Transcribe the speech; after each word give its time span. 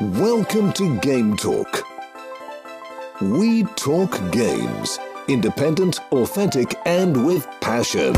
Welcome 0.00 0.72
to 0.74 0.96
Game 1.00 1.36
Talk. 1.36 1.82
We 3.20 3.64
talk 3.74 4.12
games. 4.30 4.96
Independent, 5.26 5.98
authentic, 6.12 6.76
and 6.86 7.26
with 7.26 7.44
passion. 7.60 8.14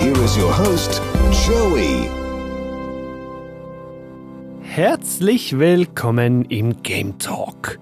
Here 0.00 0.18
is 0.24 0.36
your 0.36 0.52
host, 0.52 1.00
Joey. 1.46 2.10
Herzlich 4.62 5.60
willkommen 5.60 6.44
im 6.46 6.82
Game 6.82 7.16
Talk. 7.18 7.78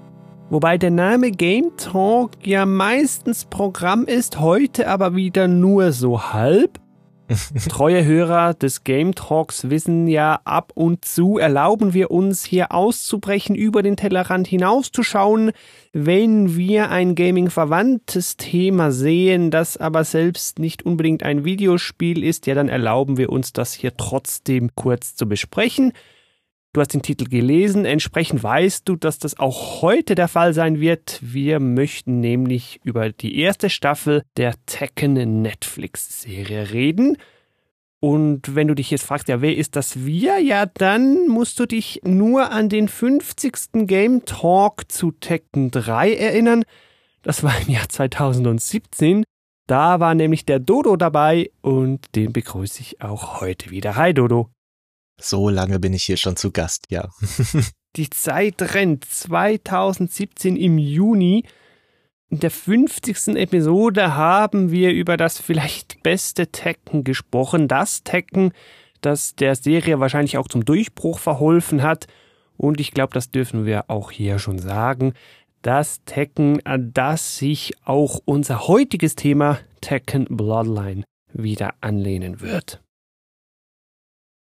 Wobei 0.51 0.77
der 0.77 0.91
Name 0.91 1.31
Game 1.31 1.79
Talk 1.79 2.33
ja 2.43 2.67
meistens 2.67 3.47
Programm 3.47 4.05
ist, 4.05 4.39
heute 4.39 4.87
aber 4.87 5.17
wieder 5.17 5.49
nur 5.49 5.93
so 5.93 6.23
halb. 6.35 6.79
Treue 7.69 8.05
Hörer 8.05 8.55
des 8.55 8.85
Game 8.85 9.15
Talks 9.15 9.69
wissen 9.69 10.07
ja, 10.07 10.41
ab 10.45 10.73
und 10.75 11.05
zu 11.05 11.39
erlauben 11.39 11.93
wir 11.93 12.11
uns 12.11 12.45
hier 12.45 12.73
auszubrechen, 12.73 13.57
über 13.57 13.83
den 13.83 13.97
Tellerrand 13.97 14.47
hinauszuschauen, 14.47 15.51
wenn 15.93 16.57
wir 16.57 16.91
ein 16.91 17.15
Gaming-verwandtes 17.15 18.37
Thema 18.37 18.93
sehen, 18.93 19.51
das 19.51 19.77
aber 19.77 20.05
selbst 20.05 20.59
nicht 20.61 20.85
unbedingt 20.85 21.25
ein 21.25 21.45
Videospiel 21.45 22.23
ist, 22.23 22.47
ja, 22.47 22.55
dann 22.55 22.69
erlauben 22.69 23.17
wir 23.17 23.31
uns 23.31 23.53
das 23.53 23.73
hier 23.73 23.97
trotzdem 23.97 24.71
kurz 24.77 25.17
zu 25.17 25.29
besprechen. 25.29 25.93
Du 26.77 26.83
hast 26.83 26.93
den 26.93 27.01
Titel 27.01 27.25
gelesen, 27.25 27.87
entsprechend 27.87 28.43
weißt 28.43 28.87
du, 28.87 28.97
dass 28.97 29.19
das 29.19 29.39
auch 29.39 29.81
heute 29.81 30.15
der 30.15 30.29
Fall 30.29 30.53
sein 30.53 30.79
wird. 30.79 31.19
Wir 31.23 31.59
möchten 31.59 32.21
nämlich 32.21 32.81
über 32.85 33.09
die 33.09 33.41
erste 33.41 33.71
Staffel 33.71 34.25
der 34.37 34.53
Tekken 34.67 35.41
Netflix-Serie 35.41 36.73
reden. 36.73 37.17
Und 37.99 38.55
wenn 38.55 38.69
du 38.69 38.75
dich 38.75 38.91
jetzt 38.91 39.07
fragst, 39.07 39.27
ja, 39.29 39.41
wer 39.41 39.57
ist 39.57 39.75
das 39.75 40.05
wir? 40.05 40.39
Ja, 40.39 40.67
dann 40.67 41.29
musst 41.29 41.59
du 41.61 41.65
dich 41.65 42.03
nur 42.05 42.53
an 42.53 42.69
den 42.69 42.89
50. 42.89 43.87
Game 43.87 44.27
Talk 44.27 44.93
zu 44.93 45.13
Tekken 45.13 45.71
3 45.71 46.13
erinnern. 46.13 46.65
Das 47.23 47.43
war 47.43 47.55
im 47.67 47.73
Jahr 47.73 47.89
2017. 47.89 49.25
Da 49.67 49.99
war 49.99 50.15
nämlich 50.15 50.45
der 50.45 50.59
Dodo 50.59 50.97
dabei 50.97 51.51
und 51.63 52.15
den 52.15 52.35
begrüße 52.35 52.83
ich 52.83 53.01
auch 53.01 53.41
heute 53.41 53.71
wieder. 53.71 53.97
Hi 53.97 54.13
Dodo. 54.13 54.51
So 55.21 55.49
lange 55.49 55.79
bin 55.79 55.93
ich 55.93 56.05
hier 56.05 56.17
schon 56.17 56.37
zu 56.37 56.51
Gast, 56.51 56.87
ja. 56.91 57.09
Die 57.97 58.11
Zeit 58.11 58.75
rennt. 58.75 59.05
2017 59.05 60.57
im 60.57 60.79
Juni. 60.79 61.45
In 62.29 62.41
der 62.41 62.51
50. 62.51 63.37
Episode 63.37 64.17
haben 64.17 64.71
wir 64.71 64.91
über 64.93 65.17
das 65.17 65.41
vielleicht 65.41 66.03
beste 66.03 66.49
Tekken 66.49 67.05
gesprochen. 67.05 67.69
Das 67.69 68.03
Tekken, 68.03 68.53
das 69.01 69.37
der 69.37 69.55
Serie 69.55 70.01
wahrscheinlich 70.01 70.37
auch 70.37 70.49
zum 70.49 70.65
Durchbruch 70.65 71.19
verholfen 71.19 71.83
hat. 71.83 72.07
Und 72.57 72.81
ich 72.81 72.93
glaube, 72.93 73.15
das 73.15 73.31
dürfen 73.31 73.65
wir 73.65 73.91
auch 73.91 74.11
hier 74.11 74.39
schon 74.39 74.59
sagen. 74.59 75.15
Das 75.63 76.05
Tekken, 76.05 76.65
an 76.67 76.93
das 76.93 77.39
sich 77.39 77.75
auch 77.85 78.21
unser 78.25 78.69
heutiges 78.69 79.15
Thema 79.15 79.59
Tekken 79.81 80.27
Bloodline 80.29 81.05
wieder 81.33 81.75
anlehnen 81.81 82.41
wird. 82.41 82.83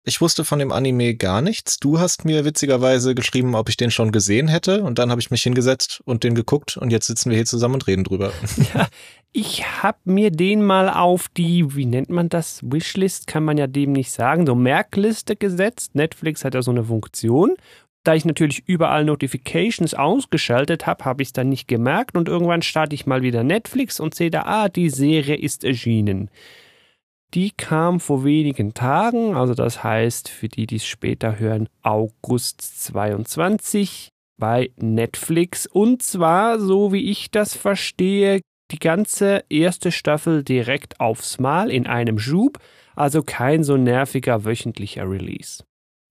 Ich 0.05 0.19
wusste 0.19 0.43
von 0.43 0.59
dem 0.59 0.73
Anime 0.73 1.15
gar 1.15 1.41
nichts. 1.41 1.79
Du 1.79 1.97
hast 1.97 2.25
mir 2.25 2.43
witzigerweise 2.43 3.15
geschrieben, 3.15 3.55
ob 3.55 3.69
ich 3.69 3.77
den 3.77 3.89
schon 3.89 4.11
gesehen 4.11 4.49
hätte. 4.49 4.83
Und 4.83 4.99
dann 4.99 5.09
habe 5.09 5.21
ich 5.21 5.31
mich 5.31 5.43
hingesetzt 5.43 6.01
und 6.03 6.25
den 6.25 6.35
geguckt. 6.35 6.75
Und 6.75 6.91
jetzt 6.91 7.07
sitzen 7.07 7.29
wir 7.29 7.37
hier 7.37 7.45
zusammen 7.45 7.75
und 7.75 7.87
reden 7.87 8.03
drüber. 8.03 8.31
Ja, 8.73 8.87
ich 9.31 9.65
habe 9.81 9.97
mir 10.05 10.29
den 10.29 10.63
mal 10.63 10.89
auf 10.89 11.27
die, 11.27 11.75
wie 11.75 11.85
nennt 11.85 12.09
man 12.09 12.29
das? 12.29 12.59
Wishlist 12.63 13.27
kann 13.27 13.43
man 13.43 13.57
ja 13.57 13.67
dem 13.67 13.93
nicht 13.93 14.11
sagen. 14.11 14.45
So 14.45 14.55
Merkliste 14.55 15.35
gesetzt. 15.35 15.95
Netflix 15.95 16.43
hat 16.43 16.53
ja 16.53 16.61
so 16.61 16.71
eine 16.71 16.83
Funktion. 16.83 17.55
Da 18.03 18.13
ich 18.13 18.25
natürlich 18.25 18.63
überall 18.67 19.05
Notifications 19.05 19.93
ausgeschaltet 19.93 20.85
habe, 20.85 21.05
habe 21.05 21.21
ich 21.21 21.29
es 21.29 21.33
dann 21.33 21.49
nicht 21.49 21.67
gemerkt. 21.69 22.17
Und 22.17 22.27
irgendwann 22.27 22.61
starte 22.61 22.93
ich 22.93 23.05
mal 23.05 23.21
wieder 23.21 23.43
Netflix 23.43 24.01
und 24.01 24.13
sehe 24.13 24.29
da, 24.29 24.43
ah, 24.43 24.69
die 24.69 24.89
Serie 24.89 25.37
ist 25.37 25.63
erschienen. 25.63 26.29
Die 27.33 27.49
kam 27.49 27.99
vor 27.99 28.23
wenigen 28.23 28.75
Tagen, 28.75 29.35
also 29.35 29.55
das 29.55 29.83
heißt 29.83 30.29
für 30.29 30.49
die, 30.49 30.67
die 30.67 30.75
es 30.75 30.85
später 30.85 31.39
hören, 31.39 31.67
August 31.81 32.61
22 32.61 34.09
bei 34.37 34.71
Netflix. 34.77 35.65
Und 35.65 36.03
zwar, 36.03 36.59
so 36.59 36.93
wie 36.93 37.09
ich 37.09 37.31
das 37.31 37.55
verstehe, 37.55 38.41
die 38.69 38.77
ganze 38.77 39.43
erste 39.49 39.91
Staffel 39.91 40.43
direkt 40.43 40.99
aufs 40.99 41.39
Mal 41.39 41.71
in 41.71 41.87
einem 41.87 42.19
Schub, 42.19 42.59
also 42.95 43.23
kein 43.23 43.63
so 43.63 43.77
nerviger 43.77 44.45
wöchentlicher 44.45 45.09
Release. 45.09 45.63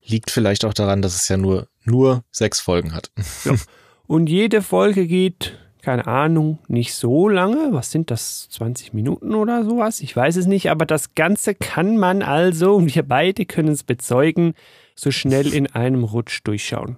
Liegt 0.05 0.29
vielleicht 0.29 0.65
auch 0.65 0.73
daran, 0.73 1.01
dass 1.01 1.15
es 1.15 1.29
ja 1.29 1.37
nur, 1.37 1.69
nur 1.85 2.25
sechs 2.31 2.59
Folgen 2.59 2.93
hat. 2.93 3.11
Ja. 3.45 3.55
Und 4.07 4.27
jede 4.27 4.61
Folge 4.61 5.07
geht 5.07 5.57
keine 5.83 6.07
Ahnung, 6.07 6.59
nicht 6.67 6.93
so 6.93 7.27
lange. 7.27 7.73
Was 7.73 7.91
sind 7.91 8.09
das? 8.09 8.47
20 8.49 8.93
Minuten 8.93 9.35
oder 9.35 9.65
sowas? 9.65 9.99
Ich 9.99 10.15
weiß 10.15 10.37
es 10.37 10.47
nicht, 10.47 10.71
aber 10.71 10.85
das 10.85 11.13
Ganze 11.13 11.53
kann 11.53 11.97
man 11.97 12.21
also, 12.21 12.75
und 12.75 12.95
wir 12.95 13.03
beide 13.03 13.45
können 13.45 13.73
es 13.73 13.83
bezeugen, 13.83 14.53
so 14.95 15.11
schnell 15.11 15.53
in 15.53 15.67
einem 15.67 16.05
Rutsch 16.05 16.39
durchschauen. 16.45 16.97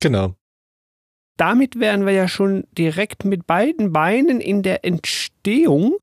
Genau. 0.00 0.34
Damit 1.38 1.80
wären 1.80 2.04
wir 2.04 2.12
ja 2.12 2.28
schon 2.28 2.64
direkt 2.72 3.24
mit 3.24 3.46
beiden 3.46 3.92
Beinen 3.92 4.40
in 4.40 4.62
der 4.62 4.84
Entstehung. 4.84 5.96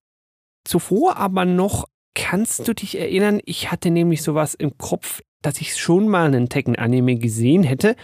Zuvor 0.66 1.18
aber 1.18 1.46
noch, 1.46 1.86
kannst 2.16 2.68
du 2.68 2.74
dich 2.74 2.98
erinnern, 2.98 3.40
ich 3.46 3.72
hatte 3.72 3.92
nämlich 3.92 4.24
sowas 4.24 4.56
im 4.56 4.78
Kopf, 4.78 5.22
dass 5.44 5.62
ich 5.62 5.78
schon 5.78 6.08
mal 6.08 6.26
einen 6.26 6.50
Tekken-Anime 6.50 7.18
gesehen 7.18 7.64
hätte 7.64 7.96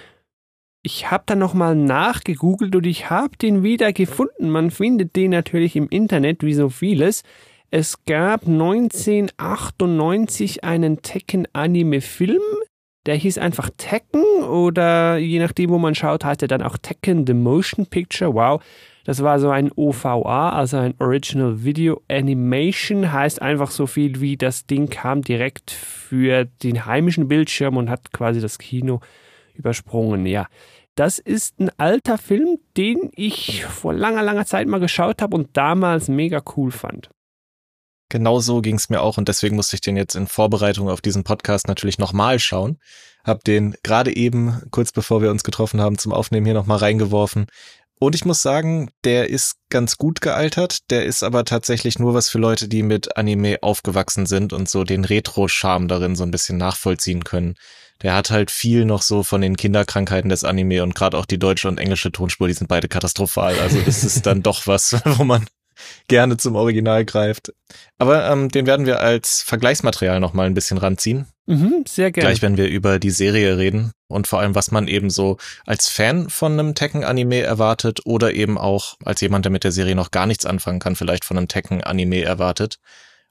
ich 0.86 1.10
habe 1.10 1.24
dann 1.26 1.40
nochmal 1.40 1.76
nachgegoogelt 1.76 2.76
und 2.76 2.86
ich 2.86 3.10
habe 3.10 3.36
den 3.38 3.64
wieder 3.64 3.92
gefunden. 3.92 4.52
Man 4.52 4.70
findet 4.70 5.16
den 5.16 5.32
natürlich 5.32 5.76
im 5.76 5.90
Internet, 5.90 6.44
wie 6.44 6.54
so 6.54 6.70
vieles. 6.70 7.24
Es 7.72 8.06
gab 8.06 8.46
1998 8.46 10.64
einen 10.64 11.02
Tekken-Anime-Film. 11.02 12.44
Der 13.08 13.16
hieß 13.16 13.40
einfach 13.40 13.72
Tekken 13.76 14.22
oder 14.44 15.18
je 15.18 15.40
nachdem, 15.40 15.72
wo 15.72 15.80
man 15.80 15.96
schaut, 15.96 16.24
heißt 16.24 16.44
er 16.44 16.48
dann 16.48 16.62
auch 16.62 16.78
Tekken 16.78 17.26
The 17.26 17.34
Motion 17.34 17.88
Picture. 17.88 18.36
Wow. 18.36 18.62
Das 19.06 19.24
war 19.24 19.40
so 19.40 19.50
ein 19.50 19.72
OVA, 19.76 20.50
also 20.50 20.78
ein 20.78 20.94
Original 21.00 21.64
Video 21.64 22.04
Animation, 22.08 23.12
heißt 23.12 23.42
einfach 23.42 23.72
so 23.72 23.88
viel 23.88 24.22
wie 24.22 24.38
das 24.38 24.68
Ding 24.68 24.92
kam 24.92 25.24
direkt 25.24 25.72
für 25.72 26.46
den 26.46 26.86
heimischen 26.86 27.28
Bildschirm 27.28 27.78
und 27.78 27.90
hat 27.90 28.12
quasi 28.12 28.40
das 28.40 28.60
Kino 28.60 29.00
übersprungen. 29.56 30.26
Ja, 30.26 30.48
das 30.96 31.20
ist 31.20 31.60
ein 31.60 31.70
alter 31.78 32.18
Film, 32.18 32.58
den 32.78 33.12
ich 33.16 33.66
vor 33.66 33.94
langer, 33.94 34.24
langer 34.24 34.46
Zeit 34.46 34.68
mal 34.68 34.80
geschaut 34.80 35.22
habe 35.22 35.36
und 35.36 35.58
damals 35.58 36.08
mega 36.08 36.42
cool 36.56 36.72
fand. 36.72 37.10
Genau 38.10 38.40
so 38.40 38.62
ging 38.62 38.76
es 38.76 38.90
mir 38.90 39.02
auch 39.02 39.18
und 39.18 39.28
deswegen 39.28 39.56
musste 39.56 39.76
ich 39.76 39.82
den 39.82 39.98
jetzt 39.98 40.16
in 40.16 40.28
Vorbereitung 40.28 40.90
auf 40.90 41.02
diesen 41.02 41.24
Podcast 41.24 41.68
natürlich 41.68 41.98
nochmal 41.98 42.40
schauen. 42.40 42.78
Hab 43.26 43.44
den 43.44 43.76
gerade 43.84 44.16
eben, 44.16 44.62
kurz 44.72 44.92
bevor 44.92 45.22
wir 45.22 45.32
uns 45.32 45.44
getroffen 45.44 45.82
haben, 45.82 45.98
zum 45.98 46.14
Aufnehmen 46.14 46.46
hier 46.46 46.54
nochmal 46.54 46.78
reingeworfen. 46.78 47.48
Und 48.00 48.14
ich 48.14 48.24
muss 48.24 48.42
sagen, 48.42 48.92
der 49.04 49.30
ist 49.30 49.56
ganz 49.70 49.98
gut 49.98 50.22
gealtert. 50.22 50.92
Der 50.92 51.06
ist 51.06 51.24
aber 51.24 51.46
tatsächlich 51.46 51.98
nur 51.98 52.14
was 52.14 52.30
für 52.30 52.38
Leute, 52.38 52.68
die 52.68 52.84
mit 52.84 53.18
Anime 53.18 53.58
aufgewachsen 53.64 54.26
sind 54.28 54.54
und 54.54 54.70
so 54.70 54.84
den 54.84 55.06
Retro-Charme 55.06 55.88
darin 55.88 56.16
so 56.16 56.24
ein 56.24 56.32
bisschen 56.32 56.58
nachvollziehen 56.58 57.24
können 57.24 57.56
der 58.02 58.14
hat 58.14 58.30
halt 58.30 58.52
viel 58.52 58.86
noch 58.86 59.02
so 59.02 59.24
von 59.24 59.42
den 59.42 59.58
Kinderkrankheiten 59.58 60.30
des 60.30 60.44
Anime 60.44 60.84
und 60.84 60.96
gerade 60.96 61.18
auch 61.18 61.26
die 61.26 61.40
deutsche 61.40 61.68
und 61.68 61.78
englische 61.78 62.12
Tonspur, 62.12 62.48
die 62.48 62.54
sind 62.54 62.68
beide 62.68 62.88
katastrophal. 62.88 63.58
Also 63.60 63.80
das 63.82 64.04
ist 64.04 64.26
dann 64.26 64.44
doch 64.44 64.68
was, 64.68 64.94
wo 65.06 65.24
man 65.24 65.46
gerne 66.08 66.38
zum 66.38 66.56
Original 66.56 67.06
greift. 67.06 67.54
Aber 67.98 68.30
ähm, 68.30 68.50
den 68.50 68.66
werden 68.66 68.86
wir 68.86 69.02
als 69.02 69.42
Vergleichsmaterial 69.42 70.20
noch 70.20 70.34
mal 70.34 70.48
ein 70.48 70.54
bisschen 70.54 70.78
ranziehen. 70.78 71.28
Mhm, 71.48 71.84
sehr 71.88 72.12
gerne. 72.12 72.30
Gleich, 72.30 72.42
wenn 72.42 72.58
wir 72.58 72.68
über 72.68 72.98
die 72.98 73.12
Serie 73.12 73.58
reden 73.58 73.92
und 74.08 74.28
vor 74.28 74.40
allem, 74.40 74.56
was 74.56 74.72
man 74.72 74.88
eben 74.88 75.10
so 75.10 75.38
als 75.66 75.90
Fan 75.90 76.30
von 76.30 76.54
einem 76.54 76.76
Tekken-Anime 76.76 77.42
erwartet 77.42 78.02
oder 78.06 78.34
eben 78.34 78.58
auch 78.58 78.96
als 79.04 79.22
jemand, 79.22 79.46
der 79.46 79.52
mit 79.52 79.64
der 79.64 79.72
Serie 79.72 79.96
noch 79.96 80.12
gar 80.12 80.26
nichts 80.26 80.46
anfangen 80.46 80.80
kann, 80.80 80.96
vielleicht 80.96 81.26
von 81.26 81.38
einem 81.38 81.48
Tekken-Anime 81.48 82.24
erwartet. 82.24 82.78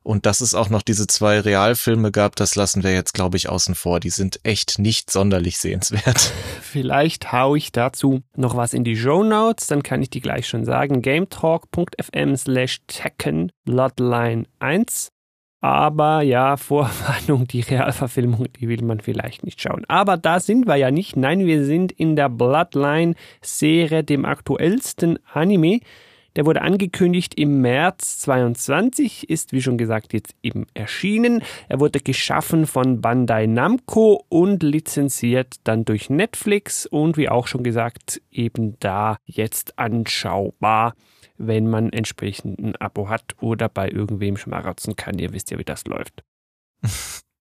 Und 0.05 0.27
dass 0.27 0.43
es 0.43 0.55
auch 0.55 0.69
noch 0.69 0.83
diese 0.83 1.07
zwei 1.07 1.41
Realfilme 1.41 2.13
gab, 2.13 2.37
das 2.37 2.57
lassen 2.57 2.85
wir 2.85 2.93
jetzt, 2.93 3.15
glaube 3.15 3.39
ich, 3.39 3.49
außen 3.49 3.75
vor. 3.75 4.01
Die 4.01 4.11
sind 4.11 4.39
echt 4.43 4.79
nicht 4.79 5.11
sonderlich 5.11 5.57
sehenswert. 5.57 6.31
Vielleicht 6.61 7.33
hau 7.33 7.55
ich 7.57 7.73
dazu 7.73 8.21
noch 8.37 8.55
was 8.55 8.75
in 8.75 8.85
die 8.85 8.97
Show 8.97 9.25
Notes, 9.25 9.67
dann 9.67 9.83
kann 9.83 10.03
ich 10.03 10.11
die 10.11 10.21
gleich 10.21 10.47
schon 10.47 10.67
sagen. 10.67 11.01
gametalk.fm 11.01 12.37
slash 12.37 12.83
Tekken 12.87 13.51
Bloodline 13.65 14.45
1. 14.59 15.09
Aber 15.63 16.21
ja, 16.21 16.57
Vorwarnung, 16.59 17.47
die 17.47 17.63
Realverfilmung, 17.63 18.53
die 18.53 18.69
will 18.69 18.83
man 18.83 19.01
vielleicht 19.01 19.43
nicht 19.43 19.63
schauen. 19.63 19.87
Aber 19.89 20.19
da 20.19 20.39
sind 20.39 20.67
wir 20.67 20.77
ja 20.77 20.91
nicht. 20.91 21.17
Nein, 21.17 21.47
wir 21.47 21.65
sind 21.65 21.93
in 21.93 22.15
der 22.15 22.29
Bloodline-Serie, 22.29 24.05
dem 24.05 24.27
aktuellsten 24.27 25.19
Anime 25.33 25.81
Der 26.37 26.47
wurde 26.47 26.63
angekündigt 26.63 27.35
im 27.39 27.61
März 27.61 28.19
22, 28.21 29.31
ist 29.31 29.53
wie 29.53 29.63
schon 29.63 29.79
gesagt 29.79 30.13
jetzt 30.13 30.35
eben 30.43 30.67
erschienen. 30.75 31.43
Er 31.69 31.79
wurde 31.79 32.01
geschaffen 32.01 32.67
von 32.67 33.01
Bandai 33.01 33.47
Namco 33.47 34.25
und 34.29 34.63
lizenziert 34.63 35.57
dann 35.65 35.85
durch 35.85 36.11
Netflix 36.11 36.87
und 36.87 37.17
wie 37.17 37.29
auch 37.29 37.47
schon 37.47 37.63
gesagt 37.63 38.21
eben 38.33 38.77
da 38.81 39.17
jetzt 39.25 39.79
anschaubar, 39.79 40.95
wenn 41.37 41.69
man 41.69 41.93
entsprechend 41.93 42.59
ein 42.59 42.77
Abo 42.77 43.09
hat 43.09 43.37
oder 43.41 43.69
bei 43.69 43.89
irgendwem 43.89 44.37
schmarotzen 44.37 44.97
kann. 44.97 45.19
Ihr 45.19 45.33
wisst 45.33 45.53
ja, 45.53 45.59
wie 45.59 45.65
das 45.65 45.85
läuft. 45.87 46.25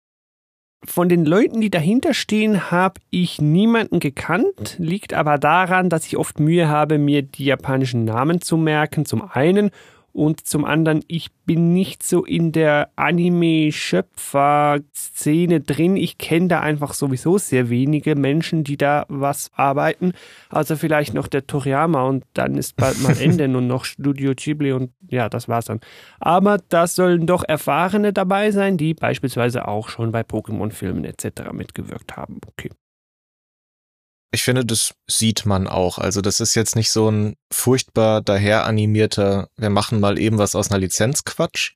Von 0.85 1.07
den 1.07 1.25
Leuten, 1.25 1.61
die 1.61 1.69
dahinter 1.69 2.13
stehen, 2.13 2.69
habe 2.69 2.99
ich 3.09 3.41
niemanden 3.41 3.99
gekannt, 3.99 4.75
liegt 4.79 5.13
aber 5.13 5.37
daran, 5.37 5.89
dass 5.89 6.05
ich 6.05 6.17
oft 6.17 6.41
Mühe 6.41 6.67
habe, 6.67 6.97
mir 6.97 7.21
die 7.21 7.45
japanischen 7.45 8.03
Namen 8.03 8.41
zu 8.41 8.57
merken, 8.57 9.05
zum 9.05 9.23
einen 9.31 9.71
und 10.13 10.45
zum 10.45 10.63
anderen, 10.63 11.03
ich 11.07 11.31
bin 11.45 11.73
nicht 11.73 12.03
so 12.03 12.23
in 12.23 12.51
der 12.51 12.91
Anime-Schöpfer-Szene 12.95 15.61
drin. 15.61 15.97
Ich 15.97 16.19
kenne 16.19 16.49
da 16.49 16.59
einfach 16.59 16.93
sowieso 16.93 17.39
sehr 17.39 17.71
wenige 17.71 18.15
Menschen, 18.15 18.63
die 18.63 18.77
da 18.77 19.07
was 19.09 19.49
arbeiten. 19.55 20.13
Also 20.49 20.75
vielleicht 20.75 21.15
noch 21.15 21.27
der 21.27 21.47
Toriyama 21.47 22.03
und 22.03 22.25
dann 22.33 22.57
ist 22.57 22.75
bald 22.75 23.01
mal 23.01 23.17
Ende 23.21 23.45
und 23.45 23.65
noch 23.65 23.85
Studio 23.85 24.33
Ghibli 24.35 24.71
und 24.71 24.91
ja, 25.09 25.29
das 25.29 25.49
war's 25.49 25.65
dann. 25.65 25.79
Aber 26.19 26.59
das 26.69 26.93
sollen 26.93 27.25
doch 27.25 27.43
Erfahrene 27.43 28.13
dabei 28.13 28.51
sein, 28.51 28.77
die 28.77 28.93
beispielsweise 28.93 29.67
auch 29.67 29.89
schon 29.89 30.11
bei 30.11 30.21
Pokémon-Filmen 30.21 31.05
etc. 31.05 31.51
mitgewirkt 31.51 32.15
haben. 32.15 32.39
Okay. 32.45 32.69
Ich 34.33 34.41
finde, 34.41 34.65
das 34.65 34.95
sieht 35.05 35.45
man 35.45 35.67
auch. 35.67 35.99
Also 35.99 36.19
das 36.19 36.39
ist 36.39 36.55
jetzt 36.55 36.75
nicht 36.75 36.89
so 36.89 37.07
ein 37.07 37.35
furchtbar 37.51 38.19
daher 38.21 38.65
animierter, 38.65 39.47
wir 39.57 39.69
machen 39.69 39.99
mal 39.99 40.17
eben 40.17 40.39
was 40.39 40.55
aus 40.55 40.71
einer 40.71 40.79
Lizenz 40.79 41.23
Quatsch, 41.23 41.73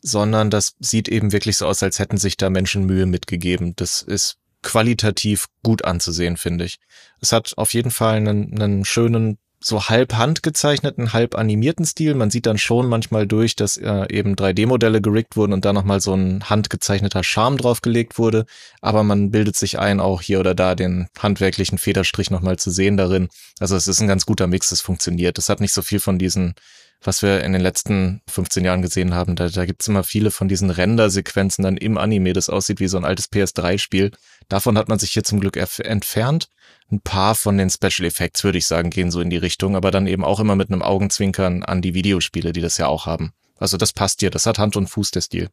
sondern 0.00 0.48
das 0.48 0.74
sieht 0.80 1.08
eben 1.08 1.32
wirklich 1.32 1.58
so 1.58 1.66
aus, 1.66 1.82
als 1.82 1.98
hätten 1.98 2.16
sich 2.16 2.38
da 2.38 2.48
Menschen 2.48 2.86
Mühe 2.86 3.04
mitgegeben. 3.04 3.76
Das 3.76 4.00
ist 4.00 4.38
qualitativ 4.62 5.48
gut 5.62 5.84
anzusehen, 5.84 6.38
finde 6.38 6.64
ich. 6.64 6.78
Es 7.20 7.32
hat 7.32 7.52
auf 7.58 7.74
jeden 7.74 7.90
Fall 7.90 8.16
einen, 8.16 8.58
einen 8.58 8.86
schönen 8.86 9.36
so 9.60 9.88
halb 9.88 10.14
handgezeichneten, 10.14 11.12
halb 11.12 11.34
animierten 11.36 11.84
Stil. 11.84 12.14
Man 12.14 12.30
sieht 12.30 12.46
dann 12.46 12.58
schon 12.58 12.88
manchmal 12.88 13.26
durch, 13.26 13.56
dass 13.56 13.76
äh, 13.76 14.06
eben 14.10 14.34
3D-Modelle 14.36 15.00
gerickt 15.00 15.36
wurden 15.36 15.52
und 15.52 15.64
da 15.64 15.72
nochmal 15.72 16.00
so 16.00 16.14
ein 16.14 16.48
handgezeichneter 16.48 17.24
Charme 17.24 17.56
draufgelegt 17.56 18.18
wurde. 18.18 18.46
Aber 18.80 19.02
man 19.02 19.30
bildet 19.30 19.56
sich 19.56 19.78
ein, 19.78 20.00
auch 20.00 20.22
hier 20.22 20.40
oder 20.40 20.54
da 20.54 20.74
den 20.74 21.08
handwerklichen 21.18 21.78
Federstrich 21.78 22.30
nochmal 22.30 22.58
zu 22.58 22.70
sehen 22.70 22.96
darin. 22.96 23.28
Also 23.58 23.74
es 23.74 23.88
ist 23.88 24.00
ein 24.00 24.08
ganz 24.08 24.26
guter 24.26 24.46
Mix, 24.46 24.70
es 24.70 24.80
funktioniert. 24.80 25.38
Es 25.38 25.48
hat 25.48 25.60
nicht 25.60 25.74
so 25.74 25.82
viel 25.82 26.00
von 26.00 26.18
diesen 26.18 26.54
was 27.02 27.22
wir 27.22 27.44
in 27.44 27.52
den 27.52 27.62
letzten 27.62 28.22
15 28.28 28.64
Jahren 28.64 28.82
gesehen 28.82 29.14
haben. 29.14 29.36
Da, 29.36 29.48
da 29.48 29.64
gibt's 29.64 29.88
immer 29.88 30.02
viele 30.02 30.30
von 30.30 30.48
diesen 30.48 30.70
Render-Sequenzen 30.70 31.62
dann 31.62 31.76
im 31.76 31.96
Anime, 31.96 32.32
das 32.32 32.48
aussieht 32.48 32.80
wie 32.80 32.88
so 32.88 32.96
ein 32.96 33.04
altes 33.04 33.30
PS3-Spiel. 33.30 34.10
Davon 34.48 34.76
hat 34.76 34.88
man 34.88 34.98
sich 34.98 35.12
hier 35.12 35.24
zum 35.24 35.40
Glück 35.40 35.56
entfernt. 35.56 36.48
Ein 36.90 37.00
paar 37.00 37.34
von 37.34 37.58
den 37.58 37.68
Special 37.68 38.06
Effects, 38.06 38.44
würde 38.44 38.58
ich 38.58 38.66
sagen, 38.66 38.90
gehen 38.90 39.10
so 39.10 39.20
in 39.20 39.30
die 39.30 39.36
Richtung, 39.36 39.76
aber 39.76 39.90
dann 39.90 40.06
eben 40.06 40.24
auch 40.24 40.40
immer 40.40 40.56
mit 40.56 40.70
einem 40.70 40.82
Augenzwinkern 40.82 41.62
an 41.62 41.82
die 41.82 41.94
Videospiele, 41.94 42.52
die 42.52 42.62
das 42.62 42.78
ja 42.78 42.86
auch 42.86 43.06
haben. 43.06 43.32
Also 43.58 43.76
das 43.76 43.92
passt 43.92 44.22
dir, 44.22 44.30
das 44.30 44.46
hat 44.46 44.58
Hand 44.58 44.76
und 44.76 44.88
Fuß, 44.88 45.10
der 45.10 45.20
Stil. 45.20 45.48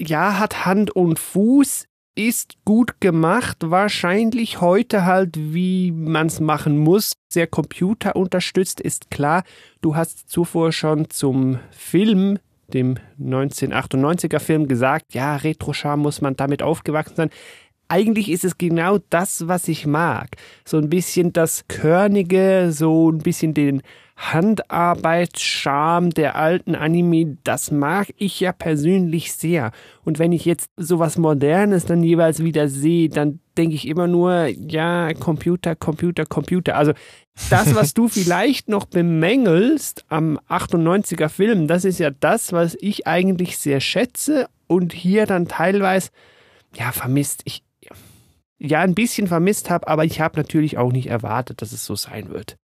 Ja, 0.00 0.38
hat 0.38 0.64
Hand 0.66 0.90
und 0.90 1.18
Fuß 1.18 1.86
ist 2.14 2.56
gut 2.64 3.00
gemacht, 3.00 3.58
wahrscheinlich 3.60 4.60
heute 4.60 5.04
halt, 5.04 5.36
wie 5.36 5.92
man 5.92 6.26
es 6.26 6.40
machen 6.40 6.78
muss, 6.78 7.12
sehr 7.28 7.46
computerunterstützt, 7.46 8.80
ist 8.80 9.10
klar. 9.10 9.44
Du 9.80 9.96
hast 9.96 10.28
zuvor 10.28 10.72
schon 10.72 11.08
zum 11.08 11.58
Film, 11.70 12.38
dem 12.68 12.98
1998er 13.18 14.40
Film, 14.40 14.68
gesagt, 14.68 15.14
ja, 15.14 15.36
Retro-Charme 15.36 16.02
muss 16.02 16.20
man 16.20 16.36
damit 16.36 16.62
aufgewachsen 16.62 17.16
sein. 17.16 17.30
Eigentlich 17.92 18.30
ist 18.30 18.42
es 18.42 18.56
genau 18.56 18.96
das, 19.10 19.48
was 19.48 19.68
ich 19.68 19.86
mag. 19.86 20.30
So 20.64 20.78
ein 20.78 20.88
bisschen 20.88 21.34
das 21.34 21.66
Körnige, 21.68 22.70
so 22.72 23.10
ein 23.10 23.18
bisschen 23.18 23.52
den 23.52 23.82
Handarbeitscharme 24.16 26.08
der 26.08 26.36
alten 26.36 26.74
Anime, 26.74 27.36
das 27.44 27.70
mag 27.70 28.08
ich 28.16 28.40
ja 28.40 28.52
persönlich 28.52 29.34
sehr. 29.34 29.72
Und 30.06 30.18
wenn 30.18 30.32
ich 30.32 30.46
jetzt 30.46 30.70
sowas 30.78 31.18
Modernes 31.18 31.84
dann 31.84 32.02
jeweils 32.02 32.42
wieder 32.42 32.66
sehe, 32.68 33.10
dann 33.10 33.40
denke 33.58 33.74
ich 33.74 33.86
immer 33.86 34.06
nur, 34.06 34.46
ja, 34.46 35.12
Computer, 35.12 35.76
Computer, 35.76 36.24
Computer. 36.24 36.76
Also 36.76 36.92
das, 37.50 37.74
was 37.74 37.92
du 37.92 38.08
vielleicht 38.08 38.70
noch 38.70 38.86
bemängelst 38.86 40.06
am 40.08 40.38
98er 40.48 41.28
Film, 41.28 41.66
das 41.66 41.84
ist 41.84 41.98
ja 41.98 42.08
das, 42.08 42.54
was 42.54 42.74
ich 42.80 43.06
eigentlich 43.06 43.58
sehr 43.58 43.80
schätze 43.80 44.48
und 44.66 44.94
hier 44.94 45.26
dann 45.26 45.46
teilweise, 45.46 46.08
ja, 46.74 46.90
vermisst. 46.90 47.42
Ich, 47.44 47.62
ja, 48.62 48.80
ein 48.80 48.94
bisschen 48.94 49.26
vermisst 49.26 49.70
habe, 49.70 49.88
aber 49.88 50.04
ich 50.04 50.20
habe 50.20 50.38
natürlich 50.38 50.78
auch 50.78 50.92
nicht 50.92 51.08
erwartet, 51.08 51.62
dass 51.62 51.72
es 51.72 51.84
so 51.84 51.96
sein 51.96 52.30
wird 52.30 52.56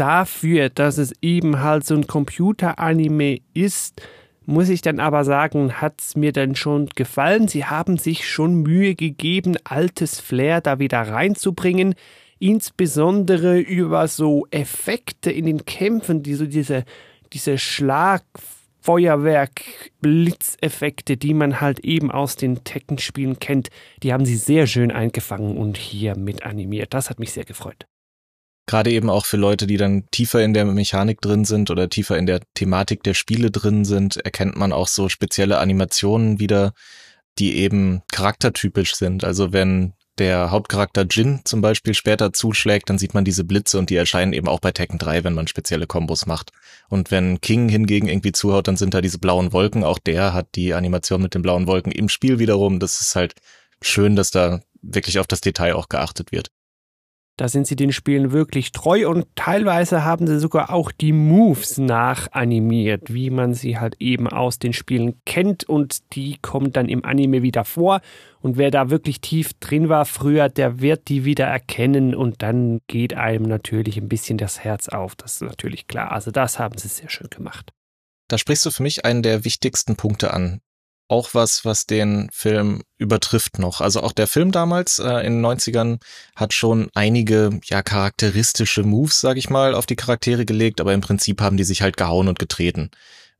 dafür, 0.00 0.70
dass 0.70 0.96
es 0.96 1.12
eben 1.20 1.60
halt 1.60 1.84
so 1.84 1.94
ein 1.94 2.06
Computer-Anime 2.06 3.40
ist, 3.52 4.00
muss 4.46 4.70
ich 4.70 4.80
dann 4.80 4.98
aber 4.98 5.24
sagen, 5.24 5.82
hat 5.82 6.00
es 6.00 6.16
mir 6.16 6.32
dann 6.32 6.56
schon 6.56 6.88
gefallen. 6.94 7.48
Sie 7.48 7.66
haben 7.66 7.98
sich 7.98 8.26
schon 8.26 8.62
Mühe 8.62 8.94
gegeben, 8.94 9.56
altes 9.62 10.18
Flair 10.18 10.62
da 10.62 10.78
wieder 10.78 11.02
reinzubringen, 11.02 11.94
insbesondere 12.38 13.58
über 13.60 14.08
so 14.08 14.46
Effekte 14.50 15.30
in 15.30 15.44
den 15.44 15.66
Kämpfen, 15.66 16.22
die 16.22 16.34
so 16.34 16.46
diese, 16.46 16.84
diese 17.34 17.58
Schlag 17.58 18.22
Feuerwerk, 18.90 19.62
Blitzeffekte, 20.00 21.16
die 21.16 21.32
man 21.32 21.60
halt 21.60 21.78
eben 21.78 22.10
aus 22.10 22.34
den 22.34 22.64
Tekken-Spielen 22.64 23.38
kennt, 23.38 23.68
die 24.02 24.12
haben 24.12 24.26
sie 24.26 24.34
sehr 24.34 24.66
schön 24.66 24.90
eingefangen 24.90 25.56
und 25.56 25.76
hier 25.76 26.16
mit 26.16 26.42
animiert. 26.42 26.92
Das 26.92 27.08
hat 27.08 27.20
mich 27.20 27.30
sehr 27.30 27.44
gefreut 27.44 27.86
gerade 28.66 28.92
eben 28.92 29.10
auch 29.10 29.26
für 29.26 29.36
Leute, 29.36 29.66
die 29.66 29.78
dann 29.78 30.04
tiefer 30.12 30.44
in 30.44 30.54
der 30.54 30.64
Mechanik 30.64 31.20
drin 31.20 31.44
sind 31.44 31.72
oder 31.72 31.88
tiefer 31.88 32.16
in 32.16 32.26
der 32.26 32.40
Thematik 32.54 33.02
der 33.02 33.14
Spiele 33.14 33.50
drin 33.50 33.84
sind, 33.84 34.18
erkennt 34.18 34.54
man 34.54 34.72
auch 34.72 34.86
so 34.86 35.08
spezielle 35.08 35.58
Animationen 35.58 36.38
wieder, 36.38 36.72
die 37.40 37.56
eben 37.56 38.02
charaktertypisch 38.12 38.94
sind. 38.94 39.24
Also 39.24 39.52
wenn 39.52 39.94
der 40.20 40.50
Hauptcharakter 40.50 41.06
Jin 41.10 41.40
zum 41.44 41.62
Beispiel 41.62 41.94
später 41.94 42.32
zuschlägt, 42.32 42.90
dann 42.90 42.98
sieht 42.98 43.14
man 43.14 43.24
diese 43.24 43.42
Blitze 43.42 43.78
und 43.78 43.90
die 43.90 43.96
erscheinen 43.96 44.32
eben 44.32 44.46
auch 44.46 44.60
bei 44.60 44.70
Tekken 44.70 44.98
3, 44.98 45.24
wenn 45.24 45.34
man 45.34 45.48
spezielle 45.48 45.86
Kombos 45.86 46.26
macht. 46.26 46.52
Und 46.88 47.10
wenn 47.10 47.40
King 47.40 47.68
hingegen 47.68 48.06
irgendwie 48.06 48.32
zuhaut, 48.32 48.68
dann 48.68 48.76
sind 48.76 48.94
da 48.94 49.00
diese 49.00 49.18
blauen 49.18 49.52
Wolken. 49.52 49.82
Auch 49.82 49.98
der 49.98 50.32
hat 50.34 50.54
die 50.54 50.74
Animation 50.74 51.22
mit 51.22 51.34
den 51.34 51.42
blauen 51.42 51.66
Wolken 51.66 51.90
im 51.90 52.08
Spiel 52.08 52.38
wiederum. 52.38 52.78
Das 52.78 53.00
ist 53.00 53.16
halt 53.16 53.34
schön, 53.82 54.14
dass 54.14 54.30
da 54.30 54.60
wirklich 54.82 55.18
auf 55.18 55.26
das 55.26 55.40
Detail 55.40 55.74
auch 55.74 55.88
geachtet 55.88 56.30
wird. 56.30 56.50
Da 57.36 57.48
sind 57.48 57.66
sie 57.66 57.76
den 57.76 57.90
Spielen 57.90 58.32
wirklich 58.32 58.72
treu 58.72 59.08
und 59.08 59.26
teilweise 59.34 60.04
haben 60.04 60.26
sie 60.26 60.38
sogar 60.38 60.70
auch 60.70 60.92
die 60.92 61.12
Moves 61.12 61.78
nachanimiert, 61.78 63.14
wie 63.14 63.30
man 63.30 63.54
sie 63.54 63.78
halt 63.78 63.96
eben 63.98 64.28
aus 64.28 64.58
den 64.58 64.74
Spielen 64.74 65.20
kennt 65.24 65.64
und 65.64 66.14
die 66.14 66.36
kommen 66.42 66.72
dann 66.72 66.88
im 66.88 67.04
Anime 67.04 67.42
wieder 67.42 67.64
vor. 67.64 68.02
Und 68.40 68.58
wer 68.58 68.70
da 68.70 68.90
wirklich 68.90 69.22
tief 69.22 69.52
drin 69.58 69.88
war 69.88 70.04
früher, 70.04 70.50
der 70.50 70.80
wird 70.80 71.08
die 71.08 71.24
wieder 71.24 71.46
erkennen 71.46 72.14
und 72.14 72.42
dann 72.42 72.80
geht 72.86 73.14
einem 73.14 73.44
natürlich 73.44 73.96
ein 73.96 74.08
bisschen 74.08 74.36
das 74.36 74.60
Herz 74.60 74.88
auf. 74.88 75.16
Das 75.16 75.34
ist 75.34 75.42
natürlich 75.42 75.86
klar. 75.86 76.12
Also 76.12 76.30
das 76.30 76.58
haben 76.58 76.76
sie 76.76 76.88
sehr 76.88 77.08
schön 77.08 77.30
gemacht. 77.30 77.72
Da 78.28 78.36
sprichst 78.36 78.66
du 78.66 78.70
für 78.70 78.82
mich 78.82 79.04
einen 79.04 79.22
der 79.22 79.44
wichtigsten 79.44 79.96
Punkte 79.96 80.34
an 80.34 80.60
auch 81.10 81.34
was, 81.34 81.64
was 81.64 81.86
den 81.86 82.28
Film 82.32 82.82
übertrifft 82.96 83.58
noch. 83.58 83.80
Also 83.80 84.02
auch 84.02 84.12
der 84.12 84.28
Film 84.28 84.52
damals 84.52 85.00
äh, 85.00 85.26
in 85.26 85.42
den 85.42 85.46
90ern 85.46 85.98
hat 86.36 86.54
schon 86.54 86.88
einige 86.94 87.58
ja 87.64 87.82
charakteristische 87.82 88.84
Moves, 88.84 89.20
sag 89.20 89.36
ich 89.36 89.50
mal, 89.50 89.74
auf 89.74 89.86
die 89.86 89.96
Charaktere 89.96 90.46
gelegt, 90.46 90.80
aber 90.80 90.94
im 90.94 91.00
Prinzip 91.00 91.40
haben 91.40 91.56
die 91.56 91.64
sich 91.64 91.82
halt 91.82 91.96
gehauen 91.96 92.28
und 92.28 92.38
getreten. 92.38 92.90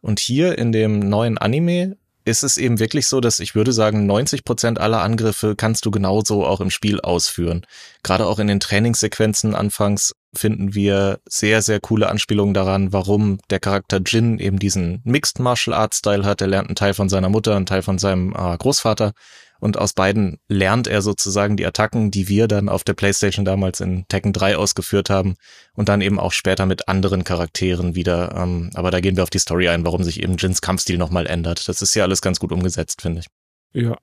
Und 0.01 0.19
hier 0.19 0.59
in 0.59 0.73
dem 0.73 0.99
neuen 0.99 1.39
Anime 1.39 1.97
ist 2.25 2.43
es 2.43 2.57
eben 2.57 2.79
wirklich 2.79 3.07
so, 3.07 3.21
dass 3.21 3.41
ich 3.41 3.55
würde 3.55 3.73
sagen, 3.73 4.07
90 4.07 4.45
Prozent 4.45 4.79
aller 4.79 5.03
Angriffe 5.03 5.57
kannst 5.57 5.87
du 5.87 5.91
genauso 5.91 6.47
auch 6.47 6.61
im 6.61 6.71
Spiel 6.71 7.01
ausführen. 7.01 7.67
Gerade 8.03 8.27
auch 8.27 8.39
in 8.39 8.47
den 8.47 8.61
Trainingssequenzen 8.61 9.55
anfangs 9.55 10.13
finden 10.35 10.75
wir 10.75 11.19
sehr, 11.29 11.63
sehr 11.63 11.81
coole 11.81 12.09
Anspielungen 12.09 12.55
daran, 12.55 12.93
warum 12.93 13.39
der 13.51 13.61
Charakter 13.61 14.01
Jin 14.05 14.39
eben 14.39 14.59
diesen 14.59 15.01
Mixed 15.05 15.41
Martial 15.41 15.75
Arts 15.75 15.99
Style 15.99 16.25
hat. 16.25 16.41
Er 16.41 16.47
lernt 16.47 16.69
einen 16.69 16.77
Teil 16.77 16.95
von 16.95 17.09
seiner 17.09 17.29
Mutter, 17.29 17.57
einen 17.57 17.67
Teil 17.67 17.83
von 17.83 17.99
seinem 17.99 18.33
äh, 18.33 18.57
Großvater 18.57 19.13
und 19.61 19.79
aus 19.79 19.93
beiden 19.93 20.39
lernt 20.49 20.89
er 20.89 21.03
sozusagen 21.03 21.57
die 21.57 21.67
Attacken, 21.67 22.11
die 22.11 22.29
wir 22.29 22.49
dann 22.49 22.69
auf 22.69 22.83
der 22.83 22.95
Playstation 22.95 23.45
damals 23.45 23.81
in 23.81 24.07
Tekken 24.09 24.33
3 24.33 24.57
ausgeführt 24.57 25.11
haben 25.11 25.37
und 25.75 25.89
dann 25.89 26.01
eben 26.01 26.19
auch 26.19 26.33
später 26.33 26.67
mit 26.67 26.89
anderen 26.89 27.25
Charakteren 27.25 27.95
wieder. 27.95 28.35
Ähm, 28.37 28.71
aber 28.75 28.91
da 28.91 29.01
gehen 29.01 29.17
wir 29.17 29.23
auf 29.23 29.31
die 29.31 29.39
Story 29.39 29.69
ein, 29.69 29.85
warum 29.85 30.03
sich 30.03 30.23
eben 30.23 30.37
Jins 30.37 30.61
Kampfstil 30.61 30.99
nochmal 30.99 31.27
ändert. 31.27 31.69
Das 31.69 31.83
ist 31.83 31.95
ja 31.95 32.05
alles 32.05 32.23
ganz 32.23 32.41
gut 32.41 32.53
umgesetzt, 32.53 33.03
finde 33.03 33.21
ich. 33.21 33.27
Ja. 33.73 33.97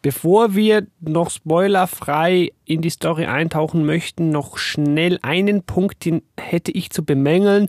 Bevor 0.00 0.54
wir 0.54 0.86
noch 1.00 1.30
spoilerfrei 1.30 2.52
in 2.64 2.82
die 2.82 2.90
Story 2.90 3.26
eintauchen 3.26 3.84
möchten, 3.84 4.30
noch 4.30 4.56
schnell 4.56 5.18
einen 5.22 5.64
Punkt, 5.64 6.04
den 6.04 6.22
hätte 6.38 6.70
ich 6.70 6.90
zu 6.90 7.04
bemängeln. 7.04 7.68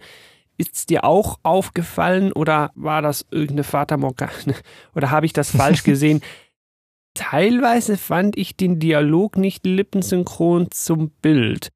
Ist 0.56 0.76
es 0.76 0.86
dir 0.86 1.06
auch 1.06 1.40
aufgefallen 1.42 2.32
oder 2.32 2.70
war 2.76 3.02
das 3.02 3.26
irgendeine 3.32 3.64
Fata 3.64 3.98
Morgane 3.98 4.54
oder 4.96 5.10
habe 5.10 5.26
ich 5.26 5.34
das 5.34 5.50
falsch 5.50 5.84
gesehen? 5.86 6.22
Teilweise 7.20 7.98
fand 7.98 8.38
ich 8.38 8.56
den 8.56 8.80
Dialog 8.80 9.36
nicht 9.36 9.66
lippensynchron 9.66 10.72
zum 10.72 11.10
Bild. 11.10 11.68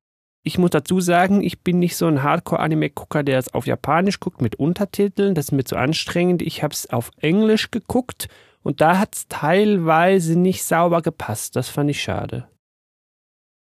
Ich 0.41 0.57
muss 0.57 0.69
dazu 0.69 1.01
sagen, 1.01 1.43
ich 1.43 1.63
bin 1.63 1.79
nicht 1.79 1.97
so 1.97 2.07
ein 2.07 2.23
Hardcore-Anime-Gucker, 2.23 3.23
der 3.23 3.39
es 3.39 3.53
auf 3.53 3.67
Japanisch 3.67 4.21
guckt 4.21 4.41
mit 4.41 4.55
Untertiteln. 4.55 5.35
Das 5.35 5.47
ist 5.47 5.51
mir 5.51 5.65
zu 5.65 5.75
anstrengend. 5.75 6.41
Ich 6.41 6.63
habe 6.63 6.73
es 6.73 6.89
auf 6.89 7.11
Englisch 7.17 7.71
geguckt 7.71 8.29
und 8.61 8.79
da 8.79 8.99
hat 8.99 9.15
es 9.15 9.27
teilweise 9.27 10.39
nicht 10.39 10.63
sauber 10.63 11.01
gepasst. 11.01 11.57
Das 11.57 11.67
fand 11.67 11.89
ich 11.89 12.01
schade. 12.01 12.47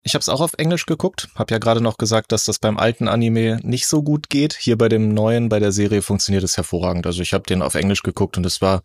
Ich 0.03 0.13
habe 0.13 0.21
es 0.21 0.29
auch 0.29 0.41
auf 0.41 0.53
Englisch 0.59 0.85
geguckt, 0.85 1.29
habe 1.33 1.51
ja 1.51 1.57
gerade 1.57 1.81
noch 1.81 1.97
gesagt, 1.97 2.31
dass 2.31 2.45
das 2.45 2.59
beim 2.59 2.77
alten 2.77 3.07
Anime 3.07 3.59
nicht 3.63 3.88
so 3.88 4.03
gut 4.03 4.29
geht. 4.29 4.53
Hier 4.53 4.77
bei 4.77 4.88
dem 4.88 5.15
neuen, 5.15 5.50
bei 5.50 5.57
der 5.57 5.71
Serie 5.71 6.03
funktioniert 6.03 6.43
es 6.43 6.57
hervorragend. 6.57 7.07
Also 7.07 7.23
ich 7.23 7.33
habe 7.33 7.45
den 7.45 7.63
auf 7.63 7.73
Englisch 7.73 8.03
geguckt 8.03 8.38
und 8.38 8.45
es 8.45 8.61
war 8.61 8.83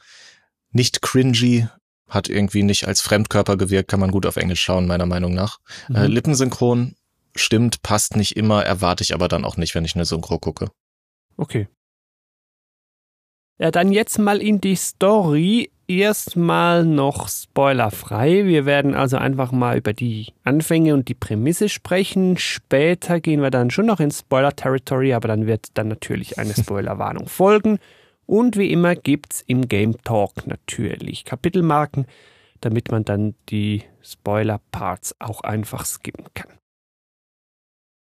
nicht 0.73 1.03
cringy, 1.03 1.69
hat 2.09 2.29
irgendwie 2.29 2.63
nicht 2.63 2.87
als 2.87 3.01
Fremdkörper 3.01 3.57
gewirkt, 3.57 3.91
kann 3.91 4.01
man 4.01 4.11
gut 4.11 4.27
auf 4.27 4.37
Englisch 4.37 4.63
schauen, 4.63 4.87
meiner 4.87 5.07
Meinung 5.07 5.35
nach. 5.35 5.59
Mhm. 5.89 5.97
Äh, 5.97 6.07
Lippensynchron 6.07 6.95
stimmt, 7.35 7.83
passt 7.83 8.17
nicht 8.17 8.37
immer, 8.37 8.65
erwarte 8.65 9.03
ich 9.03 9.15
aber 9.15 9.29
dann 9.29 9.45
auch 9.45 9.57
nicht, 9.57 9.75
wenn 9.75 9.85
ich 9.85 9.95
eine 9.95 10.05
Synchro 10.05 10.39
gucke. 10.39 10.69
Okay. 11.37 11.69
Ja, 13.59 13.71
dann 13.71 13.93
jetzt 13.93 14.19
mal 14.19 14.41
in 14.41 14.61
die 14.61 14.77
Story. 14.77 15.71
Erstmal 15.89 16.85
noch 16.85 17.29
spoilerfrei. 17.29 18.45
Wir 18.45 18.67
werden 18.67 18.95
also 18.95 19.19
einfach 19.19 19.53
mal 19.53 19.79
über 19.79 19.93
die 19.93 20.33
Anfänge 20.43 20.95
und 20.95 21.07
die 21.07 21.15
Prämisse 21.15 21.69
sprechen. 21.69 22.37
Später 22.39 23.21
gehen 23.21 23.41
wir 23.41 23.51
dann 23.51 23.71
schon 23.71 23.87
noch 23.87 24.01
ins 24.01 24.19
Spoiler-Territory, 24.19 25.15
aber 25.15 25.29
dann 25.29 25.47
wird 25.47 25.69
dann 25.75 25.87
natürlich 25.87 26.39
eine 26.39 26.55
Spoilerwarnung 26.59 27.29
folgen. 27.29 27.79
Und 28.27 28.57
wie 28.57 28.73
immer 28.73 28.97
gibt's 28.97 29.43
im 29.47 29.69
Game 29.69 30.03
Talk 30.03 30.47
natürlich 30.47 31.25
Kapitelmarken, 31.25 32.07
damit 32.61 32.91
man 32.91 33.05
dann 33.05 33.35
die 33.49 33.85
Spoiler-Parts 34.03 35.17
auch 35.21 35.43
einfach 35.43 35.87
skippen 35.87 36.27
kann. 36.35 36.51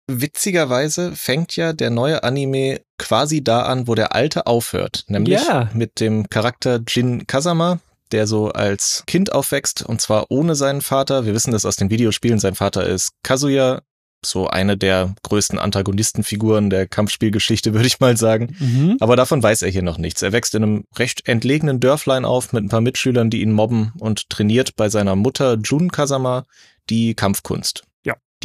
Witzigerweise 0.08 1.16
fängt 1.16 1.56
ja 1.56 1.74
der 1.74 1.90
neue 1.90 2.24
Anime 2.24 2.82
quasi 3.00 3.44
da 3.44 3.64
an, 3.64 3.88
wo 3.88 3.96
der 3.96 4.14
alte 4.14 4.46
aufhört, 4.46 5.04
nämlich 5.08 5.44
ja. 5.44 5.70
mit 5.74 6.00
dem 6.00 6.30
Charakter 6.30 6.80
Jin 6.88 7.26
Kazama, 7.26 7.80
der 8.12 8.28
so 8.28 8.50
als 8.50 9.04
Kind 9.08 9.34
aufwächst 9.34 9.84
und 9.84 10.00
zwar 10.02 10.30
ohne 10.30 10.54
seinen 10.54 10.82
Vater. 10.82 11.26
Wir 11.26 11.34
wissen 11.34 11.52
das 11.52 11.66
aus 11.66 11.76
den 11.76 11.90
Videospielen, 11.90 12.40
sein 12.40 12.54
Vater 12.54 12.86
ist 12.86 13.14
Kazuya, 13.24 13.82
so 14.30 14.48
eine 14.48 14.78
der 14.78 15.16
größten 15.24 15.60
Antagonistenfiguren 15.60 16.70
der 16.70 16.88
Kampfspielgeschichte, 16.88 17.74
würde 17.76 17.88
ich 17.88 18.00
mal 18.00 18.18
sagen. 18.18 18.56
Mhm. 18.60 18.98
Aber 19.00 19.16
davon 19.16 19.42
weiß 19.42 19.62
er 19.62 19.70
hier 19.70 19.84
noch 19.84 19.98
nichts. 19.98 20.22
Er 20.22 20.32
wächst 20.32 20.56
in 20.56 20.64
einem 20.64 20.84
recht 20.98 21.28
entlegenen 21.28 21.80
Dörflein 21.80 22.26
auf 22.26 22.54
mit 22.54 22.64
ein 22.64 22.70
paar 22.70 22.82
Mitschülern, 22.82 23.30
die 23.30 23.42
ihn 23.42 23.52
mobben 23.52 23.94
und 24.00 24.30
trainiert 24.30 24.76
bei 24.76 24.90
seiner 24.90 25.16
Mutter 25.16 25.58
Jun 25.64 25.92
Kazama 25.92 26.46
die 26.90 27.16
Kampfkunst 27.16 27.84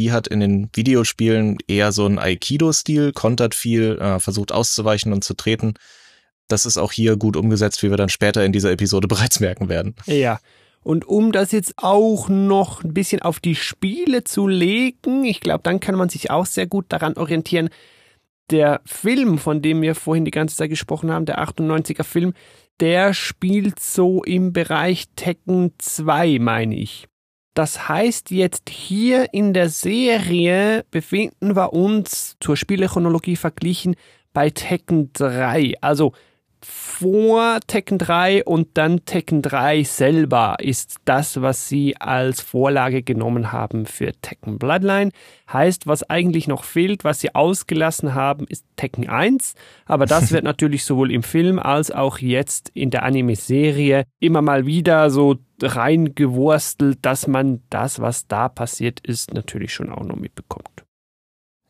die 0.01 0.13
hat 0.13 0.27
in 0.27 0.41
den 0.41 0.71
Videospielen 0.73 1.59
eher 1.69 1.93
so 1.93 2.07
einen 2.07 2.19
Aikido-Stil, 2.19 3.13
kontert 3.13 3.55
viel, 3.55 3.99
äh, 3.99 4.19
versucht 4.19 4.51
auszuweichen 4.51 5.13
und 5.13 5.23
zu 5.23 5.35
treten. 5.35 5.75
Das 6.49 6.65
ist 6.65 6.79
auch 6.79 6.91
hier 6.91 7.17
gut 7.17 7.37
umgesetzt, 7.37 7.83
wie 7.83 7.91
wir 7.91 7.97
dann 7.97 8.09
später 8.09 8.45
in 8.45 8.53
dieser 8.53 8.73
Episode 8.73 9.09
bereits 9.09 9.41
merken 9.41 9.69
werden. 9.69 9.95
Ja. 10.07 10.41
Und 10.83 11.07
um 11.07 11.31
das 11.33 11.53
jetzt 11.53 11.75
auch 11.77 12.29
noch 12.29 12.83
ein 12.83 12.95
bisschen 12.95 13.21
auf 13.23 13.39
die 13.39 13.55
Spiele 13.55 14.25
zu 14.25 14.49
legen, 14.49 15.25
ich 15.25 15.41
glaube, 15.41 15.61
dann 15.63 15.81
kann 15.81 15.95
man 15.95 16.09
sich 16.09 16.31
auch 16.31 16.47
sehr 16.47 16.67
gut 16.67 16.87
daran 16.89 17.17
orientieren. 17.17 17.69
Der 18.51 18.81
Film, 18.85 19.39
von 19.39 19.63
dem 19.63 19.83
wir 19.83 19.95
vorhin 19.95 20.25
die 20.25 20.31
ganze 20.31 20.57
Zeit 20.57 20.71
gesprochen 20.71 21.13
haben, 21.13 21.27
der 21.27 21.39
98er 21.43 22.03
Film, 22.03 22.33
der 22.81 23.13
spielt 23.13 23.79
so 23.79 24.25
im 24.25 24.53
Bereich 24.53 25.07
Tekken 25.15 25.75
2, 25.79 26.39
meine 26.41 26.77
ich. 26.77 27.07
Das 27.55 27.89
heißt, 27.89 28.31
jetzt 28.31 28.71
hier 28.71 29.35
in 29.35 29.53
der 29.53 29.69
Serie 29.69 30.85
befinden 30.91 31.57
wir 31.57 31.73
uns 31.75 32.37
zur 32.41 32.57
Spielechronologie 32.57 33.37
verglichen 33.37 33.97
bei 34.33 34.51
Tekken 34.51 35.13
3. 35.13 35.75
Also 35.81 36.13
vor 36.65 37.61
Tekken 37.67 37.99
3 37.99 38.45
und 38.45 38.69
dann 38.75 39.05
Tekken 39.05 39.43
3 39.43 39.83
selber 39.85 40.57
ist 40.61 40.97
das, 41.05 41.41
was 41.41 41.69
sie 41.69 41.97
als 41.99 42.41
Vorlage 42.41 43.03
genommen 43.03 43.53
haben 43.53 43.87
für 43.87 44.13
Tekken 44.21 44.59
Bloodline. 44.59 45.11
Heißt, 45.53 45.87
was 45.87 46.09
eigentlich 46.09 46.49
noch 46.49 46.65
fehlt, 46.65 47.05
was 47.05 47.21
sie 47.21 47.35
ausgelassen 47.35 48.15
haben, 48.15 48.47
ist 48.49 48.65
Tekken 48.77 49.09
1. 49.09 49.55
Aber 49.87 50.07
das 50.07 50.33
wird 50.33 50.45
natürlich 50.45 50.85
sowohl 50.85 51.11
im 51.13 51.23
Film 51.23 51.59
als 51.59 51.91
auch 51.91 52.19
jetzt 52.19 52.71
in 52.75 52.91
der 52.91 53.05
Anime-Serie 53.05 54.05
immer 54.19 54.43
mal 54.43 54.67
wieder 54.67 55.11
so 55.11 55.37
reingewurstelt, 55.63 56.99
dass 57.03 57.27
man 57.27 57.63
das, 57.71 58.01
was 58.01 58.27
da 58.27 58.49
passiert 58.49 59.01
ist, 59.01 59.35
natürlich 59.35 59.73
schon 59.73 59.91
auch 59.91 60.05
noch 60.05 60.17
mitbekommt. 60.17 60.85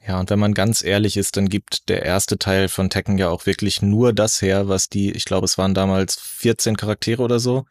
Ja, 0.06 0.18
und 0.18 0.30
wenn 0.30 0.38
man 0.38 0.54
ganz 0.54 0.82
ehrlich 0.82 1.16
ist, 1.16 1.36
dann 1.36 1.48
gibt 1.48 1.88
der 1.88 2.02
erste 2.02 2.38
Teil 2.38 2.68
von 2.68 2.88
Tekken 2.88 3.18
ja 3.18 3.28
auch 3.28 3.44
wirklich 3.44 3.82
nur 3.82 4.12
das 4.12 4.40
her, 4.40 4.68
was 4.68 4.88
die, 4.88 5.10
ich 5.12 5.26
glaube, 5.26 5.44
es 5.44 5.58
waren 5.58 5.74
damals 5.74 6.16
14 6.16 6.76
Charaktere 6.76 7.22
oder 7.22 7.38
so, 7.38 7.66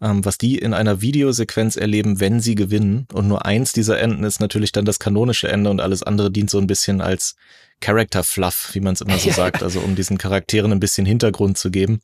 ähm, 0.00 0.24
was 0.24 0.38
die 0.38 0.58
in 0.58 0.72
einer 0.72 1.02
Videosequenz 1.02 1.76
erleben, 1.76 2.18
wenn 2.18 2.40
sie 2.40 2.54
gewinnen. 2.54 3.06
Und 3.12 3.28
nur 3.28 3.44
eins 3.44 3.72
dieser 3.72 3.98
Enden 4.00 4.24
ist 4.24 4.40
natürlich 4.40 4.72
dann 4.72 4.86
das 4.86 4.98
kanonische 4.98 5.48
Ende 5.48 5.68
und 5.68 5.80
alles 5.80 6.02
andere 6.02 6.30
dient 6.30 6.48
so 6.48 6.58
ein 6.58 6.66
bisschen 6.66 7.02
als 7.02 7.36
Character 7.80 8.24
Fluff, 8.24 8.70
wie 8.72 8.80
man 8.80 8.94
es 8.94 9.02
immer 9.02 9.18
so 9.18 9.30
sagt, 9.32 9.62
also 9.62 9.80
um 9.80 9.96
diesen 9.96 10.16
Charakteren 10.16 10.72
ein 10.72 10.80
bisschen 10.80 11.04
Hintergrund 11.04 11.58
zu 11.58 11.70
geben. 11.70 12.00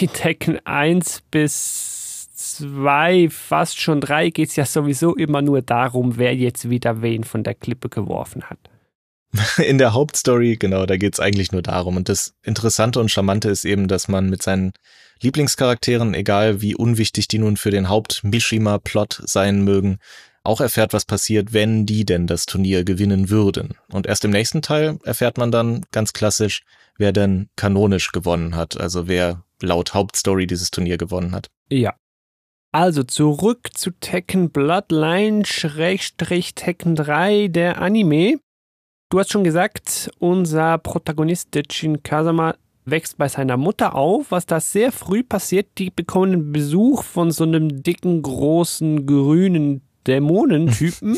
Die 0.00 0.08
Tekken 0.08 0.58
1 0.66 1.22
bis 1.30 2.28
2, 2.34 3.28
fast 3.30 3.80
schon 3.80 4.00
3 4.00 4.30
geht 4.30 4.48
es 4.48 4.56
ja 4.56 4.66
sowieso 4.66 5.14
immer 5.14 5.40
nur 5.40 5.62
darum, 5.62 6.16
wer 6.16 6.34
jetzt 6.34 6.68
wieder 6.68 7.00
wen 7.00 7.22
von 7.22 7.44
der 7.44 7.54
Klippe 7.54 7.88
geworfen 7.88 8.44
hat. 8.50 8.58
in 9.58 9.78
der 9.78 9.92
Hauptstory, 9.92 10.56
genau, 10.56 10.86
da 10.86 10.96
geht's 10.96 11.20
eigentlich 11.20 11.52
nur 11.52 11.62
darum. 11.62 11.96
Und 11.96 12.08
das 12.08 12.34
Interessante 12.42 13.00
und 13.00 13.10
Charmante 13.10 13.48
ist 13.50 13.64
eben, 13.64 13.88
dass 13.88 14.08
man 14.08 14.30
mit 14.30 14.42
seinen 14.42 14.72
Lieblingscharakteren, 15.20 16.14
egal 16.14 16.60
wie 16.60 16.74
unwichtig 16.74 17.28
die 17.28 17.38
nun 17.38 17.56
für 17.56 17.70
den 17.70 17.88
Haupt-Mishima-Plot 17.88 19.22
sein 19.24 19.62
mögen, 19.62 19.98
auch 20.42 20.60
erfährt, 20.60 20.92
was 20.92 21.06
passiert, 21.06 21.52
wenn 21.52 21.86
die 21.86 22.04
denn 22.04 22.26
das 22.26 22.46
Turnier 22.46 22.84
gewinnen 22.84 23.30
würden. 23.30 23.74
Und 23.90 24.06
erst 24.06 24.24
im 24.24 24.30
nächsten 24.30 24.60
Teil 24.60 24.98
erfährt 25.04 25.38
man 25.38 25.50
dann 25.50 25.86
ganz 25.90 26.12
klassisch, 26.12 26.62
wer 26.98 27.12
denn 27.12 27.48
kanonisch 27.56 28.12
gewonnen 28.12 28.54
hat, 28.54 28.78
also 28.78 29.08
wer 29.08 29.42
laut 29.62 29.94
Hauptstory 29.94 30.46
dieses 30.46 30.70
Turnier 30.70 30.98
gewonnen 30.98 31.32
hat. 31.32 31.48
Ja. 31.70 31.94
Also 32.72 33.04
zurück 33.04 33.70
zu 33.72 33.92
Tekken 33.92 34.50
Bloodline 34.50 35.46
Schrägstrich 35.46 36.54
Tekken 36.54 36.96
3, 36.96 37.48
der 37.48 37.80
Anime. 37.80 38.40
Du 39.10 39.18
hast 39.18 39.30
schon 39.30 39.44
gesagt, 39.44 40.10
unser 40.18 40.78
Protagonist, 40.78 41.54
der 41.54 41.62
Jin 41.70 42.02
Kazama, 42.02 42.54
wächst 42.84 43.16
bei 43.16 43.28
seiner 43.28 43.56
Mutter 43.56 43.94
auf, 43.94 44.30
was 44.30 44.46
da 44.46 44.60
sehr 44.60 44.92
früh 44.92 45.22
passiert. 45.22 45.66
Die 45.78 45.90
bekommen 45.90 46.32
einen 46.32 46.52
Besuch 46.52 47.02
von 47.02 47.30
so 47.30 47.44
einem 47.44 47.82
dicken, 47.82 48.22
großen, 48.22 49.06
grünen 49.06 49.82
Dämonentypen. 50.06 51.16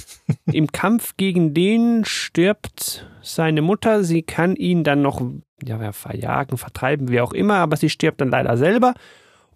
Im 0.52 0.72
Kampf 0.72 1.16
gegen 1.16 1.54
den 1.54 2.04
stirbt 2.04 3.06
seine 3.22 3.62
Mutter. 3.62 4.04
Sie 4.04 4.22
kann 4.22 4.56
ihn 4.56 4.84
dann 4.84 5.02
noch 5.02 5.22
ja, 5.64 5.92
verjagen, 5.92 6.58
vertreiben, 6.58 7.08
wie 7.08 7.20
auch 7.20 7.32
immer, 7.32 7.56
aber 7.56 7.76
sie 7.76 7.88
stirbt 7.88 8.20
dann 8.20 8.30
leider 8.30 8.56
selber. 8.56 8.94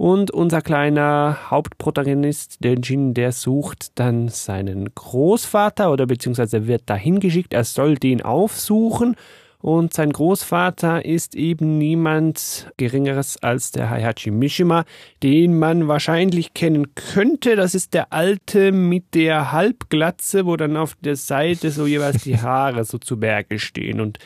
Und 0.01 0.31
unser 0.31 0.63
kleiner 0.63 1.51
Hauptprotagonist, 1.51 2.65
der 2.65 2.77
Jin, 2.77 3.13
der 3.13 3.33
sucht 3.33 3.99
dann 3.99 4.29
seinen 4.29 4.95
Großvater 4.95 5.93
oder 5.93 6.07
beziehungsweise 6.07 6.67
wird 6.67 6.89
dahin 6.89 7.21
geschickt. 7.21 7.53
Er 7.53 7.65
soll 7.65 7.97
den 7.97 8.23
aufsuchen. 8.23 9.15
Und 9.59 9.93
sein 9.93 10.11
Großvater 10.11 11.05
ist 11.05 11.35
eben 11.35 11.77
niemand 11.77 12.73
Geringeres 12.79 13.43
als 13.43 13.73
der 13.73 13.91
Heihachi 13.91 14.31
Mishima, 14.31 14.87
den 15.23 15.59
man 15.59 15.87
wahrscheinlich 15.87 16.55
kennen 16.55 16.95
könnte. 16.95 17.55
Das 17.55 17.75
ist 17.75 17.93
der 17.93 18.11
Alte 18.11 18.73
mit 18.73 19.15
der 19.15 19.53
Halbglatze, 19.53 20.47
wo 20.47 20.57
dann 20.57 20.79
auf 20.79 20.97
der 21.03 21.17
Seite 21.17 21.71
so 21.71 21.87
jeweils 21.87 22.23
die 22.25 22.39
Haare 22.41 22.87
so 22.87 22.97
zu 22.97 23.21
Berge 23.21 23.59
stehen 23.59 24.01
und 24.01 24.19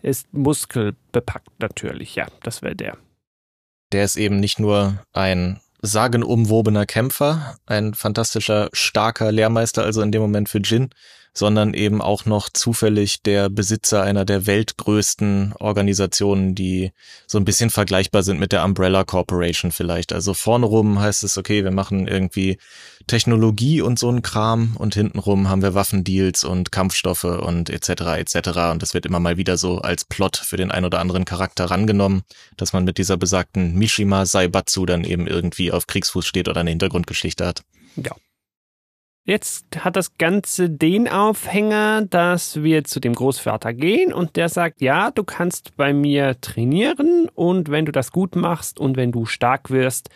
ist 0.00 0.32
muskelbepackt 0.32 1.60
natürlich. 1.60 2.14
Ja, 2.16 2.26
das 2.42 2.62
wäre 2.62 2.74
der. 2.74 2.96
Der 3.92 4.04
ist 4.04 4.16
eben 4.16 4.38
nicht 4.38 4.60
nur 4.60 5.04
ein 5.12 5.60
sagenumwobener 5.82 6.86
Kämpfer, 6.86 7.56
ein 7.66 7.94
fantastischer, 7.94 8.68
starker 8.72 9.32
Lehrmeister, 9.32 9.82
also 9.82 10.02
in 10.02 10.12
dem 10.12 10.20
Moment 10.22 10.48
für 10.48 10.58
Jin, 10.58 10.90
sondern 11.32 11.74
eben 11.74 12.02
auch 12.02 12.24
noch 12.24 12.48
zufällig 12.48 13.22
der 13.22 13.48
Besitzer 13.48 14.02
einer 14.02 14.24
der 14.24 14.46
weltgrößten 14.46 15.54
Organisationen, 15.58 16.54
die 16.54 16.92
so 17.26 17.38
ein 17.38 17.44
bisschen 17.44 17.70
vergleichbar 17.70 18.22
sind 18.22 18.40
mit 18.40 18.52
der 18.52 18.64
Umbrella 18.64 19.04
Corporation 19.04 19.70
vielleicht. 19.70 20.12
Also 20.12 20.34
vorne 20.34 20.66
rum 20.66 21.00
heißt 21.00 21.22
es, 21.24 21.38
okay, 21.38 21.64
wir 21.64 21.70
machen 21.70 22.08
irgendwie 22.08 22.58
Technologie 23.10 23.80
und 23.80 23.98
so 23.98 24.08
ein 24.08 24.22
Kram 24.22 24.76
und 24.78 24.94
hintenrum 24.94 25.48
haben 25.48 25.62
wir 25.62 25.74
Waffendeals 25.74 26.44
und 26.44 26.70
Kampfstoffe 26.70 27.24
und 27.24 27.68
etc. 27.68 27.88
etc. 28.18 28.70
Und 28.70 28.82
das 28.82 28.94
wird 28.94 29.04
immer 29.04 29.18
mal 29.18 29.36
wieder 29.36 29.56
so 29.56 29.78
als 29.78 30.04
Plot 30.04 30.36
für 30.36 30.56
den 30.56 30.70
ein 30.70 30.84
oder 30.84 31.00
anderen 31.00 31.24
Charakter 31.24 31.64
rangenommen, 31.64 32.22
dass 32.56 32.72
man 32.72 32.84
mit 32.84 32.98
dieser 32.98 33.16
besagten 33.16 33.74
Mishima 33.74 34.26
Saibatsu 34.26 34.86
dann 34.86 35.02
eben 35.02 35.26
irgendwie 35.26 35.72
auf 35.72 35.88
Kriegsfuß 35.88 36.24
steht 36.24 36.48
oder 36.48 36.60
eine 36.60 36.70
Hintergrundgeschichte 36.70 37.44
hat. 37.44 37.62
Ja. 37.96 38.12
Jetzt 39.24 39.84
hat 39.84 39.96
das 39.96 40.16
Ganze 40.16 40.70
den 40.70 41.08
Aufhänger, 41.08 42.02
dass 42.02 42.62
wir 42.62 42.84
zu 42.84 43.00
dem 43.00 43.14
Großvater 43.14 43.74
gehen 43.74 44.12
und 44.12 44.36
der 44.36 44.48
sagt, 44.48 44.80
ja, 44.80 45.10
du 45.10 45.24
kannst 45.24 45.76
bei 45.76 45.92
mir 45.92 46.40
trainieren 46.40 47.28
und 47.34 47.70
wenn 47.72 47.86
du 47.86 47.92
das 47.92 48.12
gut 48.12 48.36
machst 48.36 48.78
und 48.78 48.96
wenn 48.96 49.10
du 49.10 49.26
stark 49.26 49.70
wirst, 49.70 50.10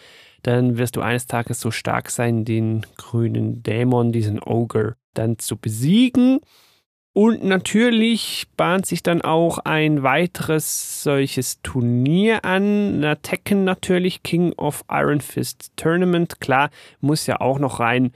dann 0.45 0.77
wirst 0.77 0.97
du 0.97 1.01
eines 1.01 1.27
Tages 1.27 1.59
so 1.61 1.71
stark 1.71 2.11
sein, 2.11 2.45
den 2.45 2.87
grünen 2.97 3.63
Dämon, 3.63 4.13
diesen 4.13 4.41
Ogre, 4.43 4.95
dann 5.15 5.39
zu 5.39 5.57
besiegen. 5.57 6.41
Und 7.15 7.45
natürlich 7.45 8.47
bahnt 8.57 8.87
sich 8.87 9.03
dann 9.03 9.23
auch 9.23 9.59
ein 9.59 10.03
weiteres 10.03 11.03
solches 11.03 11.63
Turnier 11.63 12.45
an. 12.45 13.01
Na, 13.01 13.15
Tekken 13.15 13.65
natürlich, 13.65 14.23
King 14.23 14.53
of 14.57 14.85
Iron 14.91 15.21
Fist 15.21 15.73
Tournament. 15.77 16.41
Klar, 16.41 16.71
muss 17.01 17.27
ja 17.27 17.41
auch 17.41 17.59
noch 17.59 17.81
rein. 17.81 18.13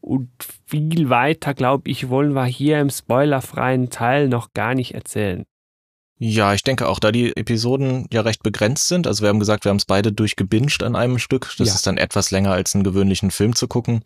Und 0.00 0.28
viel 0.66 1.10
weiter, 1.10 1.54
glaube 1.54 1.90
ich, 1.90 2.10
wollen 2.10 2.34
wir 2.34 2.44
hier 2.44 2.80
im 2.80 2.90
spoilerfreien 2.90 3.90
Teil 3.90 4.28
noch 4.28 4.52
gar 4.52 4.74
nicht 4.74 4.94
erzählen. 4.94 5.44
Ja, 6.24 6.54
ich 6.54 6.62
denke 6.62 6.86
auch, 6.86 7.00
da 7.00 7.10
die 7.10 7.36
Episoden 7.36 8.06
ja 8.12 8.20
recht 8.20 8.44
begrenzt 8.44 8.86
sind. 8.86 9.08
Also 9.08 9.22
wir 9.22 9.28
haben 9.28 9.40
gesagt, 9.40 9.64
wir 9.64 9.70
haben 9.70 9.78
es 9.78 9.86
beide 9.86 10.12
durchgebinged 10.12 10.84
an 10.84 10.94
einem 10.94 11.18
Stück. 11.18 11.52
Das 11.58 11.66
ja. 11.66 11.74
ist 11.74 11.84
dann 11.84 11.96
etwas 11.96 12.30
länger 12.30 12.52
als 12.52 12.76
einen 12.76 12.84
gewöhnlichen 12.84 13.32
Film 13.32 13.56
zu 13.56 13.66
gucken. 13.66 14.02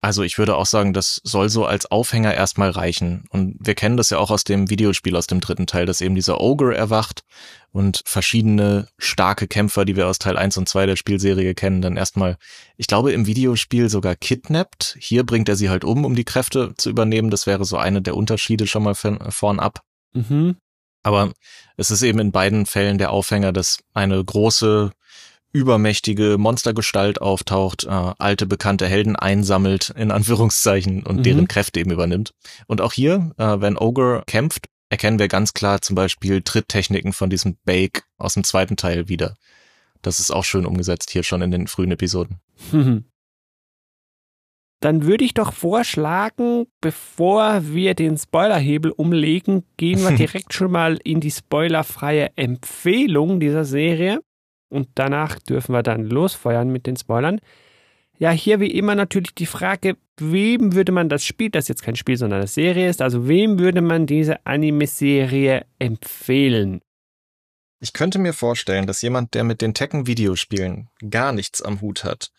Also 0.00 0.22
ich 0.22 0.38
würde 0.38 0.56
auch 0.56 0.64
sagen, 0.64 0.94
das 0.94 1.20
soll 1.22 1.50
so 1.50 1.66
als 1.66 1.84
Aufhänger 1.84 2.32
erstmal 2.32 2.70
reichen. 2.70 3.24
Und 3.28 3.56
wir 3.60 3.74
kennen 3.74 3.98
das 3.98 4.08
ja 4.08 4.16
auch 4.16 4.30
aus 4.30 4.44
dem 4.44 4.70
Videospiel 4.70 5.14
aus 5.14 5.26
dem 5.26 5.42
dritten 5.42 5.66
Teil, 5.66 5.84
dass 5.84 6.00
eben 6.00 6.14
dieser 6.14 6.40
Ogre 6.40 6.74
erwacht 6.74 7.24
und 7.72 8.00
verschiedene 8.06 8.88
starke 8.96 9.46
Kämpfer, 9.46 9.84
die 9.84 9.96
wir 9.96 10.08
aus 10.08 10.18
Teil 10.18 10.38
1 10.38 10.56
und 10.56 10.66
2 10.66 10.86
der 10.86 10.96
Spielserie 10.96 11.54
kennen, 11.54 11.82
dann 11.82 11.98
erstmal, 11.98 12.38
ich 12.78 12.86
glaube, 12.86 13.12
im 13.12 13.26
Videospiel 13.26 13.90
sogar 13.90 14.16
kidnappt. 14.16 14.96
Hier 14.98 15.26
bringt 15.26 15.50
er 15.50 15.56
sie 15.56 15.68
halt 15.68 15.84
um, 15.84 16.06
um 16.06 16.14
die 16.14 16.24
Kräfte 16.24 16.72
zu 16.78 16.88
übernehmen. 16.88 17.28
Das 17.28 17.46
wäre 17.46 17.66
so 17.66 17.76
eine 17.76 18.00
der 18.00 18.16
Unterschiede 18.16 18.66
schon 18.66 18.84
mal 18.84 18.94
vorn 18.94 19.60
ab. 19.60 19.82
Mhm. 20.14 20.56
Aber 21.02 21.32
es 21.76 21.90
ist 21.90 22.02
eben 22.02 22.18
in 22.18 22.32
beiden 22.32 22.66
Fällen 22.66 22.98
der 22.98 23.10
Aufhänger, 23.10 23.52
dass 23.52 23.78
eine 23.94 24.22
große, 24.22 24.92
übermächtige 25.52 26.36
Monstergestalt 26.38 27.20
auftaucht, 27.20 27.84
äh, 27.84 27.88
alte 27.88 28.46
bekannte 28.46 28.86
Helden 28.86 29.16
einsammelt, 29.16 29.90
in 29.90 30.10
Anführungszeichen, 30.10 31.04
und 31.04 31.18
mhm. 31.18 31.22
deren 31.22 31.48
Kräfte 31.48 31.80
eben 31.80 31.90
übernimmt. 31.90 32.32
Und 32.66 32.80
auch 32.80 32.92
hier, 32.92 33.32
äh, 33.36 33.60
wenn 33.60 33.76
Ogre 33.76 34.22
kämpft, 34.26 34.66
erkennen 34.90 35.18
wir 35.18 35.28
ganz 35.28 35.52
klar 35.52 35.82
zum 35.82 35.96
Beispiel 35.96 36.42
Tritttechniken 36.42 37.12
von 37.12 37.30
diesem 37.30 37.56
Bake 37.64 38.02
aus 38.16 38.34
dem 38.34 38.44
zweiten 38.44 38.76
Teil 38.76 39.08
wieder. 39.08 39.34
Das 40.02 40.20
ist 40.20 40.30
auch 40.30 40.44
schön 40.44 40.66
umgesetzt 40.66 41.10
hier 41.10 41.22
schon 41.22 41.42
in 41.42 41.50
den 41.50 41.66
frühen 41.66 41.92
Episoden. 41.92 42.40
Dann 44.80 45.04
würde 45.04 45.24
ich 45.24 45.34
doch 45.34 45.52
vorschlagen, 45.52 46.66
bevor 46.80 47.60
wir 47.66 47.94
den 47.94 48.16
Spoilerhebel 48.16 48.90
umlegen, 48.90 49.64
gehen 49.76 50.02
wir 50.02 50.12
direkt 50.16 50.54
schon 50.54 50.72
mal 50.72 50.98
in 51.04 51.20
die 51.20 51.30
spoilerfreie 51.30 52.30
Empfehlung 52.36 53.40
dieser 53.40 53.64
Serie. 53.64 54.20
Und 54.70 54.88
danach 54.94 55.38
dürfen 55.38 55.74
wir 55.74 55.82
dann 55.82 56.04
losfeuern 56.04 56.70
mit 56.70 56.86
den 56.86 56.96
Spoilern. 56.96 57.40
Ja, 58.18 58.30
hier 58.30 58.60
wie 58.60 58.70
immer 58.70 58.94
natürlich 58.94 59.34
die 59.34 59.46
Frage, 59.46 59.96
wem 60.18 60.74
würde 60.74 60.92
man 60.92 61.08
das 61.08 61.24
Spiel, 61.24 61.50
das 61.50 61.68
jetzt 61.68 61.82
kein 61.82 61.96
Spiel, 61.96 62.16
sondern 62.16 62.40
eine 62.40 62.48
Serie 62.48 62.88
ist, 62.88 63.02
also 63.02 63.28
wem 63.28 63.58
würde 63.58 63.80
man 63.80 64.06
diese 64.06 64.44
Anime-Serie 64.46 65.64
empfehlen? 65.78 66.80
Ich 67.80 67.94
könnte 67.94 68.18
mir 68.18 68.34
vorstellen, 68.34 68.86
dass 68.86 69.00
jemand, 69.00 69.34
der 69.34 69.42
mit 69.44 69.62
den 69.62 69.72
Tekken-Videospielen 69.72 70.88
gar 71.08 71.32
nichts 71.32 71.62
am 71.62 71.80
Hut 71.80 72.04
hat, 72.04 72.30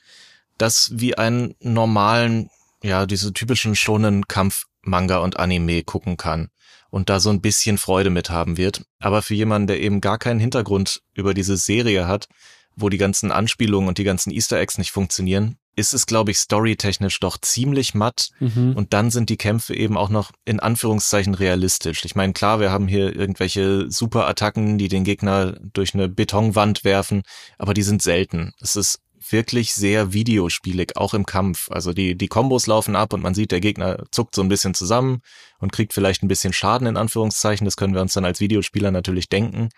das 0.57 0.91
wie 0.93 1.17
einen 1.17 1.55
normalen, 1.59 2.49
ja, 2.83 3.05
diese 3.05 3.33
typischen 3.33 3.75
schonen 3.75 4.27
Kampf 4.27 4.65
Manga 4.81 5.17
und 5.17 5.37
Anime 5.37 5.83
gucken 5.83 6.17
kann 6.17 6.49
und 6.89 7.09
da 7.09 7.19
so 7.19 7.29
ein 7.29 7.41
bisschen 7.41 7.77
Freude 7.77 8.09
mit 8.09 8.29
haben 8.29 8.57
wird. 8.57 8.85
Aber 8.99 9.21
für 9.21 9.33
jemanden, 9.33 9.67
der 9.67 9.79
eben 9.79 10.01
gar 10.01 10.17
keinen 10.17 10.39
Hintergrund 10.39 11.01
über 11.13 11.33
diese 11.33 11.57
Serie 11.57 12.07
hat, 12.07 12.27
wo 12.75 12.89
die 12.89 12.97
ganzen 12.97 13.31
Anspielungen 13.31 13.87
und 13.87 13.97
die 13.97 14.03
ganzen 14.03 14.31
Easter 14.31 14.59
Eggs 14.59 14.77
nicht 14.77 14.91
funktionieren, 14.91 15.57
ist 15.75 15.93
es, 15.93 16.05
glaube 16.05 16.31
ich, 16.31 16.37
storytechnisch 16.37 17.19
doch 17.19 17.37
ziemlich 17.39 17.93
matt. 17.93 18.29
Mhm. 18.39 18.73
Und 18.75 18.93
dann 18.93 19.09
sind 19.09 19.29
die 19.29 19.37
Kämpfe 19.37 19.73
eben 19.73 19.97
auch 19.97 20.09
noch 20.09 20.31
in 20.43 20.59
Anführungszeichen 20.59 21.33
realistisch. 21.33 22.03
Ich 22.03 22.15
meine, 22.15 22.33
klar, 22.33 22.59
wir 22.59 22.71
haben 22.71 22.87
hier 22.87 23.15
irgendwelche 23.15 23.89
Superattacken, 23.89 24.77
die 24.77 24.89
den 24.89 25.03
Gegner 25.03 25.57
durch 25.73 25.93
eine 25.93 26.09
Betonwand 26.09 26.83
werfen, 26.83 27.23
aber 27.57 27.73
die 27.73 27.83
sind 27.83 28.01
selten. 28.01 28.51
Es 28.59 28.75
ist 28.75 28.99
wirklich 29.31 29.73
sehr 29.73 30.13
videospielig, 30.13 30.97
auch 30.97 31.13
im 31.13 31.25
Kampf. 31.25 31.69
Also 31.71 31.93
die, 31.93 32.15
die 32.15 32.27
Kombos 32.27 32.67
laufen 32.67 32.95
ab 32.95 33.13
und 33.13 33.21
man 33.21 33.33
sieht, 33.33 33.51
der 33.51 33.59
Gegner 33.59 34.03
zuckt 34.11 34.35
so 34.35 34.41
ein 34.41 34.49
bisschen 34.49 34.73
zusammen 34.73 35.21
und 35.59 35.71
kriegt 35.71 35.93
vielleicht 35.93 36.23
ein 36.23 36.27
bisschen 36.27 36.53
Schaden 36.53 36.87
in 36.87 36.97
Anführungszeichen. 36.97 37.65
Das 37.65 37.77
können 37.77 37.93
wir 37.93 38.01
uns 38.01 38.13
dann 38.13 38.25
als 38.25 38.39
Videospieler 38.39 38.91
natürlich 38.91 39.29
denken. 39.29 39.69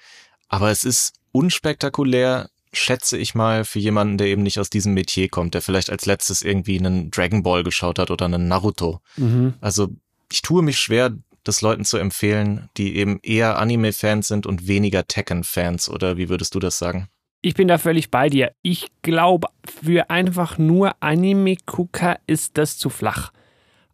Aber 0.47 0.71
es 0.71 0.83
ist 0.83 1.13
unspektakulär, 1.31 2.49
schätze 2.73 3.17
ich 3.17 3.35
mal, 3.35 3.65
für 3.65 3.79
jemanden, 3.79 4.17
der 4.17 4.27
eben 4.27 4.43
nicht 4.43 4.59
aus 4.59 4.69
diesem 4.69 4.93
Metier 4.93 5.29
kommt, 5.29 5.53
der 5.53 5.61
vielleicht 5.61 5.89
als 5.89 6.05
letztes 6.05 6.41
irgendwie 6.41 6.77
einen 6.77 7.11
Dragon 7.11 7.43
Ball 7.43 7.63
geschaut 7.63 7.99
hat 7.99 8.11
oder 8.11 8.25
einen 8.25 8.47
Naruto. 8.47 8.99
Mhm. 9.17 9.53
Also 9.61 9.89
ich 10.31 10.41
tue 10.41 10.63
mich 10.63 10.79
schwer, 10.79 11.15
das 11.43 11.61
Leuten 11.61 11.85
zu 11.85 11.97
empfehlen, 11.97 12.69
die 12.77 12.95
eben 12.95 13.19
eher 13.21 13.57
Anime-Fans 13.57 14.27
sind 14.27 14.45
und 14.45 14.67
weniger 14.67 15.07
Tekken-Fans. 15.07 15.89
Oder 15.89 16.17
wie 16.17 16.29
würdest 16.29 16.55
du 16.55 16.59
das 16.59 16.77
sagen? 16.77 17.09
Ich 17.45 17.55
bin 17.55 17.67
da 17.67 17.77
völlig 17.77 18.09
bei 18.09 18.29
dir. 18.29 18.53
Ich 18.61 18.87
glaube, 19.01 19.49
für 19.65 20.09
einfach 20.09 20.57
nur 20.57 20.95
Anime-Gucker 21.01 22.17
ist 22.25 22.57
das 22.57 22.77
zu 22.77 22.89
flach. 22.89 23.33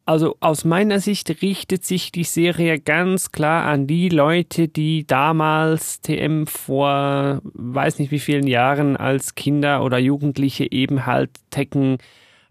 Also 0.05 0.37
aus 0.39 0.65
meiner 0.65 0.99
Sicht 0.99 1.41
richtet 1.41 1.83
sich 1.83 2.11
die 2.11 2.25
Serie 2.25 2.79
ganz 2.79 3.31
klar 3.31 3.65
an 3.65 3.87
die 3.87 4.09
Leute, 4.09 4.67
die 4.67 5.07
damals 5.07 5.99
TM 6.01 6.45
vor 6.45 7.41
weiß 7.43 7.97
nicht 7.97 8.11
wie 8.11 8.19
vielen 8.19 8.45
Jahren 8.45 8.95
als 8.95 9.33
Kinder 9.33 9.83
oder 9.83 9.97
Jugendliche 9.97 10.71
eben 10.71 11.07
halt 11.07 11.31
Tekken 11.49 11.97